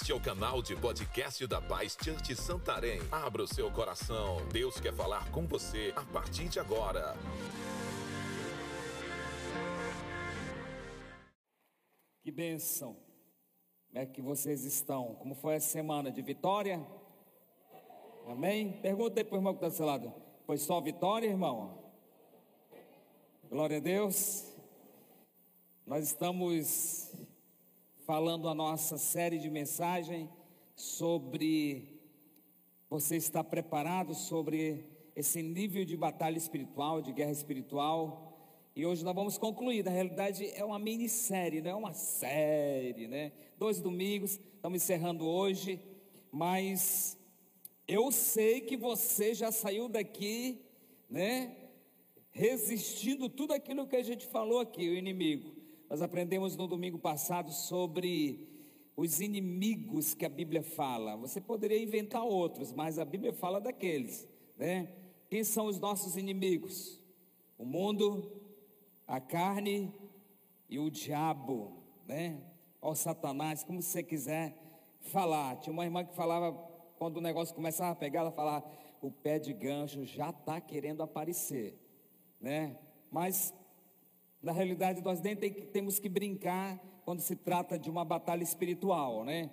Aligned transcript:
Este 0.00 0.12
é 0.12 0.14
o 0.14 0.20
canal 0.20 0.62
de 0.62 0.74
podcast 0.74 1.46
da 1.46 1.60
Paz 1.60 1.94
Church 2.02 2.34
Santarém. 2.34 3.00
Abra 3.12 3.42
o 3.42 3.46
seu 3.46 3.70
coração. 3.70 4.38
Deus 4.50 4.80
quer 4.80 4.94
falar 4.94 5.30
com 5.30 5.46
você 5.46 5.92
a 5.94 6.02
partir 6.06 6.48
de 6.48 6.58
agora. 6.58 7.14
Que 12.22 12.30
bênção. 12.30 12.96
Como 13.88 13.98
é 13.98 14.06
que 14.06 14.22
vocês 14.22 14.64
estão? 14.64 15.16
Como 15.16 15.34
foi 15.34 15.56
a 15.56 15.60
semana 15.60 16.10
de 16.10 16.22
vitória? 16.22 16.84
Amém? 18.26 18.80
Pergunta 18.80 19.20
aí 19.20 19.24
para 19.24 19.34
o 19.34 19.38
irmão 19.38 19.52
que 19.52 19.58
está 19.58 19.68
do 19.68 19.76
seu 19.76 19.84
lado. 19.84 20.14
Foi 20.46 20.56
só 20.56 20.80
vitória, 20.80 21.26
irmão? 21.26 21.92
Glória 23.50 23.76
a 23.76 23.80
Deus. 23.80 24.50
Nós 25.86 26.06
estamos 26.06 27.12
falando 28.10 28.48
a 28.48 28.54
nossa 28.56 28.98
série 28.98 29.38
de 29.38 29.48
mensagem 29.48 30.28
sobre 30.74 31.96
você 32.88 33.14
está 33.14 33.44
preparado 33.44 34.16
sobre 34.16 34.84
esse 35.14 35.40
nível 35.40 35.84
de 35.84 35.96
batalha 35.96 36.36
espiritual, 36.36 37.00
de 37.00 37.12
guerra 37.12 37.30
espiritual. 37.30 38.36
E 38.74 38.84
hoje 38.84 39.04
nós 39.04 39.14
vamos 39.14 39.38
concluir. 39.38 39.84
Na 39.84 39.92
realidade, 39.92 40.44
é 40.56 40.64
uma 40.64 40.76
minissérie, 40.76 41.60
não 41.60 41.70
é 41.70 41.74
uma 41.76 41.92
série, 41.92 43.06
né? 43.06 43.30
Dois 43.56 43.80
domingos, 43.80 44.40
estamos 44.56 44.82
encerrando 44.82 45.24
hoje. 45.24 45.80
Mas 46.32 47.16
eu 47.86 48.10
sei 48.10 48.60
que 48.60 48.76
você 48.76 49.34
já 49.34 49.52
saiu 49.52 49.88
daqui, 49.88 50.60
né? 51.08 51.56
Resistindo 52.32 53.28
tudo 53.28 53.52
aquilo 53.52 53.86
que 53.86 53.94
a 53.94 54.02
gente 54.02 54.26
falou 54.26 54.58
aqui, 54.58 54.88
o 54.88 54.96
inimigo. 54.96 55.59
Nós 55.90 56.02
aprendemos 56.02 56.56
no 56.56 56.68
domingo 56.68 57.00
passado 57.00 57.50
sobre 57.50 58.48
os 58.96 59.20
inimigos 59.20 60.14
que 60.14 60.24
a 60.24 60.28
Bíblia 60.28 60.62
fala. 60.62 61.16
Você 61.16 61.40
poderia 61.40 61.82
inventar 61.82 62.22
outros, 62.22 62.72
mas 62.72 62.96
a 62.96 63.04
Bíblia 63.04 63.32
fala 63.32 63.60
daqueles, 63.60 64.28
né? 64.56 64.92
Quem 65.28 65.42
são 65.42 65.66
os 65.66 65.80
nossos 65.80 66.16
inimigos? 66.16 67.00
O 67.58 67.64
mundo, 67.64 68.40
a 69.04 69.20
carne 69.20 69.92
e 70.68 70.78
o 70.78 70.88
diabo, 70.88 71.82
né? 72.06 72.40
Ou 72.80 72.94
Satanás, 72.94 73.64
como 73.64 73.82
você 73.82 74.00
quiser 74.00 74.56
falar. 75.00 75.56
Tinha 75.56 75.72
uma 75.72 75.84
irmã 75.84 76.04
que 76.04 76.14
falava, 76.14 76.52
quando 76.98 77.16
o 77.16 77.20
negócio 77.20 77.52
começava 77.52 77.90
a 77.90 77.96
pegar, 77.96 78.20
ela 78.20 78.30
falava: 78.30 78.64
o 79.02 79.10
pé 79.10 79.40
de 79.40 79.52
gancho 79.52 80.04
já 80.04 80.30
está 80.30 80.60
querendo 80.60 81.02
aparecer, 81.02 81.76
né? 82.40 82.78
Mas 83.10 83.52
na 84.42 84.52
realidade, 84.52 85.02
nós 85.02 85.20
nem 85.20 85.36
tem, 85.36 85.52
temos 85.52 85.98
que 85.98 86.08
brincar 86.08 86.80
quando 87.04 87.20
se 87.20 87.36
trata 87.36 87.78
de 87.78 87.90
uma 87.90 88.04
batalha 88.04 88.42
espiritual, 88.42 89.24
né? 89.24 89.50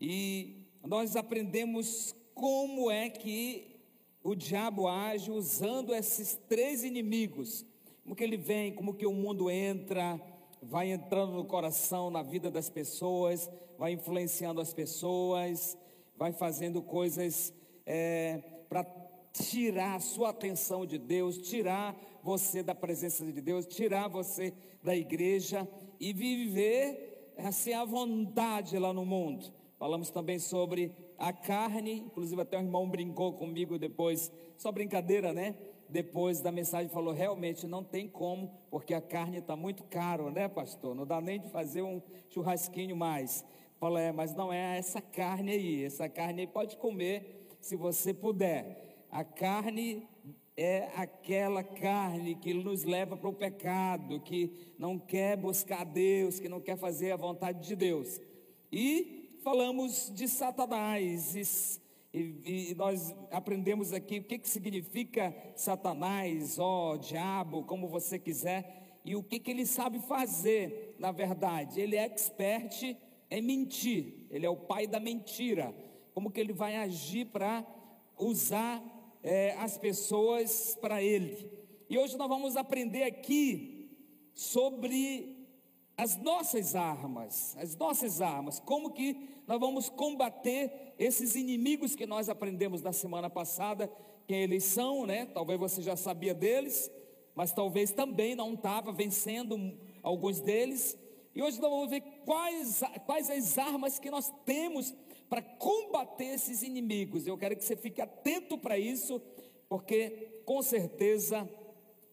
E 0.00 0.66
nós 0.82 1.16
aprendemos 1.16 2.14
como 2.34 2.90
é 2.90 3.10
que 3.10 3.80
o 4.22 4.34
diabo 4.34 4.88
age 4.88 5.30
usando 5.30 5.94
esses 5.94 6.34
três 6.48 6.82
inimigos. 6.82 7.64
Como 8.02 8.16
que 8.16 8.24
ele 8.24 8.36
vem, 8.36 8.72
como 8.72 8.94
que 8.94 9.06
o 9.06 9.12
mundo 9.12 9.50
entra, 9.50 10.20
vai 10.62 10.90
entrando 10.90 11.32
no 11.32 11.44
coração, 11.44 12.10
na 12.10 12.22
vida 12.22 12.50
das 12.50 12.70
pessoas, 12.70 13.50
vai 13.78 13.92
influenciando 13.92 14.60
as 14.60 14.72
pessoas, 14.72 15.76
vai 16.16 16.32
fazendo 16.32 16.80
coisas 16.82 17.52
é, 17.86 18.42
para 18.68 18.84
tirar 19.32 19.96
a 19.96 20.00
sua 20.00 20.30
atenção 20.30 20.86
de 20.86 20.96
Deus, 20.96 21.38
tirar 21.38 21.94
você 22.24 22.62
da 22.62 22.74
presença 22.74 23.30
de 23.30 23.38
Deus, 23.42 23.66
tirar 23.66 24.08
você 24.08 24.54
da 24.82 24.96
igreja 24.96 25.68
e 26.00 26.10
viver 26.14 27.34
assim 27.36 27.74
à 27.74 27.84
vontade 27.84 28.78
lá 28.78 28.94
no 28.94 29.04
mundo. 29.04 29.52
Falamos 29.78 30.10
também 30.10 30.38
sobre 30.38 30.90
a 31.18 31.34
carne, 31.34 31.98
inclusive 31.98 32.40
até 32.40 32.56
o 32.56 32.62
irmão 32.62 32.88
brincou 32.88 33.34
comigo 33.34 33.78
depois, 33.78 34.32
só 34.56 34.72
brincadeira, 34.72 35.34
né? 35.34 35.54
Depois 35.86 36.40
da 36.40 36.50
mensagem 36.50 36.88
falou, 36.88 37.12
realmente 37.12 37.66
não 37.66 37.84
tem 37.84 38.08
como, 38.08 38.50
porque 38.70 38.94
a 38.94 39.02
carne 39.02 39.38
está 39.38 39.54
muito 39.54 39.84
caro, 39.84 40.30
né, 40.30 40.48
pastor? 40.48 40.94
Não 40.94 41.04
dá 41.04 41.20
nem 41.20 41.38
de 41.38 41.50
fazer 41.50 41.82
um 41.82 42.00
churrasquinho 42.30 42.96
mais. 42.96 43.44
Falou, 43.78 43.98
é, 43.98 44.10
mas 44.12 44.34
não 44.34 44.50
é 44.50 44.78
essa 44.78 45.02
carne 45.02 45.52
aí, 45.52 45.84
essa 45.84 46.08
carne 46.08 46.40
aí 46.40 46.46
pode 46.46 46.78
comer 46.78 47.46
se 47.60 47.76
você 47.76 48.14
puder. 48.14 49.06
A 49.10 49.22
carne 49.22 50.08
é 50.56 50.90
aquela 50.94 51.64
carne 51.64 52.36
que 52.36 52.54
nos 52.54 52.84
leva 52.84 53.16
para 53.16 53.28
o 53.28 53.32
pecado, 53.32 54.20
que 54.20 54.52
não 54.78 54.98
quer 54.98 55.36
buscar 55.36 55.84
Deus, 55.84 56.38
que 56.38 56.48
não 56.48 56.60
quer 56.60 56.76
fazer 56.76 57.10
a 57.10 57.16
vontade 57.16 57.66
de 57.66 57.74
Deus. 57.74 58.20
E 58.70 59.38
falamos 59.42 60.12
de 60.14 60.28
Satanás, 60.28 61.34
e, 62.12 62.70
e 62.70 62.74
nós 62.76 63.14
aprendemos 63.32 63.92
aqui 63.92 64.18
o 64.20 64.24
que, 64.24 64.38
que 64.38 64.48
significa 64.48 65.34
Satanás, 65.56 66.58
ó 66.58 66.96
diabo, 66.96 67.64
como 67.64 67.88
você 67.88 68.18
quiser, 68.18 69.00
e 69.04 69.16
o 69.16 69.22
que, 69.22 69.40
que 69.40 69.50
ele 69.50 69.66
sabe 69.66 69.98
fazer, 69.98 70.94
na 70.98 71.10
verdade. 71.10 71.80
Ele 71.80 71.96
é 71.96 72.04
expert 72.04 72.96
em 73.30 73.42
mentir, 73.42 74.26
ele 74.30 74.46
é 74.46 74.50
o 74.50 74.56
pai 74.56 74.86
da 74.86 75.00
mentira. 75.00 75.74
Como 76.14 76.30
que 76.30 76.38
ele 76.38 76.52
vai 76.52 76.76
agir 76.76 77.26
para 77.26 77.66
usar 78.16 78.80
é, 79.24 79.56
as 79.58 79.78
pessoas 79.78 80.76
para 80.80 81.02
Ele. 81.02 81.50
E 81.88 81.96
hoje 81.98 82.16
nós 82.16 82.28
vamos 82.28 82.56
aprender 82.56 83.04
aqui 83.04 83.90
sobre 84.34 85.48
as 85.96 86.16
nossas 86.16 86.74
armas, 86.74 87.56
as 87.56 87.74
nossas 87.74 88.20
armas, 88.20 88.60
como 88.60 88.92
que 88.92 89.42
nós 89.46 89.58
vamos 89.58 89.88
combater 89.88 90.94
esses 90.98 91.34
inimigos 91.34 91.94
que 91.94 92.06
nós 92.06 92.28
aprendemos 92.28 92.82
na 92.82 92.92
semana 92.92 93.30
passada, 93.30 93.90
quem 94.26 94.42
eles 94.42 94.64
são, 94.64 95.06
né? 95.06 95.26
Talvez 95.26 95.58
você 95.58 95.80
já 95.80 95.96
sabia 95.96 96.34
deles, 96.34 96.90
mas 97.34 97.52
talvez 97.52 97.92
também 97.92 98.34
não 98.34 98.54
estava 98.54 98.92
vencendo 98.92 99.78
alguns 100.02 100.40
deles. 100.40 100.98
E 101.34 101.42
hoje 101.42 101.60
nós 101.60 101.70
vamos 101.70 101.90
ver 101.90 102.00
quais, 102.24 102.82
quais 103.06 103.30
as 103.30 103.58
armas 103.58 103.98
que 103.98 104.10
nós 104.10 104.32
temos 104.44 104.94
para 105.28 105.42
combater 105.42 106.34
esses 106.34 106.62
inimigos. 106.62 107.26
Eu 107.26 107.36
quero 107.38 107.56
que 107.56 107.64
você 107.64 107.76
fique 107.76 108.00
atento 108.00 108.58
para 108.58 108.78
isso, 108.78 109.20
porque 109.68 110.42
com 110.44 110.62
certeza 110.62 111.48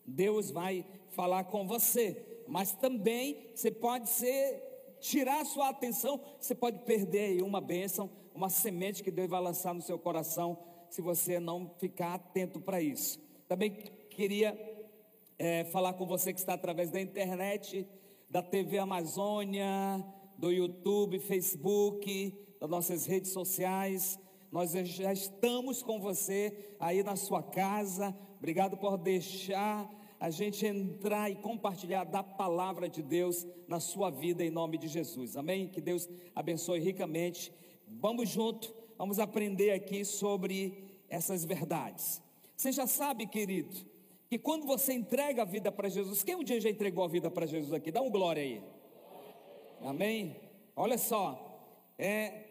Deus 0.06 0.52
vai 0.52 0.86
falar 1.10 1.46
com 1.46 1.68
você. 1.68 2.44
Mas 2.48 2.72
também 2.72 3.52
você 3.54 3.72
pode 3.72 4.10
ser 4.10 4.72
tirar 5.00 5.46
sua 5.46 5.70
atenção, 5.70 6.20
você 6.40 6.54
pode 6.54 6.80
perder 6.80 7.32
aí 7.32 7.42
uma 7.42 7.60
bênção, 7.60 8.10
uma 8.34 8.50
semente 8.50 9.04
que 9.04 9.12
Deus 9.12 9.30
vai 9.30 9.42
lançar 9.42 9.74
no 9.74 9.82
seu 9.82 9.98
coração, 9.98 10.58
se 10.90 11.02
você 11.02 11.40
não 11.40 11.74
ficar 11.80 12.14
atento 12.14 12.60
para 12.60 12.82
isso. 12.82 13.20
Também 13.48 13.72
queria 14.10 14.58
é, 15.40 15.64
falar 15.66 15.94
com 15.94 16.06
você 16.06 16.32
que 16.32 16.40
está 16.40 16.54
através 16.54 16.92
da 16.92 17.02
internet, 17.02 17.88
da 18.30 18.44
TV 18.44 18.78
Amazônia, 18.78 19.68
do 20.38 20.52
YouTube, 20.52 21.20
Facebook, 21.20 22.34
das 22.62 22.70
nossas 22.70 23.08
redes 23.08 23.32
sociais. 23.32 24.20
Nós 24.52 24.72
já 24.72 25.12
estamos 25.12 25.82
com 25.82 26.00
você 26.00 26.76
aí 26.80 27.02
na 27.02 27.16
sua 27.16 27.42
casa. 27.42 28.16
Obrigado 28.38 28.78
por 28.78 29.00
deixar 29.00 29.90
a 30.20 30.30
gente 30.30 30.64
entrar 30.68 31.32
e 31.32 31.36
compartilhar 31.36 32.04
da 32.04 32.22
palavra 32.22 32.88
de 32.88 33.02
Deus 33.02 33.48
na 33.68 33.80
sua 33.80 34.12
vida 34.12 34.46
em 34.46 34.52
nome 34.52 34.78
de 34.78 34.88
Jesus. 34.88 35.36
Amém? 35.36 35.68
Que 35.68 35.82
Deus 35.82 36.08
abençoe 36.36 36.80
ricamente. 36.80 37.52
Vamos 37.88 38.30
junto, 38.30 38.72
vamos 38.96 39.18
aprender 39.18 39.72
aqui 39.72 40.06
sobre 40.06 41.02
essas 41.10 41.44
verdades. 41.44 42.22
Você 42.56 42.72
já 42.72 42.86
sabe, 42.86 43.26
querido, 43.26 43.76
que 44.30 44.38
quando 44.38 44.68
você 44.68 44.94
entrega 44.94 45.42
a 45.42 45.46
vida 45.46 45.72
para 45.72 45.90
Jesus, 45.90 46.22
quem 46.22 46.36
um 46.36 46.44
dia 46.44 46.62
já 46.62 46.70
entregou 46.70 47.04
a 47.04 47.08
vida 47.08 47.32
para 47.32 47.48
Jesus 47.48 47.74
aqui? 47.74 47.92
Dá 47.92 48.04
um 48.04 48.12
glória 48.12 48.44
aí. 48.44 48.62
Amém? 49.82 50.36
Olha 50.76 51.00
só, 51.00 51.52
é, 51.98 52.51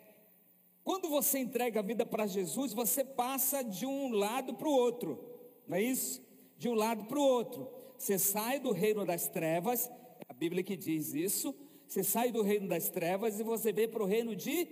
quando 0.90 1.08
você 1.08 1.38
entrega 1.38 1.78
a 1.78 1.84
vida 1.84 2.04
para 2.04 2.26
Jesus, 2.26 2.72
você 2.72 3.04
passa 3.04 3.62
de 3.62 3.86
um 3.86 4.10
lado 4.10 4.54
para 4.54 4.66
o 4.66 4.72
outro, 4.72 5.24
não 5.68 5.76
é 5.76 5.82
isso? 5.84 6.20
De 6.58 6.68
um 6.68 6.74
lado 6.74 7.04
para 7.04 7.16
o 7.16 7.22
outro. 7.22 7.70
Você 7.96 8.18
sai 8.18 8.58
do 8.58 8.72
reino 8.72 9.06
das 9.06 9.28
trevas, 9.28 9.88
é 9.88 10.24
a 10.28 10.34
Bíblia 10.34 10.64
que 10.64 10.76
diz 10.76 11.14
isso. 11.14 11.54
Você 11.86 12.02
sai 12.02 12.32
do 12.32 12.42
reino 12.42 12.66
das 12.66 12.88
trevas 12.88 13.38
e 13.38 13.44
você 13.44 13.72
vem 13.72 13.88
para 13.88 14.02
o 14.02 14.06
reino 14.06 14.34
de 14.34 14.66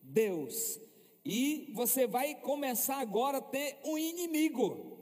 Deus. 0.00 0.80
E 1.26 1.70
você 1.74 2.06
vai 2.06 2.36
começar 2.36 2.96
agora 2.96 3.36
a 3.36 3.42
ter 3.42 3.80
um 3.84 3.98
inimigo. 3.98 4.98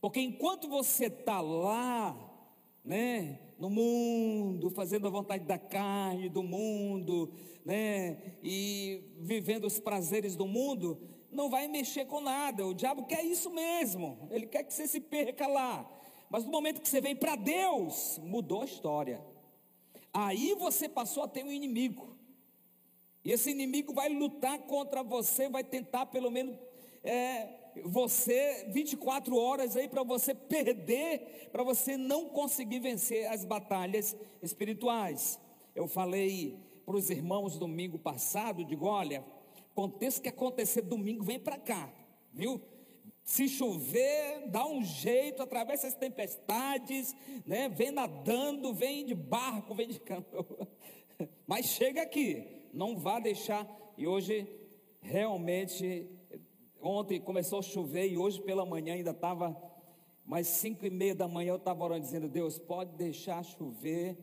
Porque 0.00 0.18
enquanto 0.18 0.66
você 0.68 1.04
está 1.04 1.40
lá, 1.40 2.18
né, 2.84 3.38
no 3.58 3.70
mundo, 3.70 4.70
fazendo 4.70 5.06
a 5.06 5.10
vontade 5.10 5.44
da 5.44 5.58
carne, 5.58 6.28
do 6.28 6.42
mundo, 6.42 7.32
né, 7.64 8.36
e 8.42 9.02
vivendo 9.20 9.66
os 9.66 9.80
prazeres 9.80 10.36
do 10.36 10.46
mundo, 10.46 11.00
não 11.30 11.50
vai 11.50 11.66
mexer 11.66 12.06
com 12.06 12.20
nada. 12.20 12.66
O 12.66 12.74
diabo 12.74 13.04
quer 13.06 13.24
isso 13.24 13.50
mesmo. 13.50 14.28
Ele 14.30 14.46
quer 14.46 14.62
que 14.62 14.72
você 14.72 14.86
se 14.86 15.00
perca 15.00 15.46
lá. 15.46 15.90
Mas 16.30 16.44
no 16.44 16.50
momento 16.50 16.80
que 16.80 16.88
você 16.88 17.00
vem 17.00 17.16
para 17.16 17.36
Deus, 17.36 18.20
mudou 18.22 18.62
a 18.62 18.64
história. 18.64 19.20
Aí 20.12 20.54
você 20.54 20.88
passou 20.88 21.24
a 21.24 21.28
ter 21.28 21.44
um 21.44 21.50
inimigo. 21.50 22.16
E 23.24 23.32
esse 23.32 23.50
inimigo 23.50 23.92
vai 23.92 24.08
lutar 24.08 24.58
contra 24.60 25.02
você, 25.02 25.48
vai 25.48 25.64
tentar 25.64 26.06
pelo 26.06 26.30
menos 26.30 26.56
é, 27.02 27.48
você 27.82 28.66
24 28.68 29.36
horas 29.36 29.76
aí 29.76 29.88
para 29.88 30.02
você 30.02 30.34
perder, 30.34 31.48
para 31.50 31.62
você 31.62 31.96
não 31.96 32.28
conseguir 32.28 32.80
vencer 32.80 33.26
as 33.26 33.44
batalhas 33.44 34.16
espirituais. 34.42 35.40
Eu 35.74 35.88
falei 35.88 36.58
para 36.84 36.96
os 36.96 37.10
irmãos 37.10 37.58
domingo 37.58 37.98
passado, 37.98 38.64
digo, 38.64 38.86
olha, 38.86 39.24
aconteça 39.72 40.20
o 40.20 40.22
que 40.22 40.28
acontecer 40.28 40.82
domingo, 40.82 41.24
vem 41.24 41.40
para 41.40 41.58
cá, 41.58 41.92
viu? 42.32 42.60
Se 43.24 43.48
chover, 43.48 44.48
dá 44.48 44.66
um 44.66 44.84
jeito, 44.84 45.42
atravessa 45.42 45.86
as 45.86 45.94
tempestades, 45.94 47.16
né? 47.46 47.70
Vem 47.70 47.90
nadando, 47.90 48.74
vem 48.74 49.06
de 49.06 49.14
barco, 49.14 49.74
vem 49.74 49.88
de 49.88 49.98
canoa. 49.98 50.68
Mas 51.46 51.66
chega 51.66 52.02
aqui, 52.02 52.68
não 52.72 52.98
vá 52.98 53.18
deixar. 53.18 53.66
E 53.96 54.06
hoje, 54.06 54.46
realmente, 55.00 56.06
ontem 56.88 57.20
começou 57.20 57.58
a 57.58 57.62
chover 57.62 58.08
e 58.08 58.18
hoje 58.18 58.40
pela 58.40 58.64
manhã 58.64 58.94
ainda 58.94 59.10
estava, 59.10 59.56
mais 60.24 60.46
cinco 60.46 60.84
e 60.86 60.90
meia 60.90 61.14
da 61.14 61.26
manhã 61.26 61.50
eu 61.50 61.56
estava 61.56 61.82
orando 61.82 62.00
dizendo, 62.00 62.28
Deus, 62.28 62.58
pode 62.58 62.92
deixar 62.92 63.42
chover 63.42 64.18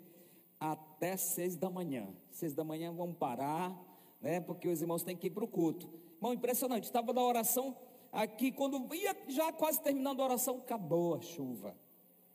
até 0.60 1.18
seis 1.18 1.56
da 1.56 1.70
manhã. 1.70 2.08
Seis 2.30 2.54
da 2.54 2.64
manhã 2.64 2.92
vamos 2.92 3.18
parar, 3.18 3.76
né? 4.22 4.40
Porque 4.40 4.68
os 4.68 4.82
irmãos 4.82 5.04
têm 5.04 5.16
que 5.16 5.28
ir 5.28 5.32
para 5.32 5.44
o 5.44 5.48
culto. 5.48 5.90
Irmão, 6.18 6.34
impressionante, 6.34 6.84
estava 6.84 7.12
na 7.12 7.24
oração 7.24 7.76
aqui, 8.12 8.52
quando 8.52 8.94
ia 8.94 9.16
já 9.28 9.52
quase 9.52 9.82
terminando 9.82 10.22
a 10.22 10.26
oração, 10.26 10.58
acabou 10.58 11.16
a 11.16 11.22
chuva, 11.22 11.76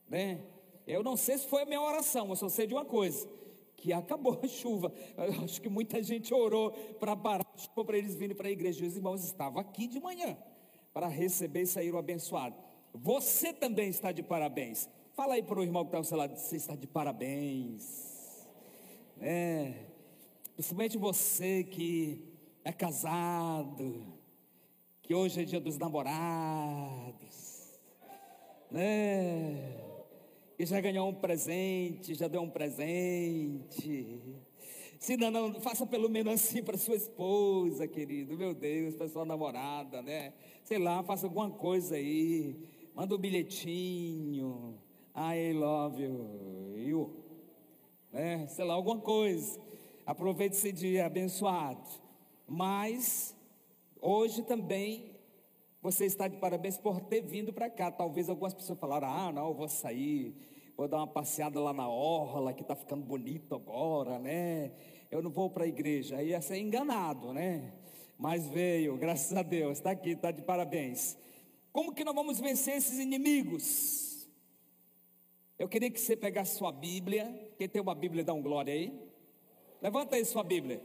né? 0.08 0.44
Eu 0.86 1.02
não 1.02 1.16
sei 1.16 1.38
se 1.38 1.46
foi 1.46 1.62
a 1.62 1.66
minha 1.66 1.80
oração, 1.80 2.28
eu 2.28 2.36
só 2.36 2.48
sei 2.48 2.66
de 2.66 2.74
uma 2.74 2.84
coisa 2.84 3.28
que 3.76 3.92
acabou 3.92 4.40
a 4.42 4.48
chuva. 4.48 4.92
Eu 5.16 5.44
acho 5.44 5.60
que 5.60 5.68
muita 5.68 6.02
gente 6.02 6.32
orou 6.32 6.70
para 6.98 7.14
parar 7.14 7.44
para 7.44 7.98
eles 7.98 8.14
virem 8.14 8.34
para 8.34 8.48
a 8.48 8.50
igreja. 8.50 8.84
Os 8.84 8.96
irmãos 8.96 9.24
estavam 9.24 9.60
aqui 9.60 9.86
de 9.86 10.00
manhã 10.00 10.36
para 10.92 11.08
receber 11.08 11.62
e 11.62 11.66
sair 11.66 11.92
o 11.92 11.98
abençoado. 11.98 12.56
Você 12.94 13.52
também 13.52 13.88
está 13.88 14.12
de 14.12 14.22
parabéns. 14.22 14.88
Fala 15.14 15.34
aí 15.34 15.42
para 15.42 15.60
o 15.60 15.62
irmão 15.62 15.84
que 15.84 15.88
está 15.88 15.98
ao 15.98 16.04
seu 16.04 16.16
lado, 16.16 16.36
você 16.36 16.56
está 16.56 16.74
de 16.74 16.86
parabéns. 16.86 18.46
É, 19.20 19.72
principalmente 20.54 20.98
você 20.98 21.64
que 21.64 22.22
é 22.64 22.72
casado, 22.72 24.18
que 25.02 25.14
hoje 25.14 25.40
é 25.40 25.44
dia 25.44 25.60
dos 25.60 25.78
namorados, 25.78 27.72
né? 28.70 29.95
E 30.58 30.64
já 30.64 30.80
ganhou 30.80 31.08
um 31.08 31.14
presente, 31.14 32.14
já 32.14 32.28
deu 32.28 32.40
um 32.40 32.50
presente. 32.50 34.20
Se 34.98 35.16
não, 35.16 35.30
não, 35.30 35.60
faça 35.60 35.86
pelo 35.86 36.08
menos 36.08 36.34
assim 36.34 36.62
para 36.62 36.78
sua 36.78 36.96
esposa, 36.96 37.86
querido. 37.86 38.36
Meu 38.36 38.54
Deus, 38.54 38.94
para 38.94 39.08
sua 39.08 39.24
namorada, 39.24 40.00
né? 40.00 40.32
Sei 40.64 40.78
lá, 40.78 41.02
faça 41.02 41.26
alguma 41.26 41.50
coisa 41.50 41.96
aí. 41.96 42.56
Manda 42.94 43.14
um 43.14 43.18
bilhetinho. 43.18 44.78
I 45.14 45.52
love 45.52 46.02
you. 46.02 47.10
Né? 48.10 48.46
Sei 48.48 48.64
lá, 48.64 48.74
alguma 48.74 48.98
coisa. 48.98 49.60
Aproveite 50.06 50.56
esse 50.56 50.72
dia 50.72 51.04
abençoado. 51.04 51.86
Mas, 52.48 53.36
hoje 54.00 54.42
também 54.42 55.15
você 55.80 56.06
está 56.06 56.26
de 56.28 56.36
parabéns 56.36 56.76
por 56.76 57.00
ter 57.00 57.22
vindo 57.22 57.52
para 57.52 57.70
cá. 57.70 57.90
Talvez 57.90 58.28
algumas 58.28 58.54
pessoas 58.54 58.78
falaram: 58.78 59.08
ah, 59.08 59.32
não, 59.32 59.48
eu 59.48 59.54
vou 59.54 59.68
sair, 59.68 60.34
vou 60.76 60.88
dar 60.88 60.98
uma 60.98 61.06
passeada 61.06 61.60
lá 61.60 61.72
na 61.72 61.88
orla, 61.88 62.52
que 62.52 62.62
está 62.62 62.74
ficando 62.74 63.04
bonito 63.04 63.54
agora, 63.54 64.18
né? 64.18 64.72
Eu 65.10 65.22
não 65.22 65.30
vou 65.30 65.50
para 65.50 65.64
a 65.64 65.68
igreja. 65.68 66.16
Aí 66.16 66.28
ia 66.28 66.40
ser 66.40 66.58
enganado, 66.58 67.32
né? 67.32 67.72
Mas 68.18 68.46
veio, 68.46 68.96
graças 68.96 69.36
a 69.36 69.42
Deus, 69.42 69.78
está 69.78 69.90
aqui, 69.90 70.10
está 70.10 70.30
de 70.30 70.42
parabéns. 70.42 71.16
Como 71.72 71.94
que 71.94 72.04
nós 72.04 72.14
vamos 72.14 72.40
vencer 72.40 72.76
esses 72.76 72.98
inimigos? 72.98 74.28
Eu 75.58 75.68
queria 75.68 75.90
que 75.90 76.00
você 76.00 76.16
pegasse 76.16 76.56
sua 76.56 76.72
Bíblia. 76.72 77.52
Quem 77.56 77.68
tem 77.68 77.80
uma 77.80 77.94
Bíblia, 77.94 78.24
dá 78.24 78.32
um 78.32 78.42
glória 78.42 78.72
aí. 78.72 78.98
Levanta 79.80 80.16
aí 80.16 80.24
sua 80.24 80.42
Bíblia. 80.42 80.82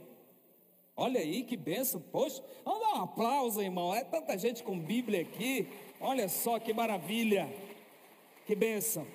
Olha 0.94 1.20
aí 1.20 1.42
que 1.42 1.56
benção, 1.56 2.00
poxa, 2.00 2.42
vamos 2.64 2.80
dar 2.80 2.98
um 2.98 3.02
aplauso, 3.02 3.62
irmão. 3.62 3.94
É 3.94 4.04
tanta 4.04 4.36
gente 4.36 4.62
com 4.62 4.78
Bíblia 4.78 5.22
aqui, 5.22 5.66
olha 6.00 6.28
só 6.28 6.58
que 6.58 6.72
maravilha, 6.74 7.48
que 8.46 8.54
benção, 8.54 9.06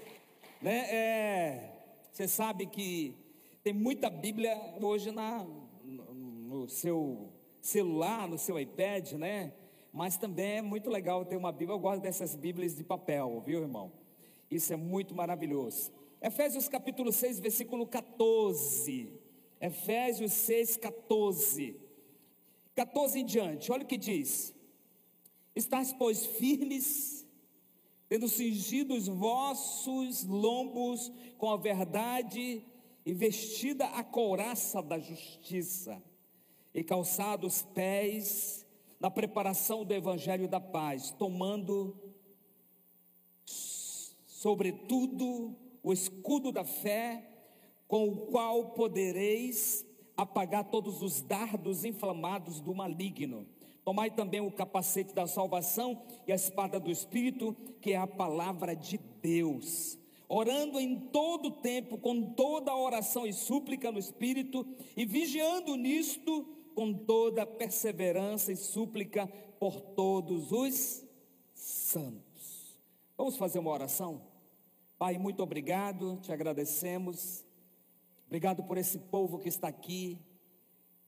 né? 0.60 0.88
É, 0.90 1.70
você 2.12 2.28
sabe 2.28 2.66
que 2.66 3.16
tem 3.64 3.74
muita 3.74 4.10
Bíblia 4.10 4.60
hoje 4.82 5.12
na, 5.12 5.46
no 5.84 6.68
seu 6.68 7.32
celular, 7.62 8.28
no 8.28 8.38
seu 8.38 8.60
iPad, 8.60 9.12
né? 9.14 9.54
Mas 9.94 10.18
também 10.18 10.58
é 10.58 10.62
muito 10.62 10.90
legal 10.90 11.26
ter 11.26 11.36
uma 11.36 11.52
Bíblia. 11.52 11.76
Eu 11.76 11.80
gosto 11.80 12.02
dessas 12.02 12.36
Bíblias 12.36 12.76
de 12.76 12.84
papel, 12.84 13.42
viu, 13.46 13.62
irmão? 13.62 13.92
Isso 14.50 14.74
é 14.74 14.76
muito 14.76 15.14
maravilhoso. 15.14 15.92
Efésios 16.22 16.68
capítulo 16.68 17.12
6, 17.12 17.40
versículo 17.40 17.86
14. 17.86 19.27
Efésios 19.60 20.34
6, 20.34 20.78
14. 20.78 21.80
14 22.76 23.20
em 23.20 23.26
diante, 23.26 23.72
olha 23.72 23.84
o 23.84 23.88
que 23.88 23.98
diz: 23.98 24.54
Estais, 25.56 25.92
pois, 25.92 26.26
firmes, 26.26 27.28
tendo 28.08 28.28
cingido 28.28 28.94
os 28.94 29.08
vossos 29.08 30.24
lombos 30.24 31.12
com 31.38 31.50
a 31.50 31.58
verdade, 31.58 32.64
e 33.04 33.14
vestida 33.14 33.86
a 33.86 34.04
couraça 34.04 34.82
da 34.82 35.00
justiça, 35.00 36.02
e 36.74 36.84
calçados 36.84 37.56
os 37.56 37.62
pés 37.64 38.66
na 39.00 39.10
preparação 39.10 39.84
do 39.84 39.94
evangelho 39.94 40.48
da 40.48 40.60
paz, 40.60 41.10
tomando, 41.12 41.98
sobretudo, 44.28 45.56
o 45.82 45.94
escudo 45.94 46.52
da 46.52 46.64
fé 46.64 47.37
com 47.88 48.08
o 48.08 48.28
qual 48.28 48.72
podereis 48.72 49.86
apagar 50.16 50.66
todos 50.66 51.02
os 51.02 51.22
dardos 51.22 51.86
inflamados 51.86 52.60
do 52.60 52.74
maligno. 52.74 53.48
Tomai 53.86 54.12
também 54.12 54.42
o 54.42 54.52
capacete 54.52 55.14
da 55.14 55.26
salvação 55.28 56.02
e 56.28 56.32
a 56.32 56.36
espada 56.36 56.80
do 56.80 56.92
Espírito, 56.92 57.56
que 57.80 57.94
é 57.94 57.98
a 57.98 58.08
palavra 58.08 58.76
de 58.76 58.98
Deus. 59.22 59.98
Orando 60.28 60.78
em 60.78 61.00
todo 61.00 61.52
tempo, 61.52 61.98
com 61.98 62.34
toda 62.34 62.76
oração 62.76 63.26
e 63.26 63.32
súplica 63.32 63.90
no 63.90 64.00
Espírito, 64.00 64.68
e 64.98 65.06
vigiando 65.06 65.78
nisto 65.78 66.46
com 66.76 66.94
toda 66.94 67.46
perseverança 67.46 68.52
e 68.52 68.58
súplica 68.58 69.26
por 69.58 69.80
todos 69.80 70.52
os 70.52 71.06
santos. 71.54 72.78
Vamos 73.18 73.38
fazer 73.38 73.60
uma 73.60 73.72
oração? 73.72 74.22
Pai, 74.98 75.18
muito 75.18 75.42
obrigado, 75.42 76.20
te 76.22 76.32
agradecemos 76.32 77.47
Obrigado 78.28 78.62
por 78.62 78.78
esse 78.78 79.00
povo 79.00 79.40
que 79.40 79.48
está 79.48 79.70
aqui. 79.70 80.20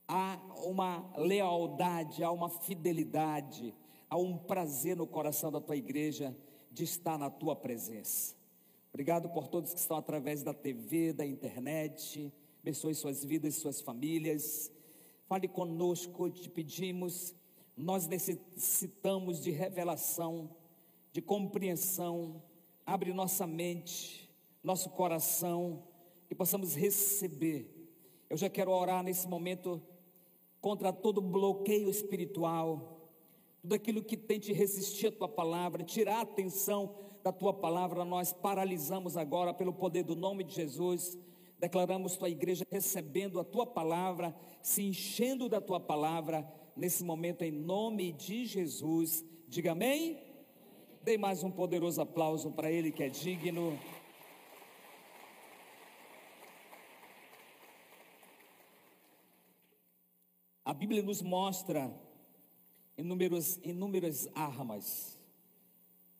Há 0.08 0.40
uma 0.64 1.12
lealdade, 1.18 2.24
há 2.24 2.30
uma 2.30 2.48
fidelidade, 2.48 3.74
há 4.08 4.16
um 4.16 4.38
prazer 4.38 4.96
no 4.96 5.06
coração 5.06 5.52
da 5.52 5.60
tua 5.60 5.76
igreja 5.76 6.34
de 6.72 6.82
estar 6.82 7.18
na 7.18 7.28
tua 7.28 7.54
presença. 7.54 8.34
Obrigado 8.88 9.28
por 9.28 9.48
todos 9.48 9.74
que 9.74 9.78
estão 9.78 9.98
através 9.98 10.42
da 10.42 10.54
TV, 10.54 11.12
da 11.12 11.26
internet. 11.26 12.32
Abençoe 12.62 12.94
suas 12.94 13.22
vidas, 13.22 13.56
suas 13.56 13.82
famílias. 13.82 14.72
Fale 15.26 15.46
conosco, 15.46 16.30
te 16.30 16.48
pedimos. 16.48 17.34
Nós 17.76 18.06
necessitamos 18.06 19.42
de 19.42 19.50
revelação, 19.50 20.56
de 21.12 21.20
compreensão. 21.20 22.42
Abre 22.86 23.12
nossa 23.12 23.46
mente, 23.46 24.26
nosso 24.64 24.88
coração 24.88 25.89
que 26.30 26.34
possamos 26.36 26.76
receber. 26.76 27.90
Eu 28.30 28.36
já 28.36 28.48
quero 28.48 28.70
orar 28.70 29.02
nesse 29.02 29.26
momento 29.26 29.82
contra 30.60 30.92
todo 30.92 31.20
bloqueio 31.20 31.90
espiritual, 31.90 33.10
tudo 33.60 33.74
aquilo 33.74 34.00
que 34.00 34.16
tente 34.16 34.52
resistir 34.52 35.08
à 35.08 35.10
tua 35.10 35.28
palavra, 35.28 35.82
tirar 35.82 36.18
a 36.18 36.20
atenção 36.20 36.94
da 37.24 37.32
tua 37.32 37.52
palavra, 37.52 38.04
nós 38.04 38.32
paralisamos 38.32 39.16
agora 39.16 39.52
pelo 39.52 39.72
poder 39.72 40.04
do 40.04 40.14
nome 40.14 40.44
de 40.44 40.54
Jesus. 40.54 41.18
Declaramos 41.58 42.16
tua 42.16 42.30
igreja 42.30 42.64
recebendo 42.70 43.40
a 43.40 43.44
tua 43.44 43.66
palavra, 43.66 44.32
se 44.62 44.84
enchendo 44.84 45.48
da 45.48 45.60
tua 45.60 45.80
palavra 45.80 46.48
nesse 46.76 47.02
momento 47.02 47.42
em 47.42 47.50
nome 47.50 48.12
de 48.12 48.46
Jesus. 48.46 49.24
Diga 49.48 49.72
amém. 49.72 50.16
Dê 51.02 51.18
mais 51.18 51.42
um 51.42 51.50
poderoso 51.50 52.00
aplauso 52.00 52.52
para 52.52 52.70
ele 52.70 52.92
que 52.92 53.02
é 53.02 53.08
digno. 53.08 53.76
A 60.70 60.72
Bíblia 60.72 61.02
nos 61.02 61.20
mostra 61.20 61.92
inúmeras, 62.96 63.58
inúmeras 63.64 64.28
armas, 64.36 65.18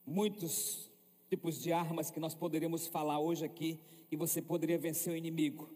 muitos 0.04 0.90
tipos 1.28 1.62
de 1.62 1.72
armas 1.72 2.10
que 2.10 2.18
nós 2.18 2.34
poderíamos 2.34 2.88
falar 2.88 3.20
hoje 3.20 3.44
aqui 3.44 3.78
e 4.10 4.16
você 4.16 4.42
poderia 4.42 4.76
vencer 4.76 5.12
o 5.12 5.16
inimigo. 5.16 5.70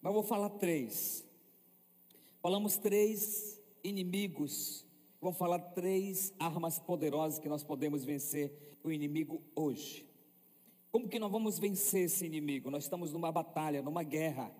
Mas 0.00 0.08
eu 0.08 0.14
vou 0.14 0.22
falar 0.22 0.48
três. 0.48 1.22
Falamos 2.40 2.78
três 2.78 3.60
inimigos. 3.84 4.86
Vamos 5.20 5.36
falar 5.36 5.58
três 5.58 6.32
armas 6.38 6.78
poderosas 6.78 7.38
que 7.38 7.46
nós 7.46 7.62
podemos 7.62 8.06
vencer 8.06 8.78
o 8.82 8.90
inimigo 8.90 9.42
hoje. 9.54 10.08
Como 10.90 11.10
que 11.10 11.18
nós 11.18 11.30
vamos 11.30 11.58
vencer 11.58 12.06
esse 12.06 12.24
inimigo? 12.24 12.70
Nós 12.70 12.84
estamos 12.84 13.12
numa 13.12 13.30
batalha, 13.30 13.82
numa 13.82 14.02
guerra. 14.02 14.50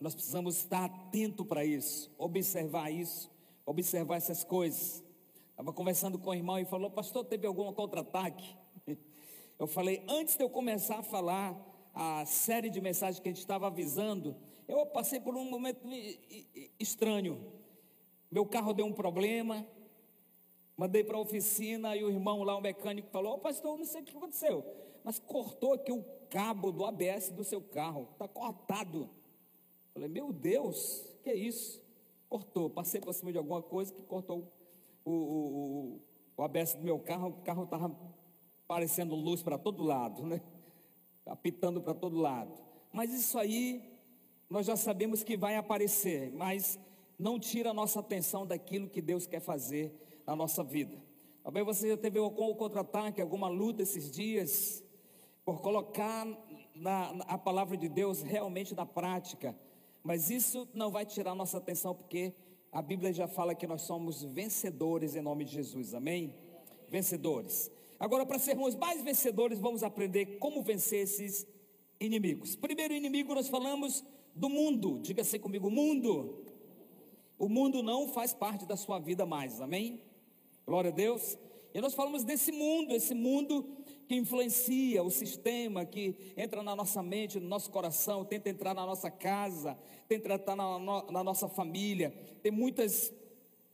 Nós 0.00 0.14
precisamos 0.14 0.56
estar 0.56 0.84
atento 0.84 1.44
para 1.44 1.64
isso, 1.64 2.12
observar 2.16 2.90
isso, 2.90 3.30
observar 3.66 4.16
essas 4.16 4.44
coisas. 4.44 5.02
Estava 5.50 5.72
conversando 5.72 6.18
com 6.18 6.30
o 6.30 6.34
irmão 6.34 6.56
e 6.58 6.64
falou, 6.64 6.88
pastor, 6.88 7.24
teve 7.24 7.46
algum 7.46 7.72
contra-ataque? 7.72 8.56
Eu 9.58 9.66
falei, 9.66 10.04
antes 10.08 10.36
de 10.36 10.44
eu 10.44 10.48
começar 10.48 11.00
a 11.00 11.02
falar 11.02 11.90
a 11.92 12.24
série 12.24 12.70
de 12.70 12.80
mensagens 12.80 13.18
que 13.18 13.28
a 13.28 13.32
gente 13.32 13.40
estava 13.40 13.66
avisando, 13.66 14.36
eu 14.68 14.86
passei 14.86 15.18
por 15.18 15.34
um 15.34 15.44
momento 15.44 15.80
estranho. 16.78 17.44
Meu 18.30 18.46
carro 18.46 18.72
deu 18.72 18.86
um 18.86 18.92
problema, 18.92 19.66
mandei 20.76 21.02
para 21.02 21.16
a 21.16 21.20
oficina 21.20 21.96
e 21.96 22.04
o 22.04 22.08
irmão 22.08 22.44
lá, 22.44 22.56
o 22.56 22.60
mecânico, 22.60 23.10
falou: 23.10 23.34
oh, 23.34 23.38
Pastor, 23.38 23.76
não 23.76 23.84
sei 23.84 24.02
o 24.02 24.04
que 24.04 24.16
aconteceu, 24.16 24.64
mas 25.02 25.18
cortou 25.18 25.72
aqui 25.72 25.90
o 25.90 26.04
cabo 26.30 26.70
do 26.70 26.84
ABS 26.84 27.30
do 27.30 27.42
seu 27.42 27.60
carro, 27.60 28.06
está 28.12 28.28
cortado. 28.28 29.10
Falei: 29.98 30.08
Meu 30.08 30.32
Deus, 30.32 31.04
que 31.24 31.30
é 31.30 31.34
isso? 31.34 31.82
Cortou, 32.28 32.70
passei 32.70 33.00
por 33.00 33.12
cima 33.12 33.32
de 33.32 33.38
alguma 33.38 33.60
coisa 33.60 33.92
que 33.92 34.00
cortou 34.02 34.52
o, 35.04 35.10
o, 35.10 36.00
o 36.36 36.42
ABS 36.44 36.74
do 36.74 36.84
meu 36.84 37.00
carro, 37.00 37.30
o 37.30 37.42
carro 37.42 37.64
estava 37.64 37.98
parecendo 38.68 39.16
luz 39.16 39.42
para 39.42 39.58
todo 39.58 39.82
lado, 39.82 40.24
né? 40.24 40.40
Apitando 41.26 41.82
para 41.82 41.94
todo 41.94 42.16
lado. 42.16 42.52
Mas 42.92 43.12
isso 43.12 43.36
aí, 43.36 43.98
nós 44.48 44.66
já 44.66 44.76
sabemos 44.76 45.24
que 45.24 45.36
vai 45.36 45.56
aparecer, 45.56 46.30
mas 46.32 46.78
não 47.18 47.40
tira 47.40 47.70
a 47.70 47.74
nossa 47.74 47.98
atenção 47.98 48.46
daquilo 48.46 48.88
que 48.88 49.02
Deus 49.02 49.26
quer 49.26 49.40
fazer 49.40 49.92
na 50.24 50.36
nossa 50.36 50.62
vida. 50.62 50.96
Talvez 51.42 51.66
você 51.66 51.88
já 51.88 51.96
teve 51.96 52.20
algum 52.20 52.54
contra-ataque, 52.54 53.20
alguma 53.20 53.48
luta 53.48 53.82
esses 53.82 54.12
dias, 54.12 54.84
por 55.44 55.60
colocar 55.60 56.24
na, 56.72 57.12
na, 57.14 57.24
a 57.24 57.36
palavra 57.36 57.76
de 57.76 57.88
Deus 57.88 58.22
realmente 58.22 58.76
na 58.76 58.86
prática, 58.86 59.56
mas 60.08 60.30
isso 60.30 60.66
não 60.72 60.90
vai 60.90 61.04
tirar 61.04 61.34
nossa 61.34 61.58
atenção, 61.58 61.94
porque 61.94 62.32
a 62.72 62.80
Bíblia 62.80 63.12
já 63.12 63.28
fala 63.28 63.54
que 63.54 63.66
nós 63.66 63.82
somos 63.82 64.22
vencedores 64.22 65.14
em 65.14 65.20
nome 65.20 65.44
de 65.44 65.52
Jesus, 65.52 65.92
amém? 65.92 66.34
Vencedores. 66.88 67.70
Agora, 68.00 68.24
para 68.24 68.38
sermos 68.38 68.74
mais 68.74 69.02
vencedores, 69.02 69.58
vamos 69.58 69.82
aprender 69.82 70.38
como 70.38 70.62
vencer 70.62 71.00
esses 71.00 71.46
inimigos. 72.00 72.56
Primeiro 72.56 72.94
inimigo, 72.94 73.34
nós 73.34 73.50
falamos 73.50 74.02
do 74.34 74.48
mundo. 74.48 74.98
Diga 74.98 75.20
assim 75.20 75.38
comigo: 75.38 75.70
mundo. 75.70 76.42
O 77.38 77.46
mundo 77.46 77.82
não 77.82 78.08
faz 78.08 78.32
parte 78.32 78.64
da 78.64 78.78
sua 78.78 78.98
vida 78.98 79.26
mais, 79.26 79.60
amém? 79.60 80.00
Glória 80.64 80.90
a 80.90 80.94
Deus. 80.94 81.36
E 81.74 81.82
nós 81.82 81.92
falamos 81.92 82.24
desse 82.24 82.50
mundo, 82.50 82.94
esse 82.94 83.12
mundo 83.12 83.77
que 84.08 84.16
influencia 84.16 85.02
o 85.02 85.10
sistema, 85.10 85.84
que 85.84 86.16
entra 86.34 86.62
na 86.62 86.74
nossa 86.74 87.02
mente, 87.02 87.38
no 87.38 87.46
nosso 87.46 87.70
coração, 87.70 88.24
tenta 88.24 88.48
entrar 88.48 88.72
na 88.72 88.86
nossa 88.86 89.10
casa, 89.10 89.78
tenta 90.08 90.32
entrar 90.32 90.56
na, 90.56 90.78
na 90.78 91.22
nossa 91.22 91.46
família. 91.46 92.10
Tem 92.42 92.50
muitas 92.50 93.12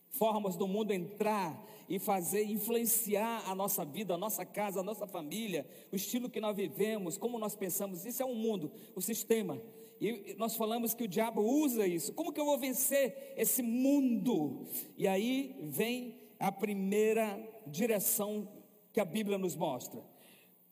formas 0.08 0.56
do 0.56 0.66
mundo 0.66 0.92
entrar 0.92 1.64
e 1.88 2.00
fazer 2.00 2.44
influenciar 2.44 3.48
a 3.48 3.54
nossa 3.54 3.84
vida, 3.84 4.14
a 4.14 4.18
nossa 4.18 4.44
casa, 4.44 4.80
a 4.80 4.82
nossa 4.82 5.06
família, 5.06 5.68
o 5.92 5.96
estilo 5.96 6.28
que 6.28 6.40
nós 6.40 6.56
vivemos, 6.56 7.16
como 7.16 7.38
nós 7.38 7.54
pensamos. 7.54 8.04
Isso 8.04 8.20
é 8.20 8.26
um 8.26 8.34
mundo, 8.34 8.72
o 8.96 9.00
sistema. 9.00 9.62
E 10.00 10.34
nós 10.36 10.56
falamos 10.56 10.94
que 10.94 11.04
o 11.04 11.08
diabo 11.08 11.42
usa 11.42 11.86
isso. 11.86 12.12
Como 12.12 12.32
que 12.32 12.40
eu 12.40 12.44
vou 12.44 12.58
vencer 12.58 13.34
esse 13.36 13.62
mundo? 13.62 14.66
E 14.98 15.06
aí 15.06 15.56
vem 15.62 16.16
a 16.40 16.50
primeira 16.50 17.38
direção 17.68 18.48
que 18.92 18.98
a 18.98 19.04
Bíblia 19.04 19.38
nos 19.38 19.54
mostra. 19.54 20.13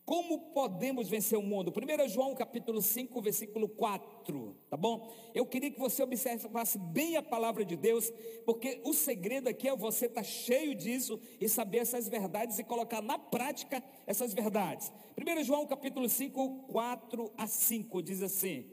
Como 0.05 0.51
podemos 0.51 1.07
vencer 1.07 1.39
o 1.39 1.41
mundo? 1.41 1.71
1 1.71 2.09
João 2.09 2.35
capítulo 2.35 2.81
5, 2.81 3.21
versículo 3.21 3.69
4, 3.69 4.57
tá 4.69 4.75
bom? 4.75 5.09
Eu 5.33 5.45
queria 5.45 5.71
que 5.71 5.79
você 5.79 6.03
observasse 6.03 6.77
bem 6.77 7.15
a 7.15 7.23
palavra 7.23 7.63
de 7.63 7.77
Deus, 7.77 8.11
porque 8.45 8.81
o 8.83 8.93
segredo 8.93 9.47
aqui 9.47 9.69
é 9.69 9.75
você 9.75 10.07
estar 10.07 10.19
tá 10.21 10.27
cheio 10.27 10.75
disso 10.75 11.21
e 11.39 11.47
saber 11.47 11.77
essas 11.77 12.09
verdades 12.09 12.59
e 12.59 12.65
colocar 12.65 13.01
na 13.01 13.17
prática 13.17 13.81
essas 14.05 14.33
verdades. 14.33 14.91
1 15.17 15.43
João 15.43 15.65
capítulo 15.65 16.09
5, 16.09 16.67
4 16.67 17.31
a 17.37 17.47
5 17.47 18.03
diz 18.03 18.21
assim: 18.21 18.65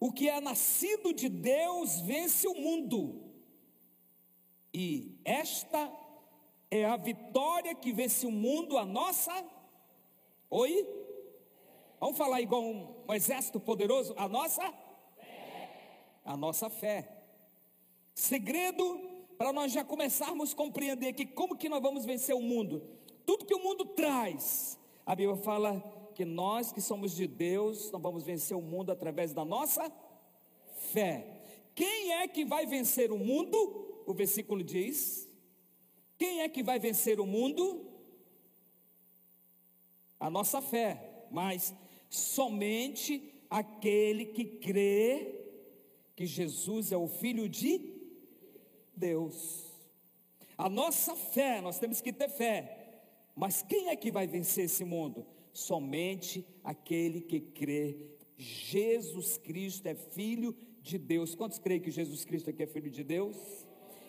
O 0.00 0.10
que 0.10 0.30
é 0.30 0.40
nascido 0.40 1.12
de 1.12 1.28
Deus 1.28 2.00
vence 2.00 2.48
o 2.48 2.54
mundo, 2.54 3.30
e 4.72 5.18
esta 5.22 5.92
é 6.70 6.86
a 6.86 6.96
vitória 6.96 7.74
que 7.74 7.92
vence 7.92 8.26
o 8.26 8.32
mundo, 8.32 8.78
a 8.78 8.86
nossa 8.86 9.32
Oi? 10.56 10.88
Vamos 11.98 12.16
falar 12.16 12.40
igual 12.40 12.62
um, 12.62 12.86
um 13.08 13.12
exército 13.12 13.58
poderoso? 13.58 14.14
A 14.16 14.28
nossa 14.28 14.62
fé. 15.16 16.20
A 16.24 16.36
nossa 16.36 16.70
fé. 16.70 17.24
Segredo 18.14 19.00
para 19.36 19.52
nós 19.52 19.72
já 19.72 19.82
começarmos 19.82 20.52
a 20.52 20.56
compreender 20.56 21.12
que 21.12 21.26
como 21.26 21.56
que 21.56 21.68
nós 21.68 21.82
vamos 21.82 22.04
vencer 22.04 22.36
o 22.36 22.40
mundo? 22.40 22.88
Tudo 23.26 23.44
que 23.44 23.52
o 23.52 23.64
mundo 23.64 23.84
traz. 23.84 24.78
A 25.04 25.16
Bíblia 25.16 25.36
fala 25.38 25.80
que 26.14 26.24
nós 26.24 26.70
que 26.70 26.80
somos 26.80 27.16
de 27.16 27.26
Deus, 27.26 27.90
nós 27.90 28.00
vamos 28.00 28.22
vencer 28.22 28.56
o 28.56 28.62
mundo 28.62 28.92
através 28.92 29.32
da 29.32 29.44
nossa 29.44 29.92
fé. 30.92 31.42
Quem 31.74 32.12
é 32.12 32.28
que 32.28 32.44
vai 32.44 32.64
vencer 32.64 33.10
o 33.10 33.18
mundo? 33.18 34.04
O 34.06 34.14
versículo 34.14 34.62
diz: 34.62 35.28
Quem 36.16 36.42
é 36.42 36.48
que 36.48 36.62
vai 36.62 36.78
vencer 36.78 37.18
o 37.18 37.26
mundo? 37.26 37.93
A 40.24 40.30
nossa 40.30 40.62
fé, 40.62 41.26
mas 41.30 41.74
somente 42.08 43.30
aquele 43.50 44.24
que 44.24 44.42
crê 44.42 45.44
que 46.16 46.24
Jesus 46.24 46.92
é 46.92 46.96
o 46.96 47.06
Filho 47.06 47.46
de 47.46 47.78
Deus. 48.96 49.66
A 50.56 50.66
nossa 50.70 51.14
fé, 51.14 51.60
nós 51.60 51.78
temos 51.78 52.00
que 52.00 52.10
ter 52.10 52.30
fé, 52.30 53.02
mas 53.36 53.60
quem 53.60 53.90
é 53.90 53.96
que 53.96 54.10
vai 54.10 54.26
vencer 54.26 54.64
esse 54.64 54.82
mundo? 54.82 55.26
Somente 55.52 56.42
aquele 56.64 57.20
que 57.20 57.40
crê 57.40 57.98
Jesus 58.38 59.36
Cristo 59.36 59.86
é 59.86 59.94
Filho 59.94 60.56
de 60.80 60.96
Deus. 60.96 61.34
Quantos 61.34 61.58
creem 61.58 61.82
que 61.82 61.90
Jesus 61.90 62.24
Cristo 62.24 62.48
aqui 62.48 62.62
é 62.62 62.66
Filho 62.66 62.90
de 62.90 63.04
Deus? 63.04 63.36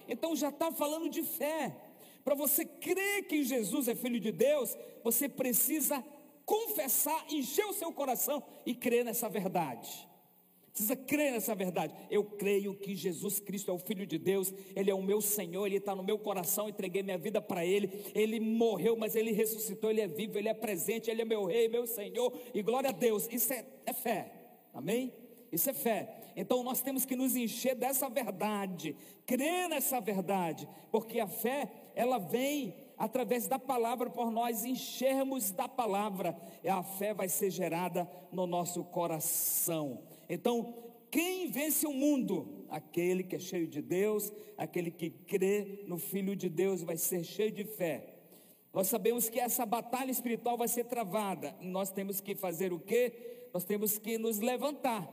Então 0.07 0.33
já 0.33 0.47
está 0.47 0.71
falando 0.71 1.09
de 1.09 1.23
fé. 1.23 1.75
Para 2.25 2.33
você 2.33 2.65
crer 2.65 3.27
que 3.27 3.43
Jesus 3.43 3.87
é 3.87 3.93
filho 3.93 4.19
de 4.19 4.31
Deus, 4.31 4.75
você 5.03 5.29
precisa 5.29 6.03
confessar, 6.43 7.23
encher 7.29 7.65
o 7.65 7.73
seu 7.73 7.93
coração 7.93 8.43
e 8.65 8.73
crer 8.73 9.05
nessa 9.05 9.29
verdade. 9.29 10.09
Precisa 10.71 10.95
crer 10.95 11.31
nessa 11.31 11.53
verdade. 11.53 11.93
Eu 12.09 12.23
creio 12.23 12.75
que 12.75 12.95
Jesus 12.95 13.39
Cristo 13.39 13.69
é 13.69 13.73
o 13.73 13.77
Filho 13.77 14.07
de 14.07 14.17
Deus, 14.17 14.51
Ele 14.75 14.89
é 14.89 14.93
o 14.93 15.03
meu 15.03 15.21
Senhor, 15.21 15.67
Ele 15.67 15.77
está 15.77 15.95
no 15.95 16.03
meu 16.03 16.17
coração. 16.17 16.67
Entreguei 16.67 17.03
minha 17.03 17.17
vida 17.17 17.39
para 17.39 17.63
Ele. 17.63 17.89
Ele 18.15 18.39
morreu, 18.39 18.97
mas 18.97 19.15
Ele 19.15 19.31
ressuscitou. 19.31 19.91
Ele 19.91 20.01
é 20.01 20.07
vivo, 20.07 20.37
Ele 20.37 20.49
é 20.49 20.53
presente, 20.53 21.11
Ele 21.11 21.21
é 21.21 21.25
meu 21.25 21.45
Rei, 21.45 21.69
meu 21.69 21.85
Senhor. 21.85 22.37
E 22.53 22.61
glória 22.63 22.89
a 22.89 22.91
Deus. 22.91 23.29
Isso 23.31 23.53
é, 23.53 23.65
é 23.85 23.93
fé, 23.93 24.33
amém? 24.73 25.13
Isso 25.51 25.69
é 25.69 25.73
fé. 25.73 26.33
Então 26.35 26.63
nós 26.63 26.81
temos 26.81 27.05
que 27.05 27.15
nos 27.15 27.35
encher 27.35 27.75
dessa 27.75 28.09
verdade, 28.09 28.95
crer 29.25 29.69
nessa 29.69 30.01
verdade, 30.01 30.67
porque 30.91 31.19
a 31.21 31.27
fé, 31.27 31.71
ela 31.95 32.17
vem 32.17 32.75
através 32.97 33.47
da 33.47 33.59
palavra, 33.59 34.09
por 34.09 34.31
nós 34.31 34.63
enchermos 34.63 35.51
da 35.51 35.67
palavra, 35.67 36.35
a 36.67 36.83
fé 36.83 37.13
vai 37.13 37.27
ser 37.27 37.49
gerada 37.49 38.09
no 38.31 38.45
nosso 38.47 38.83
coração. 38.83 40.03
Então, 40.29 40.73
quem 41.11 41.49
vence 41.49 41.85
o 41.87 41.93
mundo? 41.93 42.65
Aquele 42.69 43.23
que 43.23 43.35
é 43.35 43.39
cheio 43.39 43.67
de 43.67 43.81
Deus, 43.81 44.33
aquele 44.57 44.91
que 44.91 45.09
crê 45.09 45.83
no 45.87 45.97
Filho 45.97 46.35
de 46.35 46.49
Deus, 46.49 46.83
vai 46.83 46.97
ser 46.97 47.23
cheio 47.23 47.51
de 47.51 47.63
fé. 47.63 48.15
Nós 48.73 48.87
sabemos 48.87 49.29
que 49.29 49.39
essa 49.39 49.65
batalha 49.65 50.11
espiritual 50.11 50.57
vai 50.57 50.67
ser 50.67 50.85
travada. 50.85 51.55
Nós 51.61 51.91
temos 51.91 52.19
que 52.19 52.35
fazer 52.35 52.73
o 52.73 52.79
quê? 52.79 53.47
Nós 53.53 53.63
temos 53.63 53.97
que 53.97 54.17
nos 54.17 54.39
levantar 54.39 55.07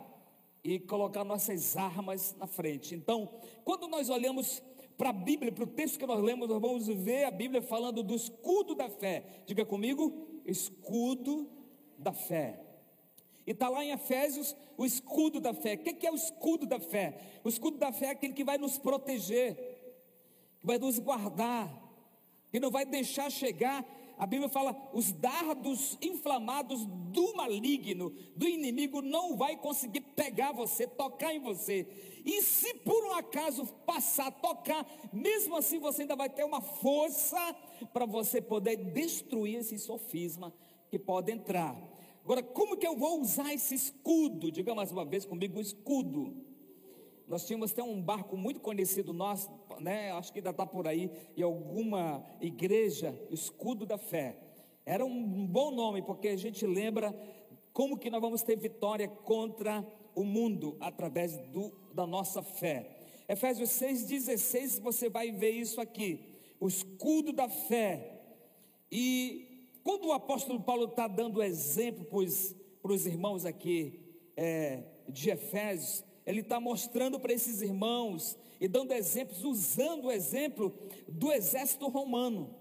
e 0.64 0.80
colocar 0.80 1.22
nossas 1.22 1.76
armas 1.76 2.34
na 2.36 2.46
frente. 2.46 2.94
Então, 2.94 3.28
quando 3.64 3.86
nós 3.86 4.10
olhamos 4.10 4.60
para 5.02 5.10
a 5.10 5.12
Bíblia, 5.12 5.50
para 5.50 5.64
o 5.64 5.66
texto 5.66 5.98
que 5.98 6.06
nós 6.06 6.22
lemos, 6.22 6.48
nós 6.48 6.60
vamos 6.60 6.86
ver 6.86 7.24
a 7.24 7.30
Bíblia 7.32 7.60
falando 7.60 8.04
do 8.04 8.14
escudo 8.14 8.72
da 8.72 8.88
fé. 8.88 9.42
Diga 9.44 9.64
comigo, 9.64 10.40
escudo 10.46 11.50
da 11.98 12.12
fé. 12.12 12.60
E 13.44 13.50
está 13.50 13.68
lá 13.68 13.84
em 13.84 13.90
Efésios 13.90 14.54
o 14.78 14.86
escudo 14.86 15.40
da 15.40 15.52
fé. 15.52 15.74
O 15.74 15.78
que 15.78 16.06
é 16.06 16.12
o 16.12 16.14
escudo 16.14 16.66
da 16.66 16.78
fé? 16.78 17.18
O 17.42 17.48
escudo 17.48 17.78
da 17.78 17.90
fé 17.90 18.06
é 18.06 18.10
aquele 18.10 18.32
que 18.32 18.44
vai 18.44 18.58
nos 18.58 18.78
proteger, 18.78 19.56
que 20.60 20.66
vai 20.68 20.78
nos 20.78 21.00
guardar, 21.00 21.68
que 22.52 22.60
não 22.60 22.70
vai 22.70 22.86
deixar 22.86 23.28
chegar 23.28 23.84
A 24.22 24.26
Bíblia 24.26 24.48
fala: 24.48 24.76
os 24.92 25.10
dardos 25.10 25.98
inflamados 26.00 26.86
do 26.86 27.34
maligno, 27.34 28.10
do 28.36 28.48
inimigo, 28.48 29.02
não 29.02 29.36
vai 29.36 29.56
conseguir 29.56 30.00
pegar 30.00 30.52
você, 30.52 30.86
tocar 30.86 31.34
em 31.34 31.40
você. 31.40 31.88
E 32.24 32.40
se 32.40 32.72
por 32.72 33.04
um 33.04 33.14
acaso 33.14 33.66
passar 33.84 34.30
tocar, 34.30 34.86
mesmo 35.12 35.56
assim 35.56 35.80
você 35.80 36.02
ainda 36.02 36.14
vai 36.14 36.30
ter 36.30 36.44
uma 36.44 36.60
força 36.60 37.36
para 37.92 38.06
você 38.06 38.40
poder 38.40 38.76
destruir 38.76 39.56
esse 39.56 39.76
sofisma 39.76 40.54
que 40.88 41.00
pode 41.00 41.32
entrar. 41.32 41.76
Agora, 42.22 42.44
como 42.44 42.76
que 42.76 42.86
eu 42.86 42.96
vou 42.96 43.20
usar 43.20 43.52
esse 43.52 43.74
escudo? 43.74 44.52
Diga 44.52 44.72
mais 44.72 44.92
uma 44.92 45.04
vez 45.04 45.24
comigo: 45.24 45.60
escudo. 45.60 46.51
Nós 47.32 47.46
tínhamos 47.46 47.72
até 47.72 47.82
um 47.82 47.98
barco 47.98 48.36
muito 48.36 48.60
conhecido 48.60 49.10
nosso, 49.14 49.50
né? 49.80 50.12
Acho 50.12 50.30
que 50.30 50.40
ainda 50.40 50.50
está 50.50 50.66
por 50.66 50.86
aí, 50.86 51.10
em 51.34 51.40
alguma 51.40 52.22
igreja, 52.42 53.18
escudo 53.30 53.86
da 53.86 53.96
fé. 53.96 54.36
Era 54.84 55.02
um 55.02 55.46
bom 55.46 55.70
nome, 55.70 56.02
porque 56.02 56.28
a 56.28 56.36
gente 56.36 56.66
lembra 56.66 57.10
como 57.72 57.96
que 57.96 58.10
nós 58.10 58.20
vamos 58.20 58.42
ter 58.42 58.56
vitória 58.56 59.08
contra 59.08 59.82
o 60.14 60.24
mundo 60.24 60.76
através 60.78 61.38
do, 61.38 61.72
da 61.94 62.06
nossa 62.06 62.42
fé. 62.42 62.98
Efésios 63.26 63.70
6,16, 63.70 64.82
você 64.82 65.08
vai 65.08 65.32
ver 65.32 65.52
isso 65.52 65.80
aqui. 65.80 66.36
O 66.60 66.68
escudo 66.68 67.32
da 67.32 67.48
fé. 67.48 68.20
E 68.90 69.70
quando 69.82 70.08
o 70.08 70.12
apóstolo 70.12 70.60
Paulo 70.60 70.84
está 70.84 71.08
dando 71.08 71.42
exemplo 71.42 72.04
para 72.04 72.92
os 72.92 73.06
irmãos 73.06 73.46
aqui 73.46 74.20
é, 74.36 74.82
de 75.08 75.30
Efésios, 75.30 76.04
ele 76.26 76.40
está 76.40 76.60
mostrando 76.60 77.18
para 77.18 77.32
esses 77.32 77.62
irmãos 77.62 78.36
e 78.60 78.68
dando 78.68 78.92
exemplos, 78.92 79.44
usando 79.44 80.04
o 80.04 80.12
exemplo 80.12 80.72
do 81.08 81.32
exército 81.32 81.88
romano. 81.88 82.54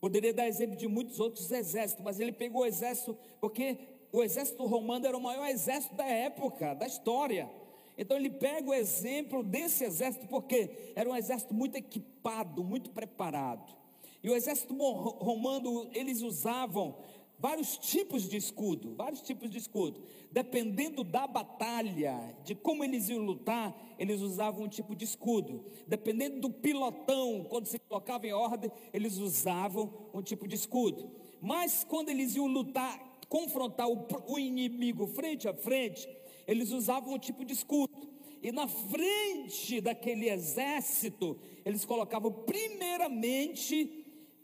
Poderia 0.00 0.32
dar 0.32 0.46
exemplo 0.46 0.76
de 0.76 0.88
muitos 0.88 1.20
outros 1.20 1.50
exércitos, 1.50 2.04
mas 2.04 2.18
ele 2.18 2.32
pegou 2.32 2.62
o 2.62 2.66
exército, 2.66 3.16
porque 3.40 3.78
o 4.12 4.22
exército 4.22 4.64
romano 4.66 5.06
era 5.06 5.16
o 5.16 5.20
maior 5.20 5.46
exército 5.46 5.94
da 5.94 6.06
época, 6.06 6.74
da 6.74 6.86
história. 6.86 7.50
Então 7.96 8.16
ele 8.16 8.30
pega 8.30 8.70
o 8.70 8.74
exemplo 8.74 9.42
desse 9.42 9.84
exército, 9.84 10.26
porque 10.26 10.92
era 10.96 11.08
um 11.08 11.16
exército 11.16 11.52
muito 11.52 11.76
equipado, 11.76 12.64
muito 12.64 12.90
preparado. 12.90 13.74
E 14.22 14.30
o 14.30 14.34
exército 14.34 14.74
romano, 14.74 15.88
eles 15.94 16.22
usavam 16.22 16.96
vários 17.40 17.78
tipos 17.78 18.28
de 18.28 18.36
escudo, 18.36 18.94
vários 18.94 19.22
tipos 19.22 19.50
de 19.50 19.58
escudo. 19.58 20.02
Dependendo 20.30 21.02
da 21.02 21.26
batalha, 21.26 22.36
de 22.44 22.54
como 22.54 22.84
eles 22.84 23.08
iam 23.08 23.20
lutar, 23.20 23.74
eles 23.98 24.20
usavam 24.20 24.64
um 24.64 24.68
tipo 24.68 24.94
de 24.94 25.04
escudo. 25.04 25.64
Dependendo 25.86 26.38
do 26.38 26.50
pilotão, 26.50 27.44
quando 27.48 27.66
se 27.66 27.78
colocava 27.78 28.26
em 28.26 28.32
ordem, 28.32 28.70
eles 28.92 29.16
usavam 29.16 29.92
um 30.12 30.22
tipo 30.22 30.46
de 30.46 30.54
escudo. 30.54 31.10
Mas 31.40 31.82
quando 31.82 32.10
eles 32.10 32.36
iam 32.36 32.46
lutar, 32.46 33.18
confrontar 33.28 33.88
o, 33.88 34.06
o 34.28 34.38
inimigo 34.38 35.06
frente 35.06 35.48
a 35.48 35.54
frente, 35.54 36.06
eles 36.46 36.70
usavam 36.70 37.14
um 37.14 37.18
tipo 37.18 37.44
de 37.44 37.54
escudo. 37.54 38.10
E 38.42 38.52
na 38.52 38.66
frente 38.66 39.80
daquele 39.80 40.28
exército, 40.28 41.38
eles 41.64 41.84
colocavam 41.84 42.32
primeiramente 42.32 43.99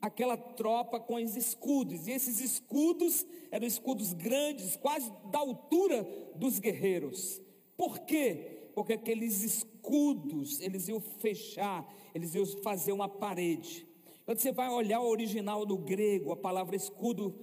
aquela 0.06 0.36
tropa 0.36 0.98
com 0.98 1.14
os 1.16 1.36
escudos, 1.36 2.06
e 2.06 2.12
esses 2.12 2.40
escudos 2.40 3.26
eram 3.50 3.66
escudos 3.66 4.12
grandes, 4.12 4.76
quase 4.76 5.10
da 5.30 5.38
altura 5.38 6.06
dos 6.34 6.58
guerreiros. 6.58 7.40
Por 7.76 8.00
quê? 8.00 8.70
Porque 8.74 8.94
aqueles 8.94 9.42
escudos, 9.42 10.60
eles 10.60 10.88
iam 10.88 11.00
fechar, 11.00 11.86
eles 12.14 12.34
iam 12.34 12.46
fazer 12.62 12.92
uma 12.92 13.08
parede. 13.08 13.86
Quando 14.24 14.38
você 14.38 14.50
vai 14.50 14.68
olhar 14.68 15.00
o 15.00 15.08
original 15.08 15.64
do 15.64 15.78
grego, 15.78 16.32
a 16.32 16.36
palavra 16.36 16.74
escudo 16.74 17.34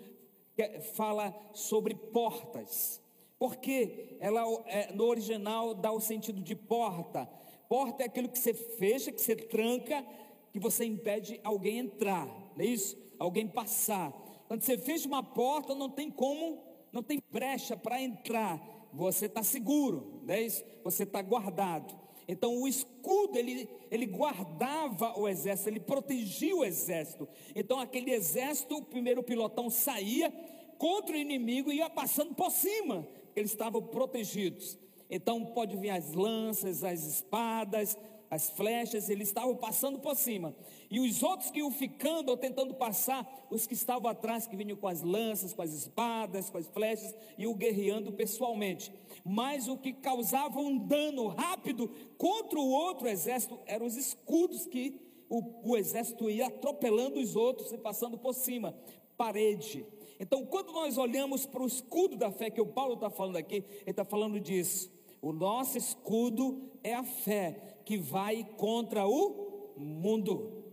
fala 0.93 1.33
sobre 1.53 1.95
portas. 1.95 3.01
Porque 3.39 4.17
ela 4.19 4.41
é, 4.67 4.93
no 4.93 5.05
original 5.05 5.73
dá 5.73 5.91
o 5.91 5.99
sentido 5.99 6.41
de 6.41 6.55
porta. 6.55 7.25
Porta 7.67 8.03
é 8.03 8.05
aquilo 8.05 8.29
que 8.29 8.37
você 8.37 8.53
fecha, 8.53 9.11
que 9.11 9.21
você 9.21 9.35
tranca, 9.35 10.05
que 10.51 10.59
você 10.59 10.85
impede 10.85 11.39
alguém 11.43 11.79
entrar, 11.79 12.27
não 12.55 12.63
é 12.63 12.67
isso? 12.67 12.97
Alguém 13.19 13.47
passar. 13.47 14.11
Quando 14.47 14.61
você 14.61 14.77
fecha 14.77 15.07
uma 15.07 15.23
porta, 15.23 15.73
não 15.73 15.89
tem 15.89 16.11
como, 16.11 16.63
não 16.91 17.01
tem 17.01 17.21
brecha 17.31 17.75
para 17.75 18.01
entrar. 18.01 18.61
Você 18.93 19.25
está 19.25 19.41
seguro, 19.41 20.21
não 20.23 20.33
é 20.33 20.41
isso? 20.41 20.63
Você 20.83 21.03
está 21.03 21.21
guardado. 21.21 22.03
Então 22.27 22.61
o 22.61 22.67
escudo 22.67 23.37
ele, 23.37 23.67
ele 23.91 24.05
guardava 24.05 25.19
o 25.19 25.27
exército, 25.27 25.69
ele 25.69 25.79
protegia 25.79 26.55
o 26.55 26.63
exército. 26.63 27.27
Então 27.55 27.79
aquele 27.79 28.11
exército, 28.11 28.77
o 28.77 28.85
primeiro 28.85 29.23
pilotão 29.23 29.69
saía 29.69 30.31
contra 30.77 31.15
o 31.15 31.19
inimigo 31.19 31.71
e 31.71 31.77
ia 31.77 31.89
passando 31.89 32.33
por 32.33 32.51
cima, 32.51 33.07
eles 33.35 33.51
estavam 33.51 33.81
protegidos. 33.81 34.77
Então 35.09 35.45
pode 35.45 35.77
vir 35.77 35.89
as 35.89 36.13
lanças, 36.13 36.83
as 36.83 37.03
espadas, 37.03 37.97
as 38.33 38.49
flechas, 38.49 39.09
eles 39.09 39.27
estavam 39.27 39.55
passando 39.55 39.99
por 39.99 40.15
cima. 40.15 40.55
E 40.89 40.99
os 40.99 41.21
outros 41.21 41.51
que 41.51 41.59
iam 41.59 41.71
ficando 41.71 42.29
ou 42.29 42.37
tentando 42.37 42.73
passar, 42.73 43.47
os 43.49 43.67
que 43.67 43.73
estavam 43.73 44.09
atrás, 44.09 44.47
que 44.47 44.55
vinham 44.55 44.75
com 44.75 44.87
as 44.87 45.01
lanças, 45.01 45.53
com 45.53 45.61
as 45.61 45.71
espadas, 45.71 46.49
com 46.49 46.57
as 46.57 46.67
flechas, 46.67 47.15
iam 47.37 47.53
guerreando 47.53 48.11
pessoalmente. 48.11 48.91
Mas 49.23 49.67
o 49.67 49.77
que 49.77 49.93
causava 49.93 50.59
um 50.59 50.77
dano 50.77 51.27
rápido 51.27 51.89
contra 52.17 52.59
o 52.59 52.69
outro 52.69 53.07
exército 53.07 53.59
eram 53.65 53.85
os 53.85 53.95
escudos 53.95 54.65
que 54.65 54.99
o, 55.29 55.71
o 55.71 55.77
exército 55.77 56.29
ia 56.29 56.47
atropelando 56.47 57.19
os 57.19 57.35
outros 57.35 57.71
e 57.71 57.77
passando 57.77 58.17
por 58.17 58.33
cima. 58.33 58.75
Parede. 59.15 59.85
Então, 60.19 60.45
quando 60.45 60.71
nós 60.71 60.97
olhamos 60.97 61.45
para 61.45 61.61
o 61.61 61.67
escudo 61.67 62.15
da 62.15 62.31
fé 62.31 62.49
que 62.49 62.61
o 62.61 62.65
Paulo 62.65 62.95
está 62.95 63.09
falando 63.09 63.37
aqui, 63.37 63.63
ele 63.81 63.91
está 63.91 64.03
falando 64.03 64.39
disso. 64.39 64.91
O 65.21 65.31
nosso 65.31 65.77
escudo 65.77 66.69
é 66.83 66.93
a 66.93 67.03
fé 67.03 67.72
que 67.85 67.97
vai 67.97 68.43
contra 68.57 69.07
o 69.07 69.73
mundo. 69.77 70.63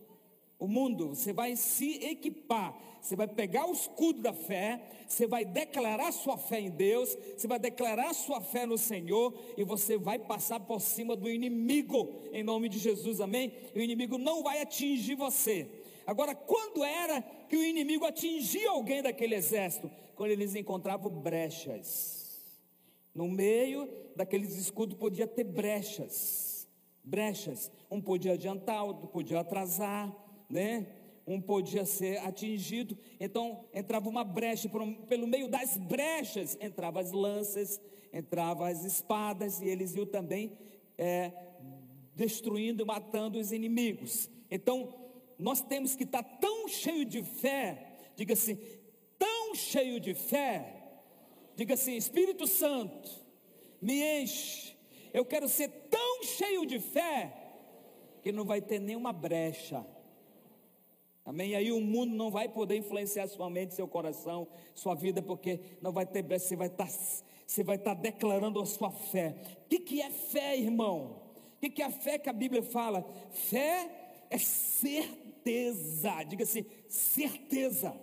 O 0.59 0.69
mundo, 0.69 1.09
você 1.09 1.33
vai 1.33 1.57
se 1.57 2.05
equipar, 2.05 2.79
você 3.01 3.17
vai 3.17 3.27
pegar 3.27 3.67
o 3.67 3.73
escudo 3.73 4.21
da 4.21 4.35
fé, 4.35 4.79
você 5.09 5.27
vai 5.27 5.43
declarar 5.43 6.13
sua 6.13 6.37
fé 6.37 6.61
em 6.61 6.69
Deus, 6.69 7.17
você 7.35 7.49
vai 7.49 7.59
declarar 7.59 8.13
sua 8.13 8.43
fé 8.43 8.67
no 8.67 8.77
Senhor 8.77 9.35
e 9.57 9.65
você 9.65 9.97
vai 9.97 10.19
passar 10.19 10.61
por 10.61 10.81
cima 10.81 11.17
do 11.17 11.31
inimigo, 11.31 12.13
em 12.31 12.43
nome 12.43 12.69
de 12.69 12.79
Jesus, 12.79 13.23
amém? 13.23 13.55
E 13.75 13.79
o 13.79 13.83
inimigo 13.83 14.19
não 14.19 14.43
vai 14.43 14.61
atingir 14.61 15.15
você. 15.15 15.67
Agora, 16.07 16.35
quando 16.35 16.85
era 16.85 17.23
que 17.23 17.57
o 17.57 17.65
inimigo 17.65 18.05
atingia 18.05 18.71
alguém 18.71 19.03
daquele 19.03 19.35
exército? 19.35 19.91
Quando 20.15 20.33
eles 20.33 20.55
encontravam 20.55 21.11
brechas. 21.11 22.39
No 23.15 23.29
meio 23.29 23.89
daqueles 24.15 24.57
escudos 24.57 24.99
podia 24.99 25.27
ter 25.27 25.45
brechas. 25.45 26.50
Brechas. 27.03 27.71
Um 27.91 28.01
podia 28.01 28.33
adiantar, 28.33 28.85
outro 28.85 29.09
podia 29.09 29.41
atrasar, 29.41 30.15
né? 30.49 30.87
Um 31.27 31.41
podia 31.41 31.85
ser 31.85 32.19
atingido. 32.19 32.97
Então 33.19 33.65
entrava 33.73 34.09
uma 34.09 34.25
brecha, 34.25 34.69
pelo 35.09 35.27
meio 35.27 35.49
das 35.49 35.77
brechas 35.77 36.57
entravam 36.61 37.01
as 37.01 37.13
lanças, 37.13 37.81
entravam 38.13 38.67
as 38.67 38.85
espadas, 38.85 39.61
e 39.61 39.67
eles 39.69 39.95
iam 39.95 40.07
também 40.07 40.59
é, 40.99 41.33
destruindo, 42.15 42.85
matando 42.85 43.39
os 43.39 43.53
inimigos. 43.53 44.29
Então, 44.51 44.95
nós 45.39 45.63
temos 45.63 45.95
que 45.95 46.05
estar 46.05 46.23
tão 46.23 46.69
cheio 46.69 47.05
de 47.05 47.23
fé, 47.23 48.11
diga 48.17 48.35
assim, 48.35 48.59
tão 49.19 49.55
cheio 49.55 50.01
de 50.01 50.13
fé, 50.13 50.81
Diga 51.61 51.75
assim: 51.75 51.95
Espírito 51.95 52.47
Santo, 52.47 53.11
me 53.83 54.03
enche. 54.23 54.75
Eu 55.13 55.27
quero 55.27 55.47
ser 55.47 55.69
tão 55.91 56.10
cheio 56.23 56.67
de 56.67 56.79
fé 56.79 57.33
que 58.23 58.33
não 58.33 58.45
vai 58.45 58.61
ter 58.61 58.79
nenhuma 58.79 59.13
brecha. 59.13 59.85
Amém? 61.25 61.55
Aí 61.55 61.71
o 61.71 61.81
mundo 61.81 62.15
não 62.15 62.31
vai 62.31 62.49
poder 62.49 62.77
influenciar 62.77 63.27
sua 63.29 63.49
mente, 63.49 63.75
seu 63.75 63.87
coração, 63.87 64.49
sua 64.75 64.95
vida, 64.95 65.23
porque 65.23 65.61
não 65.81 65.93
vai 65.93 66.07
ter 66.07 66.23
brecha. 66.23 66.47
Você 66.47 66.57
vai 66.57 66.67
estar, 66.67 66.89
você 67.47 67.63
vai 67.63 67.77
estar 67.77 67.95
declarando 67.95 68.61
a 68.61 68.67
sua 68.67 68.91
fé. 68.91 69.37
O 69.65 69.69
que, 69.69 69.81
que 69.81 70.01
é 70.01 70.11
fé, 70.11 70.57
irmão? 70.57 71.23
O 71.57 71.61
que, 71.61 71.71
que 71.71 71.83
é 71.83 71.87
a 71.87 71.91
fé 71.91 72.19
que 72.19 72.29
a 72.29 72.33
Bíblia 72.33 72.63
fala? 72.63 73.05
Fé 73.31 73.91
é 74.31 74.39
certeza. 74.39 76.23
Diga 76.25 76.45
assim: 76.45 76.65
certeza. 76.89 77.95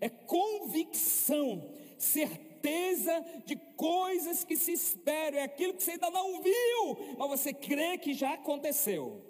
É 0.00 0.08
convicção, 0.08 1.74
certeza 1.98 2.47
certeza 2.58 3.24
de 3.46 3.56
coisas 3.76 4.44
que 4.44 4.56
se 4.56 4.72
esperam, 4.72 5.38
é 5.38 5.42
aquilo 5.42 5.74
que 5.74 5.82
você 5.82 5.92
ainda 5.92 6.10
não 6.10 6.42
viu, 6.42 7.16
mas 7.16 7.28
você 7.28 7.52
crê 7.52 7.96
que 7.98 8.12
já 8.12 8.34
aconteceu. 8.34 9.24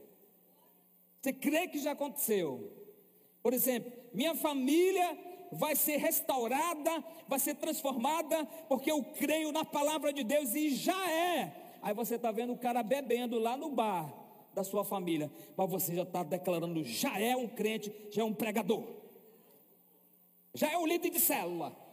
Você 1.21 1.33
crê 1.33 1.69
que 1.69 1.79
já 1.79 1.93
aconteceu. 1.93 2.73
Por 3.43 3.53
exemplo, 3.53 3.93
minha 4.13 4.35
família 4.35 5.19
vai 5.53 5.75
ser 5.75 5.97
restaurada, 5.97 7.05
vai 7.27 7.39
ser 7.39 7.55
transformada, 7.55 8.45
porque 8.69 8.91
eu 8.91 9.03
creio 9.03 9.53
na 9.53 9.65
palavra 9.65 10.13
de 10.13 10.23
Deus 10.25 10.55
e 10.55 10.71
já 10.71 11.11
é. 11.11 11.79
Aí 11.83 11.95
você 11.95 12.17
está 12.17 12.31
vendo 12.31 12.53
o 12.53 12.59
cara 12.59 12.83
bebendo 12.83 13.39
lá 13.39 13.57
no 13.57 13.71
bar 13.71 14.13
da 14.55 14.65
sua 14.65 14.85
família, 14.85 15.31
mas 15.57 15.71
você 15.71 15.95
já 15.95 16.03
está 16.03 16.23
declarando, 16.23 16.83
já 16.85 17.19
é 17.21 17.37
um 17.37 17.47
crente, 17.47 17.93
já 18.11 18.23
é 18.23 18.25
um 18.25 18.35
pregador. 18.35 18.97
já 20.55 20.73
é 20.73 20.77
o 20.77 20.87
líder 20.87 21.11
de 21.11 21.21
célula. 21.21 21.88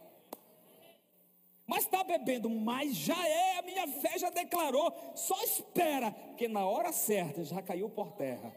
Mas 1.66 1.84
está 1.84 2.04
bebendo, 2.04 2.48
mas 2.48 2.94
já 2.94 3.26
é, 3.26 3.58
a 3.58 3.62
minha 3.62 3.88
fé 3.88 4.16
já 4.18 4.30
declarou, 4.30 4.94
só 5.16 5.42
espera, 5.42 6.12
porque 6.12 6.46
na 6.46 6.64
hora 6.64 6.92
certa 6.92 7.42
já 7.42 7.60
caiu 7.60 7.90
por 7.90 8.12
terra. 8.12 8.54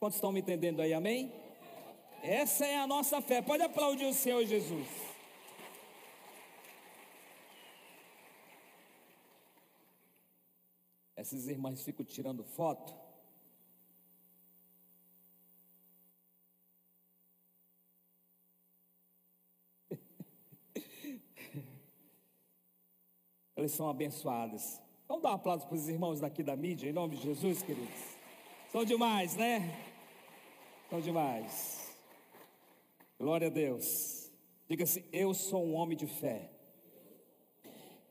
Quantos 0.00 0.16
estão 0.16 0.32
me 0.32 0.40
entendendo 0.40 0.82
aí, 0.82 0.92
amém? 0.92 1.32
Essa 2.22 2.66
é 2.66 2.78
a 2.78 2.86
nossa 2.86 3.20
fé. 3.20 3.40
Pode 3.40 3.62
aplaudir 3.62 4.06
o 4.06 4.14
Senhor 4.14 4.44
Jesus. 4.44 4.86
Essas 11.14 11.46
irmãs 11.46 11.82
ficam 11.82 12.04
tirando 12.04 12.42
foto. 12.42 13.01
Elas 23.62 23.70
são 23.70 23.88
abençoadas. 23.88 24.82
Vamos 25.06 25.22
dar 25.22 25.30
um 25.30 25.34
aplauso 25.34 25.68
para 25.68 25.76
os 25.76 25.88
irmãos 25.88 26.18
daqui 26.18 26.42
da 26.42 26.56
mídia, 26.56 26.90
em 26.90 26.92
nome 26.92 27.14
de 27.14 27.22
Jesus, 27.22 27.62
queridos. 27.62 27.94
São 28.72 28.84
demais, 28.84 29.36
né? 29.36 29.72
São 30.90 31.00
demais. 31.00 31.96
Glória 33.20 33.46
a 33.46 33.50
Deus. 33.50 34.32
Diga 34.68 34.82
assim: 34.82 35.04
Eu 35.12 35.32
sou 35.32 35.64
um 35.64 35.74
homem 35.74 35.96
de 35.96 36.08
fé. 36.08 36.50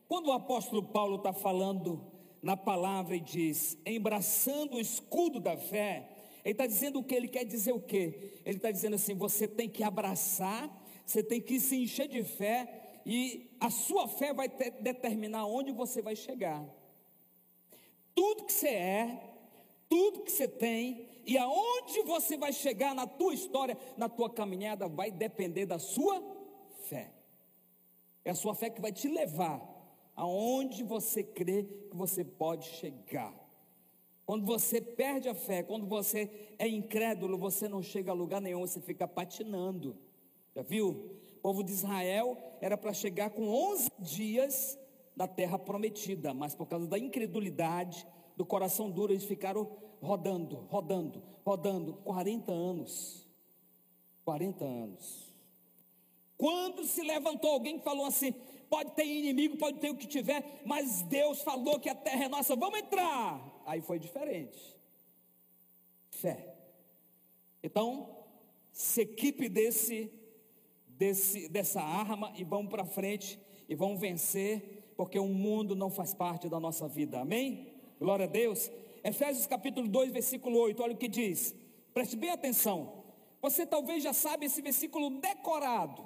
Quando 0.08 0.28
o 0.28 0.32
apóstolo 0.32 0.84
Paulo 0.84 1.18
está 1.18 1.34
falando 1.34 2.02
na 2.42 2.56
palavra 2.56 3.18
e 3.18 3.20
diz, 3.20 3.78
embraçando 3.86 4.78
o 4.78 4.80
escudo 4.80 5.42
da 5.42 5.58
fé, 5.58 6.08
ele 6.46 6.54
está 6.54 6.66
dizendo 6.66 7.00
o 7.00 7.04
que? 7.04 7.14
Ele 7.14 7.28
quer 7.28 7.44
dizer 7.44 7.74
o 7.74 7.82
que? 7.82 8.40
Ele 8.46 8.56
está 8.56 8.72
dizendo 8.72 8.96
assim: 8.96 9.16
você 9.16 9.50
tem 9.50 9.68
que 9.68 9.84
abraçar, 9.84 10.82
você 11.06 11.22
tem 11.22 11.42
que 11.42 11.60
se 11.60 11.76
encher 11.76 12.08
de 12.08 12.24
fé, 12.24 12.90
e 13.06 13.56
a 13.60 13.70
sua 13.70 14.08
fé 14.08 14.34
vai 14.34 14.50
ter, 14.50 14.72
determinar 14.82 15.46
onde 15.46 15.72
você 15.72 16.02
vai 16.02 16.16
chegar. 16.16 16.64
Tudo 18.14 18.46
que 18.46 18.54
você 18.54 18.68
é, 18.68 19.32
tudo 19.90 20.22
que 20.22 20.32
você 20.32 20.48
tem, 20.48 21.08
e 21.26 21.38
aonde 21.38 22.02
você 22.04 22.38
vai 22.38 22.54
chegar 22.54 22.96
na 22.96 23.06
tua 23.06 23.34
história, 23.34 23.78
na 23.98 24.10
tua 24.10 24.30
caminhada, 24.30 24.88
vai 24.88 25.12
depender 25.12 25.66
da 25.66 25.80
sua 25.80 26.22
fé. 26.88 27.12
É 28.24 28.32
a 28.32 28.36
sua 28.36 28.54
fé 28.56 28.70
que 28.70 28.82
vai 28.82 28.92
te 28.92 29.08
levar 29.08 29.62
aonde 30.16 30.84
você 30.84 31.24
crê 31.24 31.64
que 31.90 31.96
você 31.96 32.24
pode 32.24 32.66
chegar. 32.66 33.34
Quando 34.26 34.46
você 34.46 34.80
perde 34.80 35.28
a 35.28 35.34
fé, 35.34 35.64
quando 35.64 35.88
você 35.88 36.54
é 36.58 36.68
incrédulo, 36.68 37.38
você 37.38 37.68
não 37.68 37.82
chega 37.82 38.12
a 38.12 38.14
lugar 38.14 38.40
nenhum, 38.40 38.62
você 38.62 38.80
fica 38.80 39.08
patinando. 39.08 39.98
Já 40.56 40.62
viu? 40.62 41.20
Povo 41.41 41.63
de 41.63 41.71
Israel 41.71 42.38
era 42.62 42.77
para 42.77 42.93
chegar 42.93 43.32
com 43.32 43.47
11 43.47 43.89
dias 43.99 44.80
na 45.15 45.27
terra 45.27 45.58
prometida, 45.58 46.34
mas 46.34 46.56
por 46.56 46.67
causa 46.67 46.88
da 46.88 46.97
incredulidade, 46.97 48.08
do 48.36 48.45
coração 48.45 48.89
duro, 48.89 49.12
eles 49.12 49.25
ficaram 49.25 49.69
rodando, 50.01 50.67
rodando, 50.69 51.23
rodando 51.45 51.93
40 52.04 52.51
anos. 52.51 53.27
40 54.23 54.63
anos. 54.63 55.32
Quando 56.38 56.84
se 56.86 57.01
levantou 57.01 57.51
alguém 57.51 57.77
que 57.77 57.84
falou 57.84 58.06
assim: 58.06 58.34
pode 58.69 58.91
ter 58.91 59.06
inimigo, 59.06 59.58
pode 59.58 59.80
ter 59.80 59.89
o 59.89 59.97
que 59.97 60.08
tiver, 60.08 60.62
mas 60.65 61.01
Deus 61.04 61.41
falou 61.41 61.80
que 61.80 61.89
a 61.89 61.95
terra 61.95 62.25
é 62.25 62.30
nossa, 62.30 62.56
vamos 62.56 62.80
entrar. 62.80 63.62
Aí 63.65 63.82
foi 63.82 63.99
diferente. 63.99 64.60
Fé. 66.10 66.56
Então, 67.62 68.17
se 68.71 69.01
equipe 69.01 69.47
desse, 69.49 70.12
desse 71.02 71.50
dessa 71.50 71.82
arma 71.82 72.32
e 72.38 72.44
vamos 72.44 72.70
para 72.70 72.86
frente 72.86 73.40
e 73.68 73.74
vamos 73.74 74.00
vencer, 74.00 74.94
porque 74.96 75.18
o 75.18 75.28
mundo 75.28 75.76
não 75.76 75.90
faz 75.90 76.14
parte 76.14 76.48
da 76.48 76.60
nossa 76.60 76.88
vida. 76.88 77.20
Amém? 77.22 77.74
Glória 78.00 78.26
a 78.26 78.30
Deus. 78.30 78.70
Efésios 79.04 79.48
capítulo 79.48 79.88
2, 79.88 80.12
versículo 80.12 80.60
8, 80.60 80.84
olha 80.84 80.94
o 80.94 80.98
que 80.98 81.08
diz. 81.08 81.56
Preste 81.92 82.16
bem 82.16 82.30
atenção. 82.30 83.04
Você 83.42 83.66
talvez 83.66 84.04
já 84.04 84.14
sabe 84.14 84.46
esse 84.46 84.62
versículo 84.62 85.10
decorado. 85.20 86.06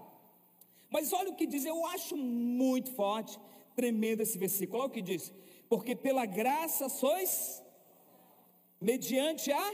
Mas 0.90 1.12
olha 1.12 1.30
o 1.32 1.36
que 1.36 1.46
diz, 1.46 1.66
eu 1.66 1.86
acho 1.88 2.16
muito 2.16 2.90
forte, 2.94 3.38
tremendo 3.76 4.22
esse 4.22 4.38
versículo. 4.38 4.80
Olha 4.80 4.88
o 4.88 4.94
que 4.94 5.02
diz: 5.02 5.34
Porque 5.68 5.94
pela 5.94 6.26
graça 6.26 6.88
sois, 6.88 7.62
mediante 8.80 9.52
a. 9.52 9.74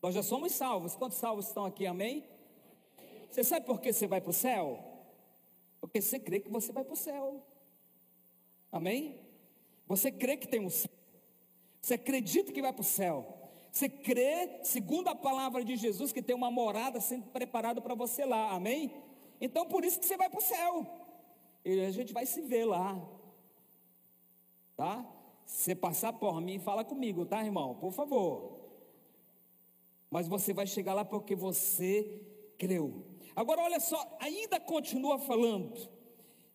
Nós 0.00 0.14
já 0.14 0.22
somos 0.22 0.52
salvos. 0.52 0.96
Quantos 0.96 1.18
salvos 1.18 1.48
estão 1.48 1.66
aqui? 1.66 1.86
Amém? 1.86 2.31
Você 3.32 3.42
sabe 3.42 3.64
por 3.64 3.80
que 3.80 3.94
você 3.94 4.06
vai 4.06 4.20
para 4.20 4.28
o 4.28 4.34
céu? 4.34 4.78
Porque 5.80 6.02
você 6.02 6.20
crê 6.20 6.38
que 6.38 6.50
você 6.50 6.70
vai 6.70 6.84
para 6.84 6.92
o 6.92 6.96
céu. 6.96 7.42
Amém? 8.70 9.18
Você 9.88 10.12
crê 10.12 10.36
que 10.36 10.46
tem 10.46 10.60
um 10.60 10.68
céu. 10.68 10.90
Você 11.80 11.94
acredita 11.94 12.52
que 12.52 12.60
vai 12.60 12.74
para 12.74 12.82
o 12.82 12.84
céu. 12.84 13.50
Você 13.72 13.88
crê, 13.88 14.60
segundo 14.64 15.08
a 15.08 15.14
palavra 15.14 15.64
de 15.64 15.76
Jesus, 15.76 16.12
que 16.12 16.20
tem 16.20 16.36
uma 16.36 16.50
morada 16.50 17.00
sendo 17.00 17.24
preparada 17.28 17.80
para 17.80 17.94
você 17.94 18.26
lá. 18.26 18.50
Amém? 18.50 19.02
Então 19.40 19.66
por 19.66 19.82
isso 19.82 19.98
que 19.98 20.04
você 20.04 20.16
vai 20.18 20.28
para 20.28 20.38
o 20.38 20.42
céu. 20.42 20.86
E 21.64 21.80
a 21.80 21.90
gente 21.90 22.12
vai 22.12 22.26
se 22.26 22.42
ver 22.42 22.66
lá. 22.66 23.00
Tá? 24.76 25.10
Se 25.46 25.64
você 25.64 25.74
passar 25.74 26.12
por 26.12 26.38
mim, 26.38 26.58
fala 26.58 26.84
comigo, 26.84 27.24
tá, 27.24 27.42
irmão? 27.42 27.76
Por 27.76 27.92
favor. 27.92 28.60
Mas 30.10 30.28
você 30.28 30.52
vai 30.52 30.66
chegar 30.66 30.92
lá 30.92 31.02
porque 31.02 31.34
você 31.34 32.20
creu. 32.58 33.11
Agora 33.34 33.62
olha 33.62 33.80
só, 33.80 34.16
ainda 34.20 34.60
continua 34.60 35.18
falando 35.18 35.88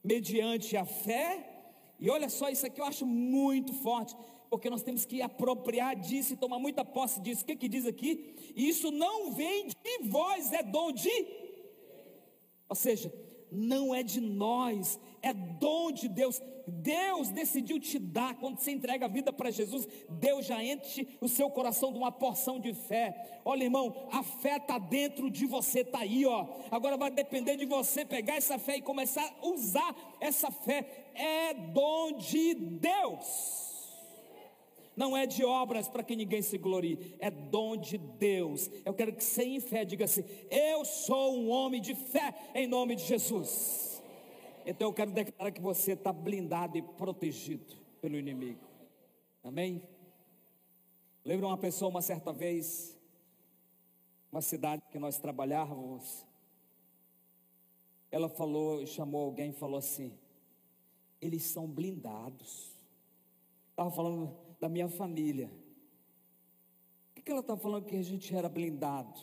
mediante 0.03 0.75
a 0.77 0.85
fé. 0.85 1.53
E 1.99 2.09
olha 2.09 2.29
só, 2.29 2.49
isso 2.49 2.65
aqui 2.65 2.79
eu 2.79 2.85
acho 2.85 3.05
muito 3.05 3.73
forte, 3.73 4.15
porque 4.49 4.69
nós 4.69 4.83
temos 4.83 5.05
que 5.05 5.21
apropriar 5.21 5.95
disso 5.95 6.33
e 6.33 6.37
tomar 6.37 6.59
muita 6.59 6.85
posse 6.85 7.19
disso. 7.19 7.43
O 7.43 7.45
que, 7.45 7.55
que 7.55 7.67
diz 7.67 7.85
aqui? 7.85 8.35
Isso 8.55 8.91
não 8.91 9.31
vem 9.31 9.67
de 9.67 10.07
vós, 10.09 10.53
é 10.53 10.61
dom 10.61 10.91
de 10.91 11.09
ou 12.69 12.75
seja, 12.75 13.13
não 13.51 13.95
é 13.95 14.03
de 14.03 14.19
nós, 14.19 14.99
é 15.21 15.33
dom 15.33 15.91
de 15.91 16.07
Deus. 16.07 16.41
Deus 16.67 17.29
decidiu 17.29 17.79
te 17.79 17.97
dar, 17.97 18.35
quando 18.35 18.59
você 18.59 18.71
entrega 18.71 19.05
a 19.05 19.09
vida 19.09 19.31
para 19.31 19.49
Jesus, 19.49 19.87
Deus 20.09 20.45
já 20.45 20.61
enche 20.63 21.07
o 21.21 21.27
seu 21.29 21.49
coração 21.49 21.91
de 21.91 21.97
uma 21.97 22.11
porção 22.11 22.59
de 22.59 22.73
fé. 22.73 23.41
Olha, 23.45 23.63
irmão, 23.63 24.07
a 24.11 24.21
fé 24.21 24.57
está 24.57 24.77
dentro 24.77 25.31
de 25.31 25.45
você, 25.45 25.79
está 25.79 25.99
aí, 25.99 26.25
ó. 26.25 26.45
Agora 26.69 26.97
vai 26.97 27.09
depender 27.09 27.55
de 27.55 27.65
você 27.65 28.03
pegar 28.03 28.35
essa 28.35 28.59
fé 28.59 28.77
e 28.77 28.81
começar 28.81 29.23
a 29.23 29.47
usar 29.47 29.95
essa 30.19 30.51
fé. 30.51 31.09
É 31.13 31.53
dom 31.53 32.17
de 32.17 32.53
Deus 32.53 33.67
não 34.97 35.15
é 35.15 35.27
de 35.27 35.45
obras 35.45 35.87
para 35.87 36.03
que 36.03 36.15
ninguém 36.15 36.41
se 36.41 36.57
glorie, 36.57 37.15
é 37.19 37.29
dom 37.29 37.77
de 37.77 37.99
Deus. 37.99 38.67
Eu 38.83 38.95
quero 38.95 39.13
que 39.13 39.23
você 39.23 39.43
em 39.43 39.59
fé 39.59 39.85
diga 39.85 40.05
assim: 40.05 40.25
Eu 40.49 40.83
sou 40.83 41.37
um 41.37 41.49
homem 41.49 41.79
de 41.79 41.93
fé 41.93 42.33
em 42.55 42.65
nome 42.65 42.95
de 42.95 43.03
Jesus. 43.03 43.96
Então 44.69 44.89
eu 44.89 44.93
quero 44.93 45.11
declarar 45.11 45.49
que 45.49 45.61
você 45.61 45.93
está 45.93 46.11
blindado 46.11 46.77
e 46.77 46.81
protegido 46.81 47.73
pelo 48.01 48.17
inimigo. 48.17 48.67
Amém? 49.41 49.81
Lembra 51.23 51.47
uma 51.47 51.57
pessoa 51.57 51.87
uma 51.87 52.01
certa 52.01 52.33
vez, 52.33 52.99
uma 54.29 54.41
cidade 54.41 54.81
que 54.91 54.99
nós 54.99 55.17
trabalhávamos, 55.17 56.27
ela 58.11 58.27
falou, 58.27 58.85
chamou 58.85 59.23
alguém 59.23 59.51
e 59.51 59.53
falou 59.53 59.77
assim: 59.77 60.13
eles 61.21 61.43
são 61.43 61.65
blindados. 61.65 62.75
Estava 63.69 63.89
falando 63.89 64.35
da 64.59 64.67
minha 64.67 64.89
família. 64.89 65.49
Por 67.15 67.23
que 67.23 67.31
ela 67.31 67.39
está 67.39 67.55
falando 67.55 67.85
que 67.85 67.95
a 67.95 68.03
gente 68.03 68.35
era 68.35 68.49
blindado? 68.49 69.17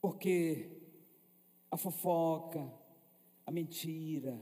Porque 0.00 0.68
a 1.70 1.76
fofoca, 1.76 2.79
a 3.50 3.52
mentira, 3.52 4.40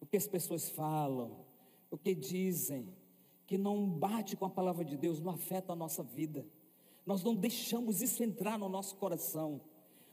o 0.00 0.06
que 0.06 0.16
as 0.16 0.26
pessoas 0.26 0.70
falam, 0.70 1.44
o 1.90 1.98
que 1.98 2.14
dizem, 2.14 2.88
que 3.46 3.58
não 3.58 3.86
bate 3.86 4.34
com 4.34 4.46
a 4.46 4.50
palavra 4.50 4.82
de 4.82 4.96
Deus, 4.96 5.20
não 5.20 5.32
afeta 5.32 5.74
a 5.74 5.76
nossa 5.76 6.02
vida. 6.02 6.46
Nós 7.04 7.22
não 7.22 7.34
deixamos 7.34 8.00
isso 8.00 8.24
entrar 8.24 8.58
no 8.58 8.66
nosso 8.66 8.96
coração. 8.96 9.60